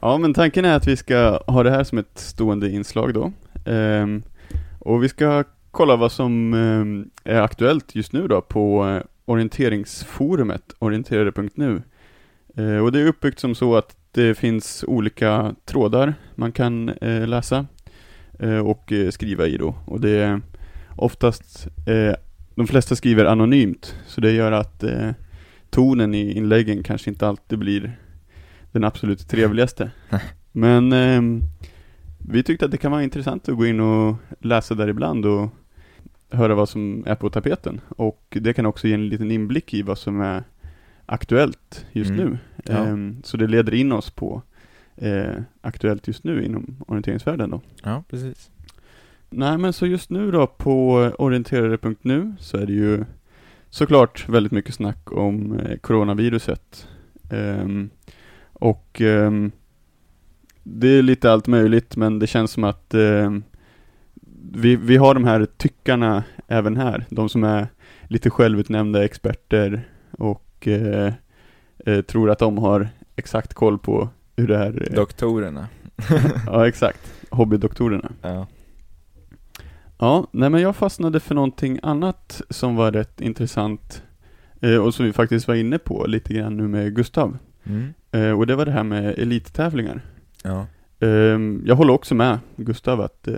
Ja, 0.00 0.18
men 0.18 0.34
tanken 0.34 0.64
är 0.64 0.76
att 0.76 0.86
vi 0.86 0.96
ska 0.96 1.40
ha 1.46 1.62
det 1.62 1.70
här 1.70 1.84
som 1.84 1.98
ett 1.98 2.18
stående 2.18 2.70
inslag 2.70 3.14
då. 3.14 3.32
Ehm, 3.64 4.22
och 4.78 5.02
vi 5.02 5.08
ska 5.08 5.44
kolla 5.74 5.96
vad 5.96 6.12
som 6.12 6.54
ehm, 6.54 7.10
är 7.24 7.40
aktuellt 7.40 7.94
just 7.94 8.12
nu 8.12 8.28
då 8.28 8.40
på 8.40 8.88
eh, 8.88 9.02
orienteringsforumet 9.24 10.74
orienterare.nu. 10.78 11.82
Eh, 12.56 12.76
och 12.76 12.92
det 12.92 13.00
är 13.00 13.06
uppbyggt 13.06 13.38
som 13.38 13.54
så 13.54 13.76
att 13.76 13.96
det 14.12 14.34
finns 14.34 14.84
olika 14.88 15.54
trådar 15.64 16.14
man 16.34 16.52
kan 16.52 16.88
eh, 16.88 17.26
läsa 17.26 17.66
och 18.64 18.92
skriva 19.10 19.46
i 19.46 19.56
då. 19.56 19.74
Och 19.86 20.00
det 20.00 20.10
är 20.10 20.40
oftast, 20.96 21.68
de 22.54 22.66
flesta 22.66 22.96
skriver 22.96 23.24
anonymt, 23.24 23.96
så 24.06 24.20
det 24.20 24.32
gör 24.32 24.52
att 24.52 24.84
tonen 25.70 26.14
i 26.14 26.32
inläggen 26.32 26.82
kanske 26.82 27.10
inte 27.10 27.28
alltid 27.28 27.58
blir 27.58 27.98
den 28.72 28.84
absolut 28.84 29.28
trevligaste. 29.28 29.90
Men 30.52 30.92
ehm, 30.92 31.42
vi 32.28 32.42
tyckte 32.42 32.64
att 32.64 32.70
det 32.70 32.76
kan 32.76 32.92
vara 32.92 33.02
intressant 33.02 33.48
att 33.48 33.56
gå 33.56 33.66
in 33.66 33.80
och 33.80 34.16
läsa 34.40 34.74
där 34.74 34.88
ibland 34.88 35.26
och 35.26 35.48
höra 36.34 36.54
vad 36.54 36.68
som 36.68 37.04
är 37.06 37.14
på 37.14 37.30
tapeten. 37.30 37.80
Och 37.88 38.36
det 38.40 38.52
kan 38.52 38.66
också 38.66 38.88
ge 38.88 38.94
en 38.94 39.08
liten 39.08 39.30
inblick 39.30 39.74
i 39.74 39.82
vad 39.82 39.98
som 39.98 40.20
är 40.20 40.44
aktuellt 41.06 41.86
just 41.92 42.10
Mm. 42.10 42.24
nu. 42.30 42.38
Ja. 42.64 42.72
Ehm, 42.86 43.16
så 43.24 43.36
det 43.36 43.46
leder 43.46 43.74
in 43.74 43.92
oss 43.92 44.10
på 44.10 44.42
eh, 44.96 45.34
aktuellt 45.60 46.08
just 46.08 46.24
nu 46.24 46.44
inom 46.44 46.76
orienteringsvärlden 46.88 47.50
då. 47.50 47.60
Ja, 47.82 48.04
precis. 48.10 48.50
Nej 49.30 49.58
men 49.58 49.72
så 49.72 49.86
just 49.86 50.10
nu 50.10 50.30
då 50.30 50.46
på 50.46 50.92
orienterare.nu 51.18 52.34
så 52.38 52.56
är 52.56 52.66
det 52.66 52.72
ju 52.72 53.04
såklart 53.70 54.28
väldigt 54.28 54.52
mycket 54.52 54.74
snack 54.74 55.12
om 55.12 55.58
eh, 55.58 55.76
coronaviruset. 55.78 56.88
Ehm, 57.30 57.90
och 58.52 59.00
ehm, 59.00 59.52
det 60.62 60.88
är 60.88 61.02
lite 61.02 61.32
allt 61.32 61.46
möjligt 61.46 61.96
men 61.96 62.18
det 62.18 62.26
känns 62.26 62.50
som 62.50 62.64
att 62.64 62.94
ehm, 62.94 63.42
vi, 64.52 64.76
vi 64.76 64.96
har 64.96 65.14
de 65.14 65.24
här 65.24 65.46
tyckarna 65.56 66.24
även 66.48 66.76
här. 66.76 67.04
De 67.10 67.28
som 67.28 67.44
är 67.44 67.66
lite 68.08 68.30
självutnämnda 68.30 69.04
experter 69.04 69.88
och 70.10 70.68
eh, 70.68 71.12
eh, 71.86 72.00
tror 72.00 72.30
att 72.30 72.38
de 72.38 72.58
har 72.58 72.88
exakt 73.16 73.54
koll 73.54 73.78
på 73.78 74.08
hur 74.36 74.48
det 74.48 74.58
här... 74.58 74.88
eh, 74.90 74.94
Doktorerna. 74.94 75.68
ja 76.46 76.68
exakt, 76.68 77.12
hobbydoktorerna. 77.30 78.12
Ja. 78.22 78.46
Ja, 79.98 80.26
nej 80.32 80.50
men 80.50 80.60
jag 80.62 80.76
fastnade 80.76 81.20
för 81.20 81.34
någonting 81.34 81.78
annat 81.82 82.42
som 82.50 82.76
var 82.76 82.92
rätt 82.92 83.20
intressant 83.20 84.02
eh, 84.60 84.76
och 84.76 84.94
som 84.94 85.06
vi 85.06 85.12
faktiskt 85.12 85.48
var 85.48 85.54
inne 85.54 85.78
på 85.78 86.04
lite 86.06 86.34
grann 86.34 86.56
nu 86.56 86.68
med 86.68 86.94
Gustav. 86.96 87.38
Mm. 87.64 87.94
Eh, 88.12 88.38
och 88.38 88.46
det 88.46 88.56
var 88.56 88.66
det 88.66 88.72
här 88.72 88.82
med 88.82 89.18
elittävlingar. 89.18 90.00
Ja. 90.42 90.66
Eh, 91.00 91.38
jag 91.64 91.76
håller 91.76 91.92
också 91.92 92.14
med 92.14 92.38
Gustav 92.56 93.00
att 93.00 93.28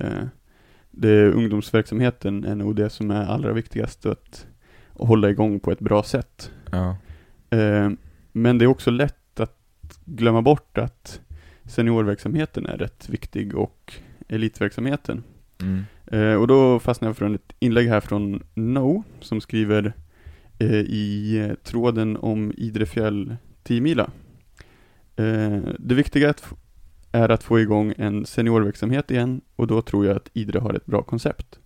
det, 0.96 1.32
ungdomsverksamheten 1.32 2.44
är 2.44 2.54
nog 2.54 2.76
det 2.76 2.90
som 2.90 3.10
är 3.10 3.24
allra 3.24 3.52
viktigast 3.52 4.06
att, 4.06 4.46
att 4.94 5.08
hålla 5.08 5.30
igång 5.30 5.60
på 5.60 5.72
ett 5.72 5.80
bra 5.80 6.02
sätt. 6.02 6.50
Ja. 6.70 6.96
Eh, 7.50 7.90
men 8.32 8.58
det 8.58 8.64
är 8.64 8.66
också 8.66 8.90
lätt 8.90 9.40
att 9.40 9.58
glömma 10.04 10.42
bort 10.42 10.78
att 10.78 11.20
seniorverksamheten 11.64 12.66
är 12.66 12.78
rätt 12.78 13.08
viktig 13.08 13.54
och 13.54 13.94
elitverksamheten. 14.28 15.22
Mm. 15.60 15.84
Eh, 16.06 16.34
och 16.34 16.46
då 16.46 16.78
fastnade 16.78 17.08
jag 17.08 17.16
för 17.16 17.34
ett 17.34 17.52
inlägg 17.58 17.88
här 17.88 18.00
från 18.00 18.42
No 18.54 19.04
som 19.20 19.40
skriver 19.40 19.92
eh, 20.58 20.80
i 20.80 21.54
tråden 21.62 22.16
om 22.16 22.52
Idrefjäll 22.56 23.36
10 23.62 23.80
mila. 23.80 24.10
Det 25.78 25.94
viktiga 25.94 26.34
är 27.16 27.28
att, 27.28 27.42
få 27.42 27.60
igång 27.60 27.94
en 27.96 28.26
seniorverksamhet 28.26 29.10
igen 29.10 29.40
och 29.56 29.66
då 29.66 29.82
tror 29.82 30.06
jag 30.06 30.16
att 30.16 30.30
Idre 30.32 30.58
har 30.58 30.74
ett 30.74 30.86
bra 30.86 31.02
koncept. 31.02 31.58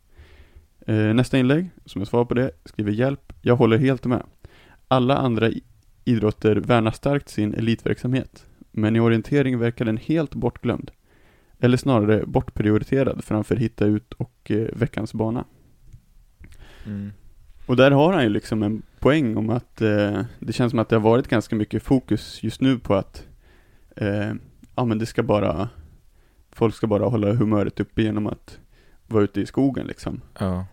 Eh, 0.86 1.14
nästa 1.14 1.38
inlägg, 1.38 1.70
som 1.84 2.00
är 2.00 2.04
svar 2.04 2.24
på 2.24 2.34
det, 2.34 2.50
skriver 2.64 2.92
hjälp. 2.92 3.32
Jag 3.42 3.56
håller 3.56 3.78
helt 3.78 4.04
med. 4.04 4.22
Alla 4.88 5.16
andra 5.16 5.50
idrotter 6.04 6.56
värnar 6.56 6.90
starkt 6.90 7.28
sin 7.28 7.54
elitverksamhet, 7.54 8.46
men 8.70 8.96
i 8.96 9.00
orientering 9.00 9.58
verkar 9.58 9.84
den 9.84 9.96
helt 9.96 10.34
bortglömd. 10.34 10.90
Eller 11.60 11.76
snarare 11.76 12.26
bortprioriterad 12.26 13.24
framför 13.24 13.56
hitta 13.56 13.84
ut 13.84 14.12
och 14.12 14.50
eh, 14.50 14.68
veckans 14.72 15.14
bana. 15.14 15.44
Mm. 16.86 17.12
Och 17.66 17.76
där 17.76 17.90
har 17.90 18.12
han 18.12 18.22
ju 18.22 18.28
liksom 18.28 18.62
en 18.62 18.82
poäng 18.98 19.36
om 19.36 19.50
att 19.50 19.82
eh, 19.82 20.22
det 20.38 20.52
känns 20.52 20.70
som 20.70 20.78
att 20.78 20.88
det 20.88 20.96
har 20.96 21.00
varit 21.00 21.28
ganska 21.28 21.56
mycket 21.56 21.82
fokus 21.82 22.42
just 22.42 22.60
nu 22.60 22.78
på 22.78 22.94
att 22.94 23.26
eh, 23.96 24.32
ja 24.80 24.84
men 24.84 24.98
det 24.98 25.06
ska 25.06 25.22
bara 25.22 25.68
folk 26.52 26.74
ska 26.74 26.86
bara 26.86 27.04
hålla 27.04 27.32
humöret 27.32 27.80
uppe 27.80 28.02
genom 28.02 28.26
att 28.26 28.58
vara 29.06 29.24
ute 29.24 29.40
i 29.40 29.46
skogen 29.46 29.86
liksom. 29.86 30.20
Ja. 30.38 30.66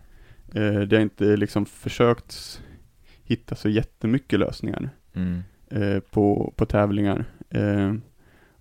Eh, 0.54 0.80
det 0.80 0.96
har 0.96 1.02
inte 1.02 1.36
liksom 1.36 1.66
försökt 1.66 2.62
hitta 3.24 3.54
så 3.54 3.68
jättemycket 3.68 4.38
lösningar 4.38 4.90
Mm. 5.14 5.42
eh, 5.70 6.00
på, 6.00 6.52
på 6.56 6.66
tävlingar. 6.66 7.24
Eh, 7.50 7.94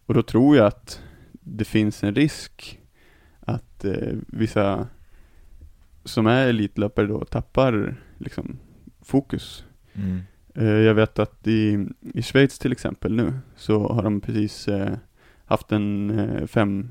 och 0.06 0.14
då 0.14 0.24
tror 0.24 0.58
jag 0.58 0.66
att 0.68 1.02
det 1.32 1.66
finns 1.66 2.04
en 2.04 2.16
risk 2.16 2.80
att 3.40 3.86
vissa 4.28 4.88
som 6.04 6.28
är 6.28 6.48
elitlöpare 6.48 7.08
då 7.08 7.26
tappar 7.26 7.96
liksom 8.18 8.60
fokus. 9.02 9.66
Mm. 9.94 10.22
Jag 10.86 10.94
vet 10.94 11.20
att 11.20 11.48
i, 11.48 11.88
i 12.14 12.22
Schweiz 12.22 12.60
till 12.60 12.72
exempel 12.72 13.16
nu 13.16 13.34
så 13.56 13.88
har 13.94 14.04
de 14.04 14.22
precis 14.22 14.68
eh, 14.68 14.94
haft 15.48 15.72
en 15.72 16.20
eh, 16.20 16.46
fem, 16.46 16.90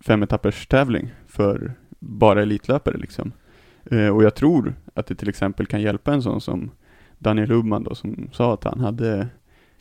fem 0.00 0.22
etappers 0.22 0.66
tävling 0.66 1.10
för 1.26 1.72
bara 1.98 2.42
elitlöpare 2.42 2.96
liksom. 2.96 3.32
Eh, 3.84 4.08
och 4.08 4.24
jag 4.24 4.34
tror 4.34 4.74
att 4.94 5.06
det 5.06 5.14
till 5.14 5.28
exempel 5.28 5.66
kan 5.66 5.82
hjälpa 5.82 6.12
en 6.12 6.22
sån 6.22 6.40
som 6.40 6.70
Daniel 7.18 7.50
Hubman 7.50 7.84
då 7.84 7.94
som 7.94 8.28
sa 8.32 8.54
att 8.54 8.64
han 8.64 8.80
hade 8.80 9.28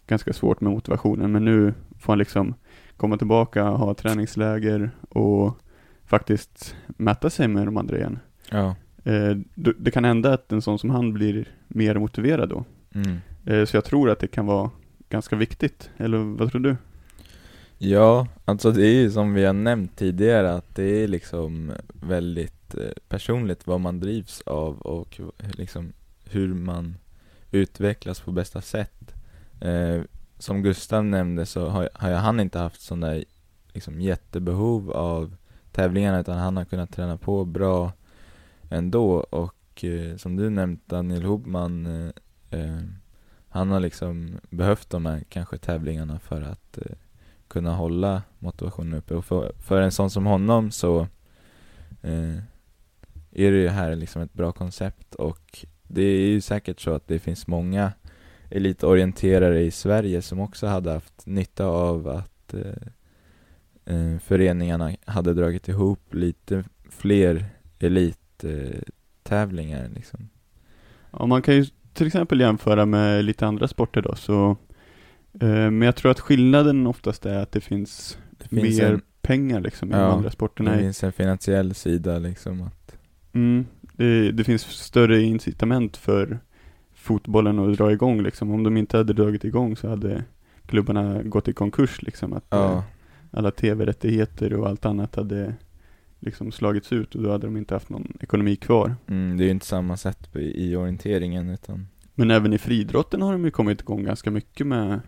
ganska 0.07 0.34
svårt 0.34 0.62
med 0.62 0.72
motivationen 0.72 1.32
men 1.32 1.45
nu 1.45 1.74
får 1.99 2.14
han 2.14 2.20
liksom 2.20 2.53
komma 2.97 3.18
tillbaka, 3.18 3.64
ha 3.64 3.93
träningsläger 3.93 4.91
och 5.10 5.57
faktiskt 6.05 6.76
mäta 6.88 7.30
sig 7.30 7.47
med 7.47 7.68
de 7.68 7.78
andra 7.78 7.97
igen. 7.97 8.20
Ja. 8.51 8.76
Eh, 9.03 9.38
det 9.55 9.91
kan 9.91 10.05
hända 10.05 10.34
att 10.34 10.51
en 10.51 10.62
sån 10.62 10.80
som 10.80 10.89
han 10.89 11.14
blir 11.14 11.47
mer 11.68 11.95
motiverad 11.95 12.49
då. 12.49 12.64
Mm. 12.95 13.18
Så 13.66 13.78
jag 13.78 13.86
tror 13.86 14.10
att 14.10 14.20
det 14.20 14.28
kan 14.28 14.45
vara 14.45 14.72
ganska 15.10 15.36
viktigt, 15.36 15.89
eller 15.97 16.18
vad 16.18 16.51
tror 16.51 16.62
du? 16.62 16.76
Ja, 17.82 18.27
alltså 18.45 18.71
det 18.71 18.88
är 18.88 18.93
ju 18.93 19.11
som 19.11 19.34
vi 19.34 19.45
har 19.45 19.53
nämnt 19.53 19.97
tidigare 19.97 20.53
att 20.53 20.75
det 20.75 21.03
är 21.03 21.07
liksom 21.07 21.71
väldigt 21.93 22.75
eh, 22.75 22.91
personligt 23.09 23.67
vad 23.67 23.80
man 23.80 23.99
drivs 23.99 24.41
av 24.41 24.82
och 24.82 25.19
liksom 25.39 25.93
hur 26.23 26.53
man 26.53 26.97
utvecklas 27.51 28.19
på 28.19 28.32
bästa 28.32 28.61
sätt. 28.61 29.13
Eh, 29.61 30.01
som 30.38 30.63
Gustav 30.63 31.05
nämnde 31.05 31.45
så 31.45 31.67
har, 31.67 31.89
har 31.93 32.11
han 32.11 32.39
inte 32.39 32.59
haft 32.59 32.82
sån 32.82 32.99
där 32.99 33.23
liksom 33.73 34.01
jättebehov 34.01 34.91
av 34.91 35.36
tävlingarna 35.71 36.19
utan 36.19 36.38
han 36.38 36.57
har 36.57 36.65
kunnat 36.65 36.91
träna 36.91 37.17
på 37.17 37.45
bra 37.45 37.91
ändå 38.69 39.13
och 39.13 39.84
eh, 39.84 40.17
som 40.17 40.36
du 40.36 40.49
nämnt 40.49 40.89
Daniel 40.89 41.23
Hobman 41.23 41.86
eh, 41.86 42.59
eh, 42.59 42.82
han 43.49 43.71
har 43.71 43.80
liksom 43.80 44.39
behövt 44.49 44.89
de 44.89 45.05
här 45.05 45.23
kanske 45.30 45.57
tävlingarna 45.57 46.19
för 46.19 46.41
att 46.41 46.77
eh, 46.77 46.95
kunna 47.50 47.76
hålla 47.76 48.22
motivationen 48.39 48.93
uppe. 48.93 49.16
Och 49.16 49.26
för, 49.26 49.52
för 49.60 49.82
en 49.82 49.91
sån 49.91 50.10
som 50.10 50.26
honom 50.26 50.72
så 50.72 51.00
eh, 52.02 52.36
är 53.32 53.52
det 53.52 53.58
ju 53.58 53.68
här 53.68 53.95
liksom 53.95 54.22
ett 54.22 54.34
bra 54.34 54.52
koncept. 54.52 55.16
Och 55.16 55.66
det 55.88 56.04
är 56.04 56.28
ju 56.28 56.41
säkert 56.41 56.80
så 56.80 56.91
att 56.91 57.08
det 57.08 57.20
finns 57.20 57.47
många 57.47 57.91
elitorienterare 58.50 59.62
i 59.62 59.72
Sverige 59.72 60.22
som 60.22 60.39
också 60.39 60.68
hade 60.68 60.91
haft 60.91 61.26
nytta 61.26 61.66
av 61.66 62.08
att 62.08 62.54
eh, 62.54 62.74
eh, 63.86 64.20
föreningarna 64.20 64.91
hade 65.06 65.34
dragit 65.34 65.68
ihop 65.68 66.14
lite 66.14 66.64
fler 66.89 67.45
elittävlingar 67.80 69.84
eh, 69.84 69.91
liksom. 69.95 70.30
Ja, 71.12 71.26
man 71.26 71.41
kan 71.41 71.56
ju 71.56 71.66
till 71.93 72.08
exempel 72.08 72.39
jämföra 72.39 72.86
med 72.86 73.26
lite 73.26 73.47
andra 73.47 73.68
sporter 73.68 74.02
då, 74.02 74.16
så 74.16 74.58
men 75.32 75.82
jag 75.82 75.95
tror 75.95 76.11
att 76.11 76.19
skillnaden 76.19 76.88
oftast 76.88 77.25
är 77.25 77.39
att 77.39 77.51
det 77.51 77.61
finns, 77.61 78.17
Det 78.38 78.47
finns 78.49 78.80
mer 78.80 78.93
en, 78.93 79.01
pengar 79.21 79.61
liksom 79.61 79.89
i 79.89 79.93
Ja, 79.93 79.99
de 79.99 80.11
andra 80.17 80.32
sporterna. 80.32 80.71
det 80.71 80.77
finns 80.80 81.03
en 81.03 81.11
finansiell 81.11 81.73
sida 81.73 82.19
liksom 82.19 82.61
att, 82.61 82.95
Mm, 83.34 83.65
det, 83.82 84.32
det 84.32 84.43
finns 84.43 84.61
större 84.61 85.21
incitament 85.21 85.97
för 85.97 86.39
fotbollen 86.93 87.59
att 87.59 87.77
dra 87.77 87.91
igång 87.91 88.21
liksom. 88.23 88.51
Om 88.51 88.63
de 88.63 88.77
inte 88.77 88.97
hade 88.97 89.13
dragit 89.13 89.43
igång 89.43 89.75
så 89.75 89.89
hade 89.89 90.23
klubbarna 90.65 91.23
gått 91.23 91.47
i 91.47 91.53
konkurs 91.53 92.01
liksom. 92.01 92.34
Att 92.34 92.53
eh, 92.53 92.59
ja, 92.59 92.84
alla 93.32 93.51
tv-rättigheter 93.51 94.53
och 94.53 94.67
allt 94.67 94.86
annat 94.86 95.15
hade 95.15 95.53
liksom 96.19 96.51
slagits 96.51 96.93
ut 96.93 97.15
och 97.15 97.23
då 97.23 97.32
hade 97.32 97.47
de 97.47 97.57
inte 97.57 97.73
haft 97.73 97.89
någon 97.89 98.17
ekonomi 98.21 98.55
kvar. 98.55 98.95
mm, 99.07 99.38
det 99.38 99.43
är 99.43 99.45
ju 99.45 99.51
inte 99.51 99.65
samma 99.65 99.97
sätt 99.97 100.30
i 100.36 100.75
orienteringen 100.75 101.49
utan 101.49 101.88
Men 102.15 102.32
även 102.32 102.53
i 102.53 102.57
friidrotten 102.57 103.21
har 103.21 103.32
de 103.32 103.45
ju 103.45 103.51
kommit 103.51 103.82
igång 103.82 104.03
ganska 104.03 104.32
mycket 104.32 104.67
med, 104.67 104.99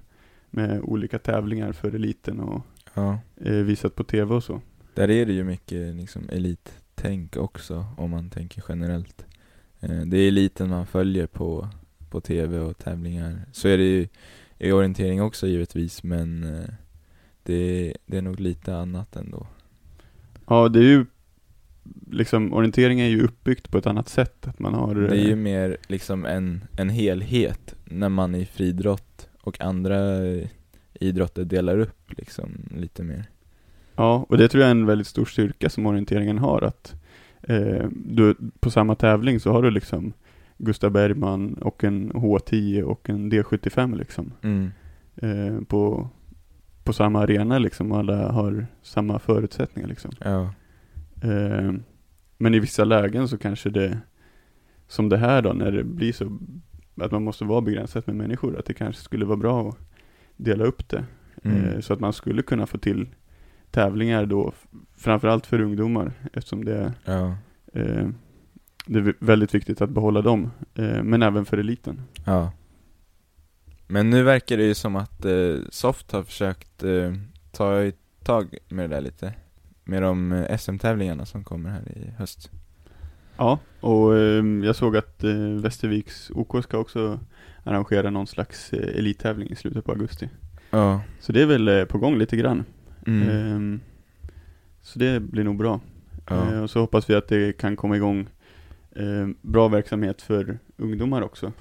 med 0.52 0.82
olika 0.82 1.20
tävlingar 1.20 1.74
för 1.74 1.96
eliten 1.96 2.40
och 2.40 2.62
ja, 2.94 3.20
eh, 3.36 3.54
visat 3.54 3.96
på 3.96 4.04
tv 4.04 4.36
och 4.36 4.44
så. 4.44 4.62
där 4.94 5.10
är 5.10 5.26
det 5.26 5.34
ju 5.34 5.44
mycket 5.44 5.96
liksom 5.96 6.30
elittänk 6.30 7.38
också 7.38 7.86
om 7.98 8.12
man 8.12 8.30
tänker 8.30 8.64
generellt. 8.70 9.26
Eh, 9.80 10.02
det 10.02 10.18
är 10.18 10.28
eliten 10.28 10.70
man 10.70 10.86
följer 10.86 11.28
på, 11.28 11.70
på 12.10 12.22
tv 12.22 12.60
och 12.60 12.78
tävlingar. 12.78 13.42
Så 13.52 13.68
är 13.68 13.78
det 13.78 13.84
ju 13.84 14.08
i 14.58 14.72
orientering 14.72 15.22
också 15.22 15.48
givetvis 15.48 16.04
men 16.04 16.44
eh, 16.44 16.70
det, 17.44 17.94
det 18.06 18.18
är 18.18 18.22
nog 18.22 18.40
lite 18.40 18.76
annat 18.76 19.16
ändå. 19.16 19.48
Ja, 20.48 20.70
det 20.70 20.80
är 20.80 20.84
ju 20.84 21.06
liksom 22.12 22.54
orientering 22.54 23.00
är 23.00 23.08
ju 23.08 23.24
uppbyggt 23.24 23.72
på 23.72 23.78
ett 23.78 23.88
annat 23.88 24.10
sätt. 24.10 24.48
Att 24.48 24.60
man 24.60 24.74
har 24.74 24.96
Det 24.96 25.20
är 25.20 25.28
ju 25.28 25.36
mer 25.36 25.78
liksom 25.88 26.26
en, 26.26 26.64
en 26.78 26.90
helhet 26.90 27.76
när 27.86 28.10
man 28.10 28.36
i 28.36 28.46
friidrott 28.46 29.11
och 29.42 29.62
andra 29.62 29.98
idrotter 30.94 31.46
delar 31.46 31.78
upp 31.78 32.14
liksom 32.18 32.52
lite 32.78 33.04
mer. 33.04 33.26
Ja, 33.96 34.26
och 34.30 34.38
det 34.38 34.48
tror 34.48 34.62
jag 34.62 34.68
är 34.68 34.72
en 34.72 34.86
väldigt 34.86 35.08
stor 35.08 35.26
styrka 35.26 35.70
som 35.70 35.86
orienteringen 35.86 36.38
har, 36.38 36.62
att 36.62 36.96
eh, 37.42 37.86
du, 37.96 38.36
på 38.60 38.72
samma 38.72 38.96
tävling 38.96 39.40
så 39.40 39.52
har 39.52 39.62
du 39.62 39.72
liksom 39.72 40.14
Gustav 40.58 40.92
Bergman 40.92 41.54
och 41.54 41.84
en 41.84 42.14
H10 42.14 42.82
och 42.82 43.10
en 43.10 43.32
D75 43.32 43.98
liksom. 43.98 44.32
Mm. 44.42 44.72
Eh, 45.16 45.62
på, 45.64 46.10
på 46.84 46.94
samma 46.94 47.20
arena 47.20 47.58
liksom, 47.58 47.92
och 47.92 47.98
alla 47.98 48.32
har 48.32 48.68
samma 48.82 49.20
förutsättningar 49.20 49.90
liksom. 49.90 50.12
Ja. 50.20 50.54
Eh, 51.22 51.74
men 52.38 52.54
i 52.54 52.60
vissa 52.60 52.84
lägen 52.84 53.28
så 53.28 53.38
kanske 53.38 53.70
det, 53.70 53.98
som 54.88 55.10
det 55.10 55.18
här 55.18 55.42
då, 55.42 55.54
när 55.54 55.72
det 55.72 55.84
blir 55.84 56.14
så 56.14 56.38
att 57.02 57.12
man 57.12 57.24
måste 57.24 57.46
vara 57.46 57.62
begränsat 57.62 58.08
med 58.08 58.16
människor, 58.16 58.60
att 58.60 58.66
det 58.66 58.74
kanske 58.74 59.02
skulle 59.02 59.26
vara 59.26 59.38
bra 59.38 59.70
att 59.70 59.78
dela 60.38 60.64
upp 60.64 60.90
det. 60.90 61.06
Mm. 61.44 61.64
Eh, 61.66 61.80
så 61.80 61.94
att 61.94 62.00
man 62.00 62.14
skulle 62.14 62.42
kunna 62.42 62.68
få 62.68 62.78
till 62.78 63.08
tävlingar 63.72 64.26
då, 64.26 64.54
framförallt 64.98 65.46
för 65.46 65.62
ungdomar, 65.62 66.12
eftersom 66.34 66.66
det 66.66 66.76
är, 66.78 66.94
Ja. 67.06 67.36
eh, 67.74 68.10
det 68.86 69.00
är 69.00 69.14
väldigt 69.20 69.56
viktigt 69.56 69.82
att 69.82 69.90
behålla 69.90 70.22
dem, 70.22 70.52
eh, 70.76 71.04
men 71.04 71.22
även 71.24 71.46
för 71.46 71.58
eliten. 71.58 72.02
Ja. 72.26 72.52
Men 73.88 74.10
nu 74.10 74.24
verkar 74.24 74.58
det 74.58 74.64
ju 74.64 74.74
som 74.74 74.96
att 74.96 75.26
eh, 75.26 75.56
Soft 75.70 76.12
har 76.12 76.24
försökt 76.24 76.84
eh, 76.84 77.14
ta 77.52 77.92
tag 78.24 78.58
med 78.70 78.90
det 78.90 78.96
där 78.96 79.02
lite. 79.02 79.34
Med 79.84 80.02
de 80.04 80.32
eh, 80.32 80.58
SM-tävlingarna 80.58 81.26
som 81.26 81.44
kommer 81.44 81.70
här 81.70 81.98
i 81.98 82.10
höst. 82.18 82.52
Ja, 83.38 83.60
och 83.80 84.18
eh, 84.18 84.46
jag 84.64 84.76
såg 84.76 84.98
att 84.98 85.24
eh, 85.24 85.36
Västerviks 85.62 86.32
OK 86.36 86.64
ska 86.64 86.78
också 86.78 87.20
arrangera 87.64 88.10
någon 88.10 88.28
slags 88.28 88.74
eh, 88.74 88.98
elittävling 89.00 89.50
i 89.50 89.56
slutet 89.56 89.86
på 89.86 89.92
augusti. 89.92 90.30
Ja. 90.70 91.02
Så 91.20 91.32
det 91.32 91.42
är 91.42 91.46
väl 91.46 91.68
eh, 91.68 91.86
på 91.86 91.98
gång 91.98 92.18
lite 92.18 92.38
grann. 92.38 92.64
Mm. 93.08 93.30
Ehm, 93.30 93.80
så 94.82 95.00
det 95.00 95.20
blir 95.20 95.44
nog 95.44 95.58
bra. 95.58 95.80
Ja. 96.30 96.62
Och 96.62 96.70
så 96.70 96.80
hoppas 96.80 97.10
vi 97.10 97.16
att 97.16 97.28
det 97.28 97.58
kan 97.58 97.76
komma 97.76 97.96
igång 97.96 98.28
eh, 98.96 99.28
bra 99.42 99.68
verksamhet 99.68 100.22
för 100.22 100.60
ungdomar 100.78 101.22
också. 101.22 101.52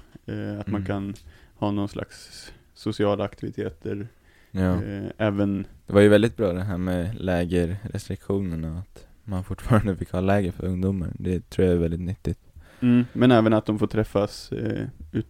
Att 0.59 0.67
man 0.67 0.81
Mm. 0.81 0.85
kan 0.85 1.13
ha 1.55 1.71
någon 1.71 1.89
slags 1.89 2.51
sociala 2.73 3.23
aktiviteter. 3.23 4.07
ja. 4.51 4.81
Även, 5.17 5.67
Det 5.87 5.93
var 5.93 6.01
ju 6.01 6.09
väldigt 6.09 6.37
bra 6.37 6.53
det 6.53 6.61
här 6.63 6.77
med 6.77 7.15
lägerrestriktionerna, 7.21 8.79
att 8.79 9.07
man 9.23 9.43
fortfarande 9.43 9.95
fick 9.97 10.11
ha 10.11 10.21
läger 10.21 10.51
för 10.51 10.67
ungdomar. 10.67 11.11
Det 11.19 11.49
tror 11.49 11.67
jag 11.67 11.75
är 11.75 11.79
väldigt 11.79 11.99
nyttigt. 11.99 12.39
mm, 12.79 13.05
men 13.13 13.31
även 13.31 13.53
att 13.53 13.65
de 13.65 13.79
får 13.79 13.87
träffas 13.87 14.51
eh, 14.51 14.87
ut, 15.11 15.27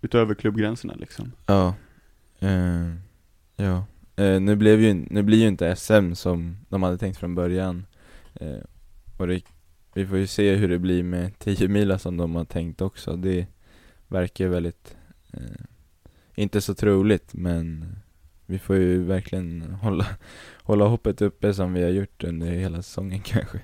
utöver 0.00 0.34
klubbgränserna 0.34 0.94
liksom. 0.94 1.32
Ja. 1.46 1.74
Eh, 2.38 2.88
ja. 3.56 3.84
Eh, 4.16 4.40
nu, 4.40 4.56
blev 4.56 4.80
ju, 4.80 4.94
nu 4.94 5.22
blir 5.22 5.38
ju 5.38 5.48
inte 5.48 5.76
SM 5.76 6.14
som 6.14 6.56
de 6.68 6.82
hade 6.82 6.98
tänkt 6.98 7.18
från 7.18 7.34
början. 7.34 7.86
Eh, 8.34 8.64
och 9.16 9.26
det, 9.26 9.42
vi 9.94 10.06
får 10.06 10.18
ju 10.18 10.26
se 10.26 10.54
hur 10.54 10.68
det 10.68 10.78
blir 10.78 11.02
med 11.02 11.38
10 11.38 11.68
mila 11.68 11.98
som 11.98 12.16
de 12.16 12.34
har 12.34 12.44
tänkt 12.44 12.80
också. 12.80 13.16
Det 13.16 13.46
verkar 14.08 14.44
ju 14.44 14.50
väldigt, 14.50 14.96
eh, 15.32 15.64
inte 16.34 16.60
så 16.60 16.74
troligt 16.74 17.34
men 17.34 17.96
vi 18.50 18.58
får 18.58 18.76
ju 18.76 19.02
verkligen 19.04 19.62
hålla, 19.82 20.06
hålla 20.62 20.84
hoppet 20.84 21.22
uppe 21.22 21.54
som 21.54 21.72
vi 21.72 21.82
har 21.82 21.90
gjort 21.90 22.24
under 22.24 22.46
hela 22.46 22.82
säsongen 22.82 23.20
kanske. 23.24 23.60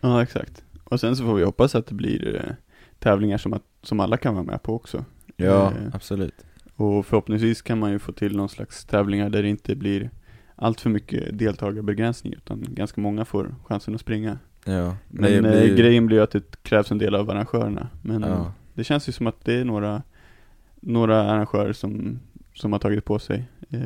Ja, 0.00 0.22
exakt. 0.22 0.64
Och 0.84 1.00
sen 1.00 1.16
så 1.16 1.24
får 1.24 1.34
vi 1.34 1.44
hoppas 1.44 1.74
att 1.74 1.86
det 1.86 1.94
blir 1.94 2.36
eh, 2.36 2.52
tävlingar 2.98 3.38
som, 3.38 3.52
att, 3.52 3.62
som 3.82 4.00
alla 4.00 4.16
kan 4.16 4.34
vara 4.34 4.44
med 4.44 4.62
på 4.62 4.74
också. 4.74 5.04
Ja, 5.36 5.66
Eh, 5.72 5.94
absolut. 5.94 6.44
Och 6.76 7.06
förhoppningsvis 7.06 7.62
kan 7.62 7.78
man 7.78 7.90
ju 7.92 7.98
få 7.98 8.12
till 8.12 8.36
någon 8.36 8.48
slags 8.48 8.84
tävlingar 8.84 9.30
där 9.30 9.42
det 9.42 9.48
inte 9.48 9.76
blir 9.76 10.10
allt 10.56 10.80
för 10.80 10.90
mycket 10.90 11.38
deltagarbegränsning 11.38 12.32
utan 12.32 12.64
ganska 12.68 13.00
många 13.00 13.24
får 13.24 13.54
chansen 13.64 13.94
att 13.94 14.00
springa. 14.00 14.38
Ja, 14.64 14.96
Men 15.08 15.32
det 15.32 15.40
blir 15.40 15.70
eh, 15.70 15.76
grejen 15.76 16.06
blir 16.06 16.16
ju 16.16 16.22
att 16.22 16.30
det 16.30 16.62
krävs 16.62 16.90
en 16.90 16.98
del 16.98 17.14
av 17.14 17.30
arrangörerna. 17.30 17.88
Men 18.02 18.22
Ja. 18.22 18.52
det 18.74 18.84
känns 18.84 19.08
ju 19.08 19.12
som 19.12 19.26
att 19.26 19.44
det 19.44 19.54
är 19.54 19.64
några, 19.64 20.02
några 20.80 21.22
arrangörer 21.22 21.72
som, 21.72 22.20
som 22.60 22.72
har 22.72 22.78
tagit 22.78 23.04
på 23.04 23.18
sig. 23.18 23.44
Ja. 23.68 23.78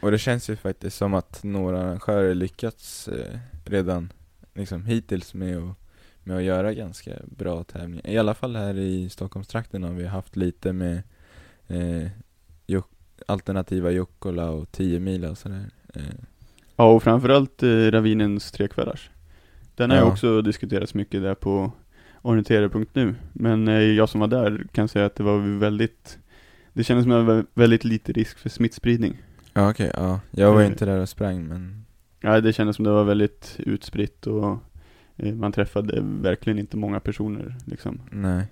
Och 0.00 0.10
det 0.10 0.18
känns 0.18 0.50
ju 0.50 0.56
faktiskt 0.56 0.96
som 0.96 1.14
att 1.14 1.40
några 1.44 1.82
arrangörer 1.82 2.34
lyckats 2.34 3.08
eh, 3.08 3.38
redan 3.64 4.12
liksom 4.54 4.84
hittills 4.84 5.34
med 5.34 5.58
att, 5.58 5.76
med 6.24 6.36
att 6.36 6.42
göra 6.42 6.74
ganska 6.74 7.10
bra 7.36 7.64
tävlingar. 7.64 8.06
I 8.10 8.18
alla 8.18 8.34
fall 8.34 8.56
här 8.56 8.78
i 8.78 9.08
Stockholmstrakten 9.08 9.82
har 9.82 9.90
vi 9.92 10.06
haft 10.06 10.36
lite 10.36 10.72
med 10.72 11.02
eh, 11.68 12.10
alternativa 13.26 13.90
Jukkola 13.90 14.50
och 14.50 14.72
10 14.72 15.00
mila 15.00 15.30
och 15.30 15.38
sådär. 15.38 15.70
Eh, 15.94 16.02
Ja, 16.76 16.84
och 16.92 17.02
framförallt 17.02 17.62
eh, 17.62 17.68
Ravinens 17.68 18.52
trekvällars. 18.52 19.10
Den 19.74 19.90
har 19.90 19.96
ju 19.96 20.02
Ja. 20.04 20.10
också 20.12 20.42
diskuterats 20.42 20.94
mycket 20.94 21.22
där 21.22 21.34
på 21.34 21.72
orienterare.nu. 22.22 23.14
Men 23.32 23.68
eh, 23.68 23.74
jag 23.82 24.08
som 24.08 24.20
var 24.20 24.28
där 24.28 24.66
kan 24.72 24.88
säga 24.88 25.06
att 25.06 25.14
det 25.14 25.22
var 25.22 25.58
väldigt, 25.58 26.18
det 26.72 26.84
kändes 26.84 27.04
som 27.04 27.12
att 27.12 27.18
det 27.26 27.34
var 27.34 27.44
väldigt 27.54 27.84
lite 27.84 28.12
risk 28.12 28.38
för 28.38 28.48
smittspridning. 28.48 29.22
ja 29.54 29.70
okej, 29.70 29.90
ja. 29.94 30.20
Jag 30.30 30.52
var 30.52 30.60
Eh. 30.62 30.66
inte 30.66 30.84
där 30.84 30.98
och 31.00 31.08
sprang 31.08 31.44
men 31.48 31.84
Ja, 32.20 32.40
det 32.40 32.52
kändes 32.52 32.76
som 32.76 32.84
det 32.84 32.90
var 32.90 33.04
väldigt 33.04 33.56
utspritt 33.58 34.26
och 34.26 34.58
eh, 35.16 35.34
man 35.34 35.52
träffade 35.52 36.00
verkligen 36.02 36.58
inte 36.58 36.76
många 36.76 37.00
personer 37.00 37.56
liksom. 37.64 38.00
nej. 38.12 38.44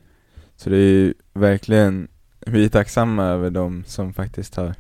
Så 0.57 0.71
det 0.71 0.77
är 0.77 0.91
ju 0.93 1.15
verkligen, 1.33 2.09
vi 2.47 2.65
är 2.65 2.69
tacksamma 2.69 3.25
över 3.25 3.51
de 3.51 3.85
som 3.85 4.13
faktiskt 4.13 4.57
har 4.57 4.75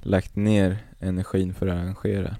lagt 0.00 0.36
ner 0.36 0.76
energin 0.98 1.54
för 1.54 1.66
att 1.66 1.74
arrangera. 1.74 2.36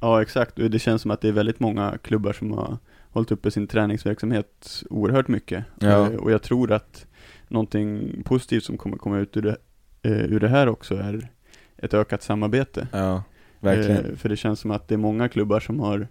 Ja, 0.00 0.22
exakt. 0.22 0.58
Och 0.58 0.70
det 0.70 0.78
känns 0.78 1.02
som 1.02 1.10
att 1.10 1.20
det 1.20 1.28
är 1.28 1.32
väldigt 1.32 1.60
många 1.60 1.98
klubbar 2.02 2.32
som 2.32 2.52
har 2.52 2.78
hållit 3.10 3.32
uppe 3.32 3.50
sin 3.50 3.66
träningsverksamhet 3.66 4.82
oerhört 4.90 5.28
mycket. 5.28 5.64
Ja. 5.78 5.88
Eh, 6.10 6.16
Och 6.16 6.30
jag 6.32 6.42
tror 6.42 6.72
att 6.72 7.06
någonting 7.48 8.22
positivt 8.24 8.64
som 8.64 8.76
kommer 8.76 8.96
komma 8.96 9.18
ut 9.18 9.36
ur 9.36 9.42
det, 9.42 9.56
eh, 10.02 10.12
ur 10.12 10.40
det 10.40 10.48
här 10.48 10.68
också 10.68 10.94
är 10.96 11.28
ett 11.76 11.94
ökat 11.94 12.22
samarbete. 12.22 12.88
Ja, 12.92 13.22
verkligen. 13.60 14.04
Eh, 14.04 14.16
För 14.16 14.28
det 14.28 14.36
känns 14.36 14.60
som 14.60 14.70
att 14.70 14.88
det 14.88 14.94
är 14.94 14.98
många 14.98 15.28
klubbar 15.28 15.60
som 15.60 15.80
har 15.80 16.08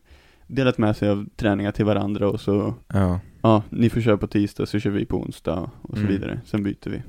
delat 0.47 0.77
med 0.77 0.97
sig 0.97 1.09
av 1.09 1.25
träningar 1.35 1.71
till 1.71 1.85
varandra 1.85 2.29
och 2.29 2.41
så, 2.41 2.73
Ja. 2.87 3.19
ja, 3.41 3.63
ni 3.69 3.89
får 3.89 4.01
köra 4.01 4.17
på 4.17 4.27
tisdag 4.27 4.65
så 4.65 4.79
kör 4.79 4.89
vi 4.89 5.05
på 5.05 5.17
onsdag 5.21 5.71
och 5.81 5.97
så 5.97 6.03
Mm. 6.03 6.07
vidare. 6.13 6.41
Sen 6.45 6.63
byter 6.63 6.89
vi. 6.89 7.01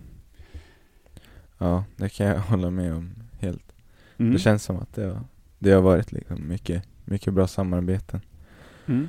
Ja, 1.59 1.85
det 1.97 2.09
kan 2.09 2.27
jag 2.27 2.39
hålla 2.41 2.71
med 2.71 2.95
om 2.95 3.15
helt. 3.41 3.73
Mm. 4.19 4.33
Det 4.33 4.39
känns 4.39 4.63
som 4.65 4.77
att 4.77 4.95
det 4.95 5.05
har, 5.05 5.21
det 5.59 5.71
har 5.71 5.83
varit 5.83 6.13
liksom 6.13 6.49
mycket, 6.49 6.83
mycket 7.05 7.35
bra 7.35 7.47
samarbeten. 7.47 8.21
Mm. 8.87 9.09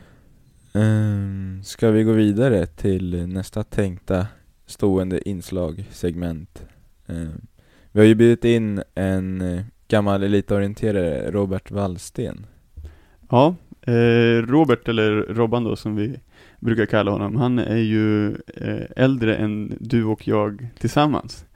Um, 0.76 1.64
ska 1.64 1.92
vi 1.92 2.04
gå 2.04 2.12
vidare 2.12 2.66
till 2.66 3.28
nästa 3.28 3.64
tänkta 3.64 4.28
stående 4.66 5.30
inslag, 5.30 5.86
segment? 5.92 6.66
Ehm, 7.08 7.42
vi 7.94 8.00
har 8.00 8.06
ju 8.08 8.16
bjudit 8.16 8.46
in 8.46 8.84
en 8.96 9.42
eh, 9.42 9.62
gammal 9.88 10.24
elitorienterare, 10.24 11.32
Robert 11.32 11.72
Wallsten. 11.72 12.46
Ja, 13.30 13.56
eh, 13.82 14.42
Robert 14.48 14.88
eller 14.88 15.12
Robban 15.30 15.64
då 15.64 15.76
som 15.76 15.96
vi 15.96 16.20
brukar 16.60 16.86
kalla 16.86 17.12
honom, 17.12 17.36
han 17.36 17.60
är 17.60 17.78
ju 17.78 18.28
eh, 18.32 18.86
äldre 18.96 19.36
än 19.36 19.78
du 19.80 20.04
och 20.04 20.28
jag 20.28 20.68
tillsammans. 20.80 21.46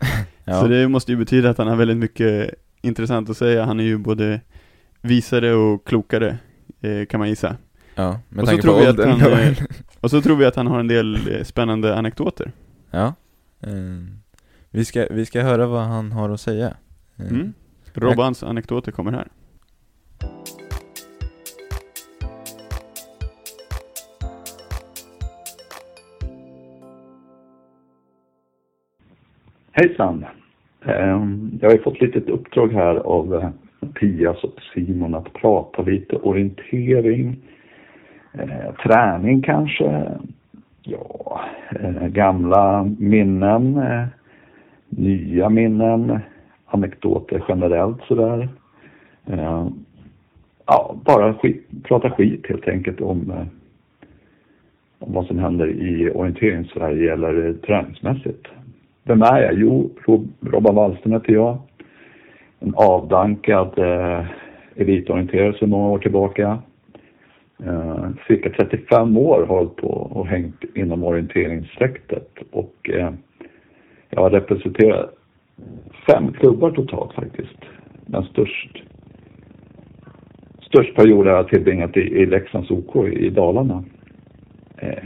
Ja, 0.49 0.61
Så 0.61 0.67
det 0.67 0.87
måste 0.87 1.11
ju 1.11 1.17
betyda 1.17 1.49
att 1.49 1.57
han 1.57 1.67
har 1.67 1.75
väldigt 1.75 1.97
mycket 1.97 2.53
intressant 2.81 3.29
att 3.29 3.37
säga. 3.37 3.65
Han 3.65 3.79
är 3.79 3.83
ju 3.83 3.97
både 3.97 4.41
visare 5.01 5.53
och 5.53 5.87
klokare, 5.87 6.37
eh, 6.81 7.05
kan 7.05 7.19
man 7.19 7.29
gissa. 7.29 7.55
ja 7.95 8.19
med 8.29 8.43
och 8.43 8.49
så 8.49 8.57
tror 8.57 8.79
vi 8.79 8.87
att 8.87 8.97
han, 8.99 9.21
eh, 9.21 9.57
Och 9.99 10.11
så 10.11 10.21
tror 10.21 10.35
vi 10.35 10.45
att 10.45 10.55
han 10.55 10.67
har 10.67 10.79
en 10.79 10.87
del 10.87 11.35
eh, 11.35 11.43
spännande 11.43 11.95
anekdoter. 11.95 12.51
ja. 12.91 13.13
Ehm, 13.61 14.19
vi, 14.77 14.85
ska, 14.85 15.07
vi 15.11 15.25
ska 15.25 15.41
höra 15.41 15.67
vad 15.67 15.81
han 15.81 16.11
har 16.11 16.29
att 16.29 16.39
säga. 16.41 16.73
Ehm, 17.19 17.27
Mm. 17.29 17.53
Robbans 17.93 18.43
anekdoter 18.43 18.91
kommer 18.91 19.11
här. 19.11 19.27
Hejsan! 29.71 30.25
Ehm, 30.85 31.59
Jag 31.61 31.69
har 31.71 31.77
fått 31.77 32.01
lite 32.01 32.17
ett 32.19 32.29
uppdrag 32.29 32.73
här 32.73 32.95
av 32.95 33.35
eh, 33.35 33.49
Mattias 33.79 34.43
och 34.43 34.59
Simon 34.73 35.15
att 35.15 35.33
prata 35.33 35.81
lite 35.81 36.15
orientering, 36.15 37.37
eh, 38.33 38.73
träning 38.83 39.41
kanske, 39.41 40.11
ja, 40.83 41.41
eh, 41.79 42.07
gamla 42.07 42.83
minnen, 42.99 43.77
eh, 43.77 44.05
nya 44.89 45.49
minnen, 45.49 46.19
anekdoter 46.65 47.43
generellt 47.47 48.01
sådär. 48.07 48.49
Eh, 49.27 49.67
Ja, 50.69 50.95
bara 51.05 51.33
skit, 51.33 51.67
prata 51.83 52.09
skit 52.11 52.45
helt 52.49 52.67
enkelt 52.67 53.01
om, 53.01 53.31
eh, 53.31 53.45
om 54.99 55.13
vad 55.13 55.25
som 55.25 55.39
händer 55.39 55.67
i 55.67 56.11
orienteringssverige 56.15 57.13
eller 57.13 57.47
eh, 57.47 57.53
träningsmässigt. 57.53 58.47
Vem 59.03 59.21
är 59.21 59.41
jag? 59.41 59.53
Jo, 59.53 59.89
Rob- 60.05 60.27
Robban 60.41 60.75
Wallström 60.75 61.11
heter 61.13 61.33
jag. 61.33 61.57
en 62.59 62.73
avdankad 62.75 63.79
eh, 63.79 64.25
elitorienterare 64.75 65.53
sedan 65.53 65.69
många 65.69 65.89
år 65.89 65.99
tillbaka. 65.99 66.59
Eh, 67.63 68.05
cirka 68.27 68.49
35 68.49 69.17
år 69.17 69.39
har 69.39 69.55
hållit 69.57 69.75
på 69.75 69.87
och 69.89 70.27
hängt 70.27 70.63
inom 70.75 71.03
orienteringssektet. 71.03 72.29
och 72.51 72.89
eh, 72.89 73.11
jag 74.09 74.21
har 74.21 74.29
representerat 74.29 75.13
fem 76.07 76.33
klubbar 76.33 76.71
totalt 76.71 77.13
faktiskt. 77.13 77.57
Men 78.05 78.23
störst, 78.23 78.83
störst 80.61 80.95
period 80.95 81.27
har 81.27 81.33
jag 81.33 81.47
tillbringat 81.47 81.97
i, 81.97 81.99
i 81.99 82.25
Leksands 82.25 82.71
OK 82.71 82.95
i, 82.95 83.25
i 83.25 83.29
Dalarna. 83.29 83.83
Eh, 84.77 85.03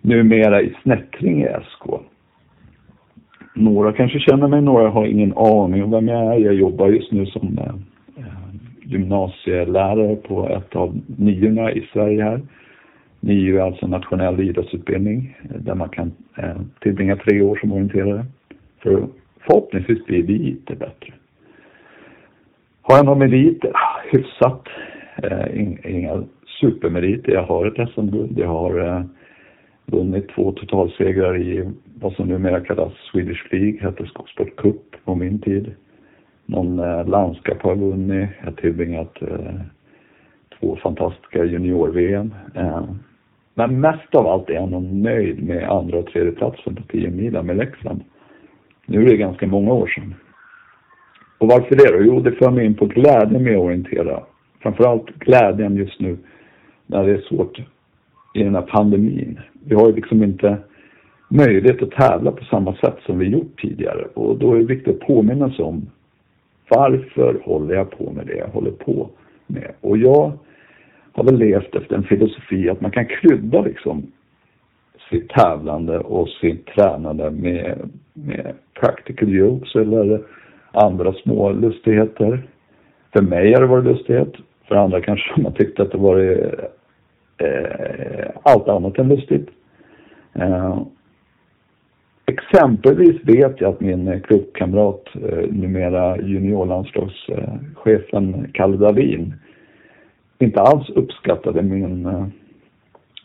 numera 0.00 0.62
i 0.62 0.76
Snättring 0.82 1.42
i 1.42 1.46
SK. 1.46 1.86
Några 3.54 3.92
kanske 3.92 4.18
känner 4.18 4.48
mig, 4.48 4.62
några 4.62 4.88
har 4.88 5.06
ingen 5.06 5.32
aning 5.36 5.84
om 5.84 5.90
vem 5.90 6.08
jag 6.08 6.34
är. 6.34 6.38
Jag 6.38 6.54
jobbar 6.54 6.88
just 6.88 7.12
nu 7.12 7.26
som 7.26 7.58
eh, 7.58 7.74
gymnasielärare 8.82 10.16
på 10.16 10.48
ett 10.48 10.76
av 10.76 11.00
niorna 11.06 11.72
i 11.72 11.88
Sverige 11.92 12.22
här. 12.22 12.40
NIU 13.24 13.58
är 13.58 13.62
alltså 13.62 13.84
en 13.84 13.90
nationell 13.90 14.40
idrottsutbildning 14.40 15.36
eh, 15.42 15.60
där 15.60 15.74
man 15.74 15.88
kan 15.88 16.12
eh, 16.36 16.56
tillbringa 16.80 17.16
tre 17.16 17.42
år 17.42 17.56
som 17.56 17.72
orienterare 17.72 18.26
för 18.82 18.94
att 18.94 19.10
förhoppningsvis 19.40 20.04
bli 20.04 20.22
lite 20.22 20.76
bättre. 20.76 21.12
Har 22.82 22.96
jag 22.96 23.04
några 23.04 23.18
meriter? 23.18 23.70
Ah, 23.74 24.00
hyfsat. 24.12 24.68
Eh, 25.16 25.60
inga 25.84 26.24
supermeriter. 26.60 27.32
Jag 27.32 27.42
har 27.42 27.66
ett 27.66 27.88
SM-guld. 27.90 28.38
Jag 28.38 28.48
har 28.48 29.04
vunnit 29.86 30.28
två 30.28 30.52
totalsegrar 30.52 31.42
i 31.42 31.70
vad 32.00 32.12
som 32.12 32.28
numera 32.28 32.60
kallas 32.60 32.92
Swedish 33.12 33.52
League, 33.52 33.80
hette 33.80 34.06
Skogsport 34.06 34.56
Cup 34.56 34.96
på 35.04 35.14
min 35.14 35.38
tid. 35.38 35.74
Någon 36.46 36.78
eh, 36.78 37.08
landskap 37.08 37.62
har 37.62 37.70
jag 37.70 37.78
vunnit. 37.78 38.28
Jag 38.38 38.46
har 38.46 38.52
tillbringat 38.52 39.18
två 40.60 40.76
fantastiska 40.76 41.44
junior-VM. 41.44 42.34
Men 43.54 43.80
mest 43.80 44.14
av 44.14 44.26
allt 44.26 44.50
är 44.50 44.54
jag 44.54 44.70
nog 44.70 44.82
nöjd 44.82 45.42
med 45.42 45.70
andra 45.70 45.98
och 45.98 46.06
tredje 46.06 46.32
platsen 46.32 46.74
på 46.74 46.82
10 46.82 47.10
mila 47.10 47.42
med 47.42 47.56
Leksand. 47.56 48.04
Nu 48.86 49.02
är 49.02 49.10
det 49.10 49.16
ganska 49.16 49.46
många 49.46 49.72
år 49.72 49.86
sedan. 49.86 50.14
Och 51.38 51.48
varför 51.48 51.76
det 51.76 51.98
då? 51.98 52.04
Jo, 52.04 52.20
det 52.20 52.32
för 52.32 52.50
mig 52.50 52.66
in 52.66 52.74
på 52.74 52.86
glädjen 52.86 53.42
med 53.42 53.56
att 53.56 53.62
orientera. 53.62 54.22
Framförallt 54.62 55.06
glädjen 55.06 55.76
just 55.76 56.00
nu 56.00 56.16
när 56.86 57.06
det 57.06 57.12
är 57.12 57.20
svårt 57.20 57.58
i 58.34 58.42
den 58.42 58.54
här 58.54 58.62
pandemin. 58.62 59.40
Vi 59.64 59.74
har 59.74 59.86
ju 59.86 59.94
liksom 59.94 60.22
inte 60.22 60.58
möjlighet 61.28 61.82
att 61.82 61.90
tävla 61.90 62.30
på 62.30 62.44
samma 62.44 62.74
sätt 62.74 62.96
som 63.06 63.18
vi 63.18 63.26
gjort 63.26 63.60
tidigare 63.60 64.04
och 64.14 64.38
då 64.38 64.54
är 64.54 64.58
det 64.58 64.64
viktigt 64.64 64.94
att 64.94 65.06
påminna 65.06 65.50
sig 65.50 65.64
om 65.64 65.86
varför 66.68 67.40
håller 67.44 67.74
jag 67.74 67.90
på 67.90 68.12
med 68.12 68.26
det 68.26 68.36
jag 68.36 68.48
håller 68.48 68.70
på 68.70 69.10
med? 69.46 69.72
Och 69.80 69.98
jag 69.98 70.32
har 71.14 71.24
väl 71.24 71.38
levt 71.38 71.74
efter 71.74 71.96
en 71.96 72.04
filosofi 72.04 72.70
att 72.70 72.80
man 72.80 72.90
kan 72.90 73.06
krydda 73.06 73.60
liksom 73.60 74.12
sitt 75.10 75.28
tävlande 75.28 75.98
och 75.98 76.28
sitt 76.28 76.66
tränande 76.66 77.30
med, 77.30 77.90
med 78.12 78.54
practical 78.80 79.28
jokes 79.28 79.74
eller 79.74 80.22
andra 80.72 81.12
små 81.12 81.52
lustigheter. 81.52 82.48
För 83.12 83.22
mig 83.22 83.52
har 83.52 83.60
det 83.60 83.66
varit 83.66 83.84
lustighet. 83.84 84.32
För 84.68 84.74
andra 84.74 85.00
kanske 85.00 85.32
man 85.40 85.52
tyckte 85.52 85.82
att 85.82 85.90
det 85.90 85.98
var 85.98 86.18
eh, 87.38 88.26
allt 88.42 88.68
annat 88.68 88.98
än 88.98 89.08
lustigt. 89.08 89.48
Eh, 90.32 90.78
exempelvis 92.26 93.24
vet 93.24 93.60
jag 93.60 93.70
att 93.70 93.80
min 93.80 94.20
klubbkamrat, 94.20 95.04
eh, 95.14 95.44
numera 95.50 96.20
juniorlandslagschefen 96.20 98.34
eh, 98.34 98.40
Kalle 98.52 98.76
Dahlin, 98.76 99.34
inte 100.44 100.60
alls 100.60 100.90
uppskattade 100.90 101.62
min... 101.62 102.06
Eh, 102.06 102.26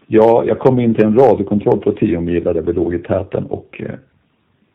ja, 0.07 0.43
jag 0.47 0.59
kom 0.59 0.80
in 0.80 0.93
till 0.93 1.05
en 1.05 1.20
radiokontroll 1.20 1.80
på 1.80 1.91
10 1.91 2.20
mil 2.20 2.43
där 2.43 2.53
vi 2.53 2.74
låg 2.74 2.93
i 2.93 2.99
täten 2.99 3.45
och 3.45 3.82
eh, 3.86 3.95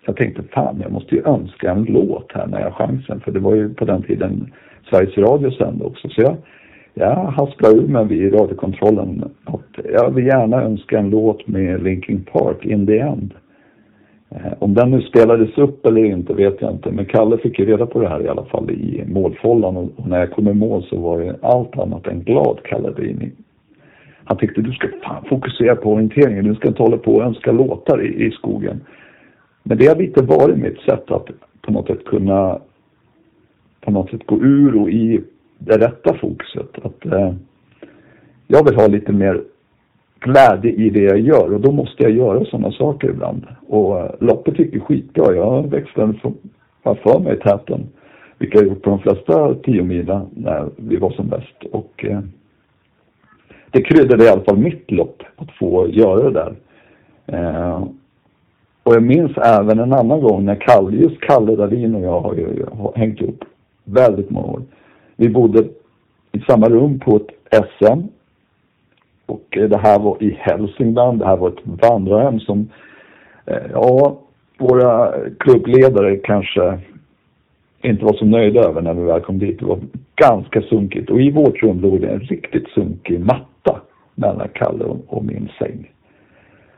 jag 0.06 0.16
tänkte 0.16 0.42
fan, 0.42 0.80
jag 0.82 0.92
måste 0.92 1.14
ju 1.14 1.22
önska 1.24 1.70
en 1.70 1.84
låt 1.84 2.32
här 2.34 2.46
när 2.46 2.60
jag 2.60 2.70
har 2.70 2.86
chansen. 2.86 3.20
För 3.20 3.32
det 3.32 3.40
var 3.40 3.54
ju 3.54 3.74
på 3.74 3.84
den 3.84 4.02
tiden 4.02 4.52
Sveriges 4.90 5.18
Radio 5.18 5.50
sände 5.50 5.84
också. 5.84 6.08
Så 6.08 6.22
jag, 6.22 6.36
jag 6.94 7.14
hasplade 7.14 7.76
ur 7.76 7.88
mig 7.88 8.06
vid 8.06 8.34
radiokontrollen 8.34 9.24
att 9.44 9.84
jag 9.92 10.10
vill 10.10 10.26
gärna 10.26 10.62
önska 10.62 10.98
en 10.98 11.10
låt 11.10 11.46
med 11.46 11.82
Linkin 11.82 12.24
Park, 12.32 12.64
In 12.64 12.86
the 12.86 12.98
End. 12.98 13.34
Eh, 14.30 14.52
om 14.58 14.74
den 14.74 14.90
nu 14.90 15.02
spelades 15.02 15.58
upp 15.58 15.86
eller 15.86 16.04
inte 16.04 16.34
vet 16.34 16.60
jag 16.60 16.72
inte, 16.72 16.90
men 16.90 17.06
Kalle 17.06 17.38
fick 17.38 17.58
ju 17.58 17.64
reda 17.64 17.86
på 17.86 18.00
det 18.00 18.08
här 18.08 18.22
i 18.22 18.28
alla 18.28 18.44
fall 18.44 18.70
i 18.70 19.04
målfållan 19.06 19.76
och 19.76 20.08
när 20.08 20.18
jag 20.18 20.30
kom 20.30 20.48
i 20.48 20.54
mål 20.54 20.86
så 20.90 21.00
var 21.00 21.20
det 21.20 21.36
allt 21.42 21.78
annat 21.78 22.06
än 22.06 22.22
glad 22.22 22.58
Kalle 22.64 22.92
Dini. 22.92 23.32
Han 24.24 24.36
tyckte 24.36 24.60
du 24.60 24.72
ska 24.72 24.88
fan 25.02 25.24
fokusera 25.28 25.76
på 25.76 25.92
orienteringen, 25.92 26.44
du 26.44 26.54
ska 26.54 26.68
inte 26.68 26.82
hålla 26.82 26.96
på 26.96 27.12
och 27.14 27.24
önska 27.24 27.52
låtar 27.52 28.02
i, 28.02 28.26
i 28.26 28.30
skogen. 28.30 28.80
Men 29.62 29.78
det 29.78 29.86
har 29.86 29.96
lite 29.96 30.22
varit 30.22 30.58
mitt 30.58 30.80
sätt 30.80 31.10
att 31.10 31.26
på 31.62 31.72
något 31.72 31.86
sätt 31.86 32.04
kunna 32.04 32.58
på 33.80 33.90
något 33.90 34.10
sätt 34.10 34.26
gå 34.26 34.36
ur 34.36 34.80
och 34.80 34.90
i 34.90 35.20
det 35.58 35.78
rätta 35.78 36.14
fokuset. 36.14 36.78
Att 36.82 37.06
eh, 37.06 37.34
jag 38.46 38.64
vill 38.64 38.76
ha 38.76 38.86
lite 38.86 39.12
mer 39.12 39.42
glädje 40.24 40.70
i 40.70 40.90
det 40.90 41.02
jag 41.02 41.20
gör 41.20 41.52
och 41.54 41.60
då 41.60 41.72
måste 41.72 42.02
jag 42.02 42.12
göra 42.12 42.44
sådana 42.44 42.72
saker 42.72 43.10
ibland. 43.10 43.46
Och 43.68 44.00
eh, 44.00 44.10
loppet 44.20 44.58
gick 44.58 44.74
ju 44.74 44.80
skitbra. 44.80 45.34
Jag 45.34 45.70
växlade 45.70 46.14
för, 46.14 46.94
för 46.94 47.18
mig 47.18 47.34
i 47.34 47.40
täten, 47.40 47.86
vilket 48.38 48.60
jag 48.60 48.68
gjort 48.68 48.82
på 48.82 48.90
de 48.90 48.98
flesta 48.98 49.54
tio 49.54 49.82
milen 49.82 50.26
när 50.30 50.68
vi 50.76 50.96
var 50.96 51.10
som 51.10 51.28
bäst. 51.28 51.64
Och 51.72 52.04
eh, 52.04 52.20
det 53.70 53.82
kryddade 53.82 54.24
i 54.24 54.28
alla 54.28 54.44
fall 54.44 54.58
mitt 54.58 54.90
lopp 54.90 55.22
att 55.36 55.50
få 55.58 55.88
göra 55.88 56.30
det 56.30 56.30
där. 56.30 56.54
Eh, 57.26 57.84
och 58.82 58.94
jag 58.94 59.02
minns 59.02 59.38
även 59.38 59.78
en 59.78 59.92
annan 59.92 60.20
gång 60.20 60.44
när 60.44 60.54
Kalle, 60.54 60.96
just 60.96 61.20
Kalle 61.20 61.56
Dahlin 61.56 61.94
och 61.94 62.02
jag 62.02 62.20
har 62.20 62.34
ju 62.34 62.66
har 62.72 62.92
hängt 62.96 63.22
upp 63.22 63.44
väldigt 63.84 64.30
många 64.30 64.46
år. 64.46 64.62
Vi 65.16 65.28
bodde 65.28 65.64
i 66.32 66.40
samma 66.48 66.68
rum 66.68 66.98
på 66.98 67.16
ett 67.16 67.28
SM 67.78 68.00
och 69.26 69.56
eh, 69.56 69.68
det 69.68 69.78
här 69.78 69.98
var 69.98 70.22
i 70.22 70.38
Hälsingland, 70.40 71.18
det 71.18 71.26
här 71.26 71.36
var 71.36 71.48
ett 71.48 71.90
vandrarhem 71.90 72.40
som, 72.40 72.68
eh, 73.46 73.66
ja, 73.72 74.18
våra 74.58 75.14
klubbledare 75.38 76.16
kanske 76.16 76.78
inte 77.82 78.04
var 78.04 78.12
så 78.12 78.24
nöjda 78.24 78.60
över 78.60 78.82
när 78.82 78.94
vi 78.94 79.02
väl 79.02 79.20
kom 79.20 79.38
dit. 79.38 79.58
Det 79.58 79.66
var 79.66 79.78
ganska 80.16 80.62
sunkigt 80.62 81.10
och 81.10 81.20
i 81.20 81.30
vårt 81.30 81.62
rum 81.62 81.80
låg 81.80 82.00
det 82.00 82.08
en 82.08 82.20
riktigt 82.20 82.68
sunkig 82.68 83.20
matta 83.20 83.80
mellan 84.14 84.48
Kalle 84.54 84.84
och 85.06 85.24
min 85.24 85.48
säng. 85.58 85.90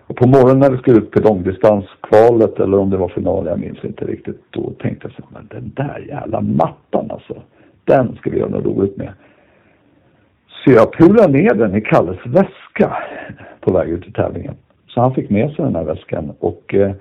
Och 0.06 0.16
på 0.16 0.28
morgonen 0.28 0.58
när 0.58 0.70
vi 0.70 0.78
skulle 0.78 0.98
ut 0.98 1.10
på 1.10 1.20
långdistanskvalet 1.20 2.60
eller 2.60 2.78
om 2.78 2.90
det 2.90 2.96
var 2.96 3.08
final, 3.08 3.46
jag 3.46 3.60
minns 3.60 3.84
inte 3.84 4.04
riktigt, 4.04 4.40
då 4.50 4.70
tänkte 4.70 5.08
jag 5.08 5.12
så 5.12 5.22
men 5.28 5.46
den 5.50 5.72
där 5.76 6.04
jävla 6.08 6.40
mattan 6.40 7.10
alltså, 7.10 7.42
den 7.84 8.16
ska 8.16 8.30
vi 8.30 8.38
göra 8.38 8.48
något 8.48 8.64
roligt 8.64 8.96
med. 8.96 9.12
Så 10.66 10.72
jag 10.72 10.92
pulade 10.92 11.32
ner 11.32 11.54
den 11.54 11.74
i 11.74 11.80
Kalles 11.80 12.18
väska 12.26 12.96
på 13.60 13.72
väg 13.72 13.88
ut 13.88 14.02
till 14.02 14.12
tävlingen. 14.12 14.54
Så 14.86 15.00
han 15.00 15.14
fick 15.14 15.30
med 15.30 15.50
sig 15.50 15.64
den 15.64 15.74
här 15.74 15.84
väskan 15.84 16.32
och 16.38 16.74
eh, 16.74 16.92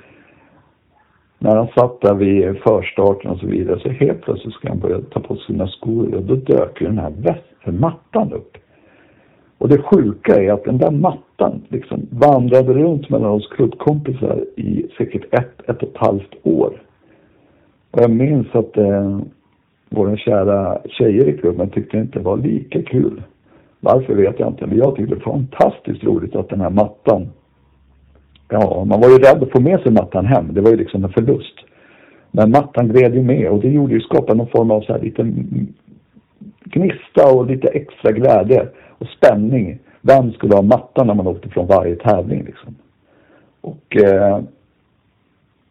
när 1.39 1.55
han 1.55 1.68
satt 1.68 2.01
där 2.01 2.13
vid 2.13 2.57
förstarten 2.57 3.32
och 3.32 3.39
så 3.39 3.47
vidare 3.47 3.80
så 3.80 3.89
helt 3.89 4.22
plötsligt 4.22 4.53
ska 4.53 4.70
han 4.70 4.80
börja 4.80 5.01
ta 5.01 5.20
på 5.20 5.36
sina 5.36 5.68
skor 5.68 6.16
och 6.16 6.24
då 6.24 6.36
dök 6.36 6.80
den 6.80 6.97
här 6.97 7.11
mattan 7.72 8.34
upp. 8.34 8.57
Och 9.57 9.70
det 9.70 9.82
sjuka 9.82 10.41
är 10.41 10.53
att 10.53 10.63
den 10.63 10.78
där 10.78 10.91
mattan 10.91 11.61
liksom 11.68 12.07
vandrade 12.11 12.74
runt 12.74 13.09
mellan 13.09 13.32
oss 13.32 13.47
klubbkompisar 13.47 14.45
i 14.55 14.86
säkert 14.97 15.34
ett, 15.34 15.70
ett 15.70 15.84
och 15.84 15.89
ett 15.89 15.97
halvt 15.97 16.36
år. 16.43 16.82
Och 17.91 18.01
jag 18.01 18.11
minns 18.11 18.47
att 18.51 18.78
eh, 18.78 19.20
våra 19.89 20.18
kära 20.18 20.82
tjejer 20.86 21.28
i 21.28 21.38
klubben 21.38 21.70
tyckte 21.70 21.97
inte 21.97 22.20
det 22.20 22.26
var 22.26 22.38
lika 22.38 22.84
kul. 22.84 23.22
Varför 23.86 24.15
vet 24.15 24.39
jag 24.39 24.49
inte, 24.49 24.67
men 24.67 24.77
jag 24.77 24.95
tyckte 24.95 25.15
det 25.15 25.25
var 25.25 25.33
fantastiskt 25.33 26.03
roligt 26.03 26.36
att 26.36 26.49
den 26.49 26.61
här 26.61 26.69
mattan 26.69 27.27
Ja, 28.49 28.86
man 28.86 29.01
var 29.01 29.09
ju 29.09 29.17
rädd 29.17 29.43
att 29.43 29.51
få 29.51 29.59
med 29.59 29.79
sig 29.79 29.91
mattan 29.91 30.25
hem. 30.25 30.53
Det 30.53 30.61
var 30.61 30.69
ju 30.69 30.77
liksom 30.77 31.03
en 31.03 31.09
förlust. 31.09 31.55
Men 32.31 32.51
mattan 32.51 32.88
gled 32.88 33.15
ju 33.15 33.23
med 33.23 33.49
och 33.49 33.59
det 33.59 33.69
gjorde 33.69 33.93
ju 33.93 34.01
skapade 34.01 34.38
någon 34.38 34.47
form 34.47 34.71
av 34.71 34.81
så 34.81 34.93
här 34.93 35.01
lite 35.01 35.23
gnista 36.63 37.36
och 37.36 37.45
lite 37.45 37.67
extra 37.67 38.11
glädje 38.11 38.67
och 38.97 39.07
spänning. 39.07 39.79
Vem 40.01 40.31
skulle 40.31 40.55
ha 40.55 40.61
mattan 40.61 41.07
när 41.07 41.13
man 41.13 41.27
åkte 41.27 41.49
från 41.49 41.67
varje 41.67 41.95
tävling 41.95 42.43
liksom? 42.43 42.75
Och 43.61 43.97
eh, 44.03 44.39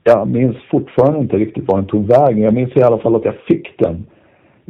jag 0.05 0.29
minns 0.29 0.57
fortfarande 0.71 1.19
inte 1.19 1.37
riktigt 1.37 1.69
var 1.69 1.77
den 1.77 1.87
tog 1.87 2.07
vägen. 2.07 2.43
Jag 2.43 2.55
minns 2.55 2.77
i 2.77 2.83
alla 2.83 2.99
fall 2.99 3.17
att 3.17 3.25
jag 3.25 3.37
fick 3.49 3.79
den 3.79 4.07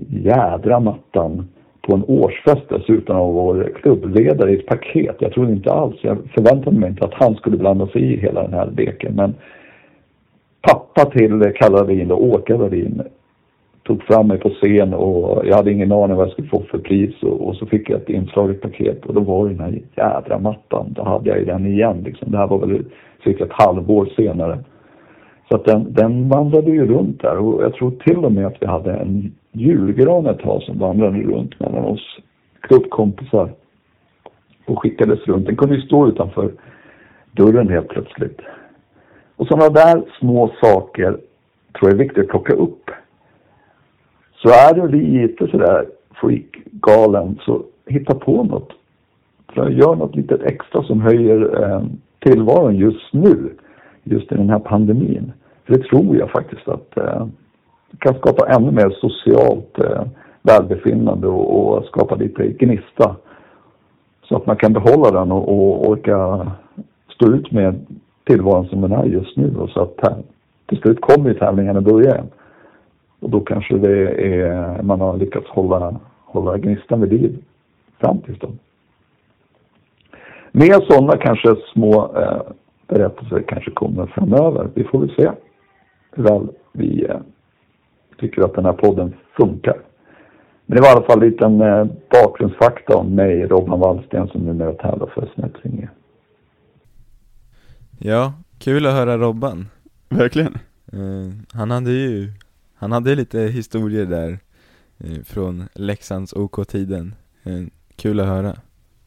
jädra 0.06 0.80
mattan 0.80 1.48
på 1.86 1.94
en 1.94 2.04
årsfest 2.04 2.68
dessutom 2.68 3.16
av 3.16 3.34
vår 3.34 3.72
klubbledare 3.82 4.50
i 4.50 4.54
ett 4.54 4.66
paket. 4.66 5.16
Jag 5.18 5.32
trodde 5.32 5.52
inte 5.52 5.72
alls, 5.72 5.96
jag 6.00 6.18
förväntade 6.34 6.78
mig 6.78 6.90
inte 6.90 7.04
att 7.04 7.14
han 7.14 7.34
skulle 7.34 7.56
blanda 7.56 7.86
sig 7.86 8.02
i 8.02 8.16
hela 8.16 8.42
den 8.42 8.52
här 8.52 8.70
leken. 8.76 9.14
Men 9.14 9.34
pappa 10.60 11.10
till 11.10 11.52
Kalle 11.56 11.76
Ravin, 11.76 12.10
och 12.10 12.24
Åke 12.24 12.54
Ravin, 12.54 13.02
tog 13.82 14.02
fram 14.02 14.28
mig 14.28 14.38
på 14.38 14.50
scen 14.50 14.94
och 14.94 15.46
jag 15.46 15.56
hade 15.56 15.72
ingen 15.72 15.92
aning 15.92 16.16
vad 16.16 16.26
jag 16.26 16.32
skulle 16.32 16.48
få 16.48 16.62
för 16.70 16.78
pris 16.78 17.22
och, 17.22 17.48
och 17.48 17.56
så 17.56 17.66
fick 17.66 17.90
jag 17.90 18.00
ett 18.00 18.08
inslaget 18.08 18.60
paket 18.60 19.06
och 19.06 19.14
då 19.14 19.20
var 19.20 19.44
det 19.44 19.54
den 19.54 19.60
här 19.60 19.80
jädra 19.96 20.38
mattan. 20.38 20.86
Då 20.96 21.02
hade 21.02 21.30
jag 21.30 21.38
ju 21.38 21.44
den 21.44 21.66
igen 21.66 22.02
liksom. 22.04 22.30
Det 22.30 22.38
här 22.38 22.46
var 22.46 22.58
väl 22.58 22.84
cirka 23.24 23.44
ett 23.44 23.52
halvår 23.52 24.08
senare. 24.16 24.58
Så 25.54 25.60
att 25.60 25.64
den, 25.64 25.92
den 25.92 26.28
vandrade 26.28 26.70
ju 26.70 26.86
runt 26.86 27.20
där 27.22 27.38
och 27.38 27.62
jag 27.62 27.74
tror 27.74 27.90
till 27.90 28.24
och 28.24 28.32
med 28.32 28.46
att 28.46 28.56
vi 28.60 28.66
hade 28.66 28.92
en 28.92 29.34
julgran 29.52 30.26
ett 30.26 30.38
tag 30.38 30.62
som 30.62 30.78
vandrade 30.78 31.22
runt 31.22 31.60
mellan 31.60 31.84
oss 31.84 32.18
klubbkompisar 32.60 33.52
och 34.66 34.82
skickades 34.82 35.26
runt. 35.26 35.46
Den 35.46 35.56
kunde 35.56 35.74
ju 35.74 35.80
stå 35.80 36.08
utanför 36.08 36.52
dörren 37.32 37.68
helt 37.68 37.88
plötsligt. 37.88 38.40
Och 39.36 39.46
sådana 39.46 39.68
där 39.68 40.02
små 40.18 40.50
saker 40.62 41.10
tror 41.72 41.90
jag 41.90 41.92
är 41.92 42.04
viktigt 42.04 42.24
att 42.24 42.30
plocka 42.30 42.52
upp. 42.54 42.90
Så 44.36 44.48
är 44.48 44.74
du 44.74 44.88
lite 44.88 45.46
sådär 45.46 45.86
freak-galen 46.20 47.38
så 47.42 47.62
hitta 47.86 48.14
på 48.14 48.44
något. 48.44 48.72
Gör 49.56 49.94
något 49.94 50.16
litet 50.16 50.42
extra 50.42 50.82
som 50.82 51.00
höjer 51.00 51.62
eh, 51.62 51.82
tillvaron 52.18 52.76
just 52.76 53.12
nu. 53.12 53.50
Just 54.02 54.32
i 54.32 54.34
den 54.34 54.50
här 54.50 54.58
pandemin. 54.58 55.32
För 55.64 55.74
det 55.74 55.84
tror 55.84 56.16
jag 56.16 56.30
faktiskt 56.30 56.68
att 56.68 56.96
eh, 56.96 57.26
kan 57.98 58.14
skapa 58.14 58.46
ännu 58.48 58.70
mer 58.70 58.90
socialt 58.90 59.78
eh, 59.78 60.02
välbefinnande 60.42 61.26
och, 61.26 61.76
och 61.76 61.84
skapa 61.84 62.14
lite 62.14 62.48
gnista. 62.48 63.16
Så 64.22 64.36
att 64.36 64.46
man 64.46 64.56
kan 64.56 64.72
behålla 64.72 65.10
den 65.10 65.32
och, 65.32 65.48
och 65.48 65.88
orka 65.88 66.50
stå 67.14 67.26
ut 67.32 67.52
med 67.52 67.86
tillvaron 68.24 68.68
som 68.68 68.80
den 68.80 68.92
är 68.92 69.04
just 69.04 69.36
nu. 69.36 69.56
Och 69.56 69.70
så 69.70 69.80
att 69.80 70.24
till 70.66 70.78
slut 70.78 71.00
kommer 71.00 71.28
ju 71.28 71.38
tävlingarna 71.38 71.80
börja 71.80 72.10
igen. 72.10 72.30
Och 73.20 73.30
då 73.30 73.40
kanske 73.40 73.78
det 73.78 74.08
är, 74.36 74.82
man 74.82 75.00
har 75.00 75.16
lyckats 75.16 75.46
hålla, 75.48 76.00
hålla 76.24 76.58
gnistan 76.58 77.00
vid 77.00 77.12
liv 77.12 77.38
fram 78.00 78.20
tills 78.20 78.38
då. 78.38 78.48
Mer 80.52 80.80
sådana 80.90 81.16
kanske 81.16 81.56
små 81.72 82.16
eh, 82.16 82.42
berättelser 82.86 83.44
kanske 83.48 83.70
kommer 83.70 84.06
framöver. 84.06 84.68
Vi 84.74 84.84
får 84.84 84.98
väl 84.98 85.14
se 85.16 85.30
väl 86.18 86.48
vi 86.72 87.04
eh, 87.04 87.20
tycker 88.18 88.42
att 88.42 88.54
den 88.54 88.64
här 88.64 88.72
podden 88.72 89.14
funkar. 89.36 89.80
Men 90.66 90.76
det 90.76 90.82
var 90.82 90.88
i 90.88 90.92
alla 90.92 91.06
fall 91.06 91.22
en 91.22 91.28
liten 91.30 91.60
eh, 91.60 91.86
bakgrundsfakta 92.10 92.96
om 92.96 93.14
mig, 93.14 93.46
Robban 93.46 93.80
Wallsten, 93.80 94.28
som 94.28 94.40
numera 94.40 94.72
tävlar 94.72 95.06
för 95.06 95.30
Snötringe. 95.34 95.88
Ja, 97.98 98.32
kul 98.58 98.86
att 98.86 98.92
höra 98.92 99.18
Robban. 99.18 99.68
Verkligen. 100.08 100.58
Uh, 100.94 101.32
han 101.52 101.70
hade 101.70 101.90
ju, 101.90 102.32
han 102.74 102.92
hade 102.92 103.14
lite 103.14 103.40
historier 103.40 104.06
där 104.06 104.38
uh, 105.04 105.22
från 105.24 105.68
Leksands 105.74 106.32
OK-tiden. 106.32 107.14
Uh, 107.46 107.66
kul 107.96 108.20
att 108.20 108.26
höra. 108.26 108.56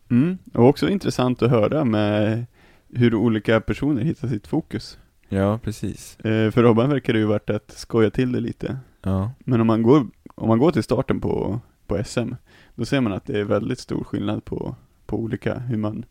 Mm, 0.09 0.37
och 0.53 0.65
också 0.65 0.89
intressant 0.89 1.41
att 1.41 1.51
höra 1.51 1.83
med 1.85 2.45
hur 2.93 3.15
olika 3.15 3.61
personer 3.61 4.01
hittar 4.01 4.27
sitt 4.27 4.47
fokus. 4.47 4.99
Ja, 5.29 5.57
precis. 5.63 6.17
för 6.21 6.63
Robban 6.63 6.89
verkar 6.89 7.13
det 7.13 7.19
ju 7.19 7.25
varit 7.25 7.49
att 7.49 7.71
skoja 7.71 8.09
till 8.09 8.31
det 8.31 8.39
lite. 8.39 8.77
Ja. 9.01 9.31
Men 9.39 9.61
om 9.61 9.67
man 9.67 9.83
går, 9.83 10.07
om 10.35 10.47
man 10.47 10.59
går 10.59 10.71
till 10.71 10.83
starten 10.83 11.21
på, 11.21 11.59
på 11.87 12.03
SM, 12.03 12.33
då 12.75 12.85
ser 12.85 13.01
man 13.01 13.13
att 13.13 13.25
det 13.25 13.39
är 13.39 13.43
väldigt 13.43 13.79
stor 13.79 14.03
skillnad 14.03 14.45
på, 14.45 14.75
på 15.05 15.17
olika, 15.19 15.59
hur 15.59 15.77
man 15.77 16.05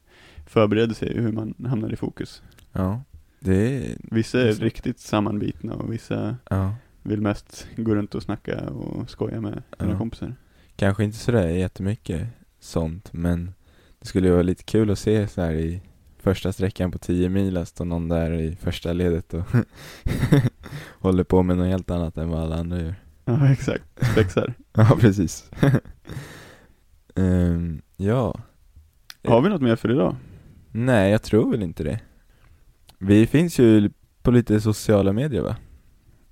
förbereder 0.47 0.95
sig 0.95 1.17
och 1.17 1.23
hur 1.23 1.33
man 1.33 1.55
hamnar 1.67 1.93
i 1.93 1.97
fokus. 1.97 2.43
Ja, 2.73 3.03
det 3.41 3.77
är... 3.77 3.97
Vissa 4.03 4.41
är 4.41 4.53
riktigt 4.53 4.99
sammanbitna 4.99 5.75
och 5.75 5.93
vissa 5.93 6.37
ja. 6.51 6.75
vill 7.03 7.21
mest 7.21 7.67
gå 7.77 7.95
runt 7.95 8.15
och 8.15 8.23
snacka 8.23 8.71
och 8.71 9.11
skoja 9.11 9.41
med 9.41 9.63
sina 9.79 9.93
Ja. 9.93 9.99
kompisar. 9.99 10.35
Kanske 10.77 11.05
inte 11.05 11.17
sådär 11.19 11.49
jättemycket 11.49 12.29
sånt, 12.61 13.13
men 13.13 13.55
det 13.99 14.07
skulle 14.07 14.27
ju 14.27 14.33
vara 14.33 14.43
lite 14.43 14.65
kul 14.65 14.91
att 14.91 14.99
se 14.99 15.29
så 15.29 15.41
här 15.41 15.53
i 15.53 15.83
första 16.27 16.53
sträckan 16.53 16.91
på 16.91 16.99
10 16.99 17.29
mil, 17.29 17.57
att 17.57 17.69
stå 17.69 17.85
någon 17.85 18.09
där 18.09 18.33
i 18.33 18.57
första 18.57 18.93
ledet 18.93 19.35
och 19.35 19.45
håller 21.01 21.25
på 21.25 21.43
med 21.43 21.57
något 21.57 21.67
helt 21.67 21.91
annat 21.91 22.17
än 22.17 22.29
vad 22.29 22.43
alla 22.43 22.57
andra 22.57 22.81
gör. 22.81 22.95
Ja, 23.25 23.53
exakt. 23.53 23.85
Spexar. 24.13 24.55
Ja, 24.73 24.97
precis. 25.01 25.51
Ehm, 27.15 27.83
ja. 27.97 28.41
Har 29.25 29.41
vi 29.41 29.49
något 29.49 29.63
mer 29.63 29.77
för 29.77 29.91
idag? 29.91 30.17
Nej, 30.73 31.11
jag 31.11 31.23
tror 31.23 31.51
väl 31.51 31.63
inte 31.63 31.85
det. 31.85 32.01
Vi 32.99 33.27
finns 33.27 33.59
ju 33.59 33.91
på 34.23 34.31
lite 34.31 34.61
sociala 34.61 35.13
medier 35.13 35.43
va? 35.43 35.57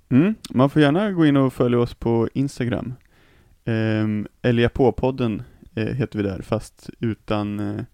Mm, 0.09 0.34
man 0.51 0.70
får 0.70 0.82
gärna 0.82 1.12
gå 1.12 1.26
in 1.26 1.36
och 1.36 1.53
följa 1.53 1.78
oss 1.78 1.95
på 1.95 2.28
Instagram. 2.34 2.95
Um, 3.64 4.26
Elia 4.42 4.68
på-podden 4.68 5.42
eh, 5.74 5.86
heter 5.86 6.18
vi 6.18 6.22
där, 6.22 6.42
fast 6.42 6.90
utan 7.01 7.61
eh, 7.61 7.84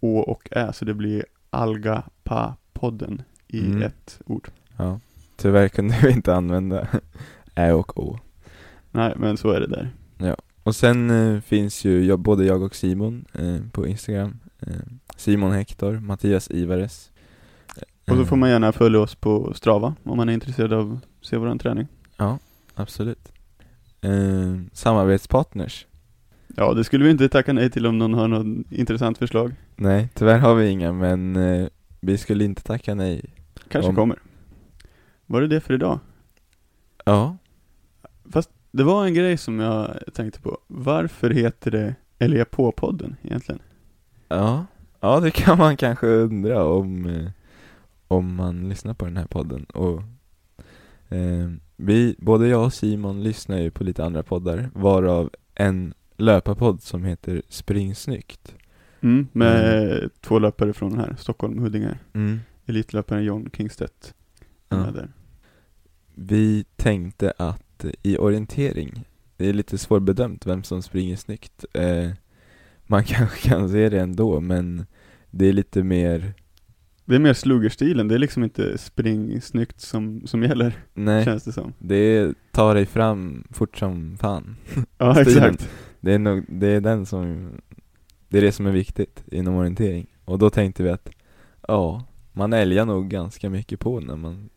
Å 0.00 0.18
och 0.18 0.48
Ä, 0.50 0.72
så 0.72 0.84
det 0.84 0.94
blir 0.94 1.24
Alga-pa-podden 1.50 3.22
i 3.48 3.60
Mm. 3.60 3.82
ett 3.82 4.20
ord. 4.26 4.48
Ja. 4.76 5.00
Tyvärr 5.36 5.68
kunde 5.68 5.98
vi 6.02 6.10
inte 6.12 6.34
använda 6.34 6.86
Ä 7.54 7.72
och 7.72 7.98
Å. 8.04 8.18
Nej, 8.90 9.14
men 9.16 9.36
så 9.36 9.50
är 9.50 9.60
det 9.60 9.66
där. 9.66 9.90
Och 10.62 10.76
sen 10.76 11.10
eh, 11.10 11.40
finns 11.40 11.84
ju 11.84 12.04
jag, 12.04 12.18
både 12.18 12.44
jag 12.44 12.62
och 12.62 12.74
Simon 12.76 13.24
eh, 13.32 13.56
på 13.72 13.86
Instagram. 13.86 14.38
Eh, 14.60 14.72
Simon 15.16 15.52
Hector, 15.52 15.92
Mattias 16.00 16.50
Ivares. 16.50 17.10
Och 18.10 18.16
så 18.16 18.24
får 18.24 18.36
Eh, 18.36 18.40
man 18.40 18.50
gärna 18.50 18.72
följa 18.72 19.00
oss 19.00 19.14
på 19.14 19.54
Strava 19.54 19.94
om 20.04 20.16
man 20.16 20.28
är 20.28 20.32
intresserad 20.32 20.72
av 20.72 20.92
att 21.20 21.26
se 21.26 21.36
våran 21.36 21.58
träning. 21.58 21.86
Ja, 22.16 22.38
absolut. 22.74 23.32
Eh, 24.00 24.60
samarbetspartners. 24.72 25.86
Ja, 26.56 26.74
det 26.74 26.84
skulle 26.84 27.04
vi 27.04 27.10
inte 27.10 27.28
tacka 27.28 27.52
nej 27.52 27.70
till 27.70 27.86
om 27.86 27.98
någon 27.98 28.14
har 28.14 28.28
något 28.28 28.72
intressant 28.72 29.18
förslag. 29.18 29.54
Nej, 29.76 30.08
tyvärr 30.14 30.38
har 30.38 30.54
vi 30.54 30.68
inga, 30.68 30.92
men 30.92 31.36
eh, 31.36 31.68
vi 32.00 32.18
skulle 32.18 32.44
inte 32.44 32.62
tacka 32.62 32.94
nej. 32.94 33.24
Kanske 33.68 33.88
Om- 33.88 33.96
kommer. 33.96 34.18
Var 35.26 35.40
det 35.40 35.46
det 35.48 35.60
för 35.60 35.74
idag? 35.74 35.98
Ja, 37.04 37.36
Fast 38.32 38.50
det 38.70 38.82
var 38.84 39.06
en 39.06 39.14
grej 39.14 39.36
som 39.36 39.58
jag 39.60 39.96
tänkte 40.14 40.40
på. 40.40 40.58
Varför 40.66 41.30
heter 41.30 41.70
det 41.70 41.94
Elia 42.18 42.44
på-podden 42.44 43.16
egentligen? 43.22 43.60
ja, 44.28 44.66
ja 45.00 45.20
det 45.20 45.30
kan 45.30 45.58
man 45.58 45.76
kanske 45.76 46.06
undra 46.06 46.64
om, 46.64 47.06
eh, 47.06 47.30
om 48.08 48.34
man 48.34 48.68
lyssnar 48.68 48.94
på 48.94 49.04
den 49.04 49.16
här 49.16 49.26
podden. 49.26 49.64
Och 49.64 50.02
eh, 51.08 51.50
vi, 51.76 52.16
både 52.18 52.48
jag 52.48 52.64
och 52.64 52.72
Simon 52.74 53.22
lyssnar 53.22 53.58
ju 53.58 53.70
på 53.70 53.84
lite 53.84 54.04
andra 54.04 54.22
poddar, 54.22 54.70
varav 54.74 55.30
en 55.54 55.94
löparpodd 56.20 56.82
som 56.82 57.04
heter 57.04 57.42
Spring 57.48 57.94
snyggt. 57.94 58.54
Mm, 59.00 59.28
med 59.32 60.10
två 60.20 60.38
löpare 60.38 60.72
från 60.72 60.98
här, 60.98 61.16
Stockholm, 61.18 61.58
Huddinge. 61.58 61.98
Mm. 62.12 62.40
Elitlöparen 62.66 63.24
John 63.24 63.50
Kingstedt. 63.52 64.14
Ja. 64.68 64.92
Vi 66.14 66.64
tänkte 66.76 67.32
att 67.36 67.84
eh, 67.84 67.90
i 68.02 68.18
orientering, 68.18 69.04
det 69.36 69.48
är 69.48 69.52
lite 69.52 69.78
svårbedömt 69.78 70.46
vem 70.46 70.62
som 70.62 70.82
springer 70.82 71.16
snyggt. 71.16 71.64
Eh, 71.72 72.10
man 72.86 73.04
kanske 73.04 73.48
kan 73.48 73.68
se 73.68 73.88
det 73.88 74.00
ändå, 74.00 74.40
men 74.40 74.86
det 75.30 75.46
är 75.46 75.52
lite 75.52 75.82
mer, 75.82 76.34
Det 77.04 77.14
är 77.14 77.18
mer 77.18 77.32
sluggerstilen, 77.32 78.08
det 78.08 78.14
är 78.14 78.18
liksom 78.18 78.44
inte 78.44 78.78
spring 78.78 79.40
snyggt 79.40 79.80
som, 79.80 80.26
som 80.26 80.42
gäller, 80.42 80.72
nej, 80.94 81.24
känns 81.24 81.44
det 81.44 81.52
som. 81.52 81.72
det 81.78 81.96
är 81.96 82.34
ta 82.52 82.74
dig 82.74 82.86
fram 82.86 83.44
fort 83.50 83.78
som 83.78 84.18
fan. 84.18 84.56
Ja, 84.98 85.20
exakt. 85.26 85.70
Det 86.00 86.12
är 86.14 86.18
nog, 86.18 86.44
det 86.48 86.66
är 86.66 86.80
den 86.80 87.06
som, 87.06 87.50
det 88.28 88.38
är 88.38 88.42
det 88.42 88.52
som 88.52 88.66
är 88.66 88.70
viktigt 88.72 89.24
inom 89.32 89.54
orientering. 89.54 90.06
Och 90.24 90.38
då 90.38 90.50
tänkte 90.50 90.82
vi 90.82 90.90
att, 90.90 91.10
ja, 91.68 92.04
man 92.32 92.52
älgar 92.52 92.84
nog 92.84 93.08
ganska 93.08 93.50
mycket 93.50 93.80
på 93.80 94.00
när 94.00 94.16
man, 94.16 94.50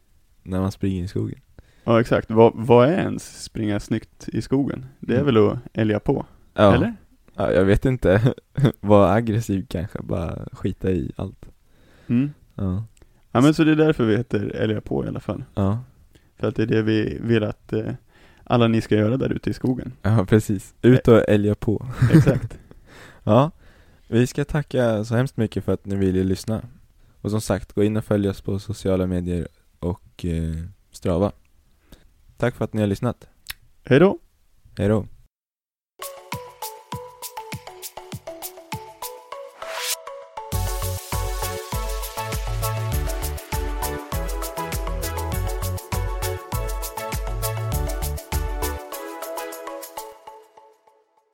när 0.43 0.59
man 0.59 0.71
springer 0.71 1.03
i 1.03 1.07
skogen. 1.07 1.39
Ja, 1.83 2.01
exakt. 2.01 2.31
Vad, 2.31 2.51
vad 2.55 2.87
är 2.89 2.97
ens 2.97 3.43
springa 3.43 3.79
snyggt 3.79 4.29
i 4.29 4.41
skogen? 4.41 4.85
Det 4.99 5.13
är 5.15 5.21
Mm. 5.21 5.35
väl 5.35 5.47
att 5.47 5.57
älga 5.73 5.99
på, 5.99 6.25
Ja, 6.53 6.75
eller? 6.75 6.95
ja 7.35 7.51
jag 7.51 7.65
vet 7.65 7.85
inte, 7.85 8.33
vara 8.79 9.11
aggressiv 9.13 9.65
kanske, 9.69 10.01
bara 10.01 10.45
skita 10.51 10.91
i 10.91 11.11
allt. 11.15 11.45
Mm. 12.07 12.33
Ja, 12.55 12.83
Ja 13.31 13.41
men 13.41 13.53
så 13.53 13.63
det 13.63 13.71
är 13.71 13.75
därför 13.75 14.05
vi 14.05 14.17
heter 14.17 14.55
älga 14.55 14.81
på 14.81 15.05
i 15.05 15.07
alla 15.07 15.19
fall. 15.19 15.43
ja, 15.55 15.79
För 16.37 16.47
att 16.47 16.55
det 16.55 16.63
är 16.63 16.67
det 16.67 16.81
vi 16.81 17.17
vill 17.21 17.43
att 17.43 17.73
eh, 17.73 17.91
alla 18.43 18.67
ni 18.67 18.81
ska 18.81 18.95
göra 18.95 19.17
där 19.17 19.33
ute 19.33 19.49
i 19.49 19.53
skogen. 19.53 19.93
ja 20.01 20.25
precis. 20.25 20.73
Ut 20.81 21.07
och 21.07 21.29
älga 21.29 21.55
på. 21.55 21.85
Exakt. 22.13 22.57
Ja, 23.25 23.51
vi 24.07 24.27
ska 24.27 24.45
tacka 24.45 25.03
så 25.03 25.15
hemskt 25.15 25.37
mycket 25.37 25.63
för 25.63 25.71
att 25.73 25.85
ni 25.85 25.95
ville 25.95 26.23
lyssna. 26.23 26.61
Och 27.21 27.31
som 27.31 27.41
sagt, 27.41 27.73
gå 27.73 27.83
in 27.83 27.97
och 27.97 28.05
följ 28.05 28.29
oss 28.29 28.41
på 28.41 28.59
sociala 28.59 29.07
medier 29.07 29.47
och 29.79 30.25
eh, 30.25 30.55
Strava. 30.91 31.31
Tack 32.37 32.55
för 32.55 32.65
att 32.65 32.73
ni 32.73 32.81
har 32.81 32.87
lyssnat. 32.87 33.27
Hej 33.83 33.99
då! 33.99 34.19
Hej 34.77 34.87
då. 34.87 35.05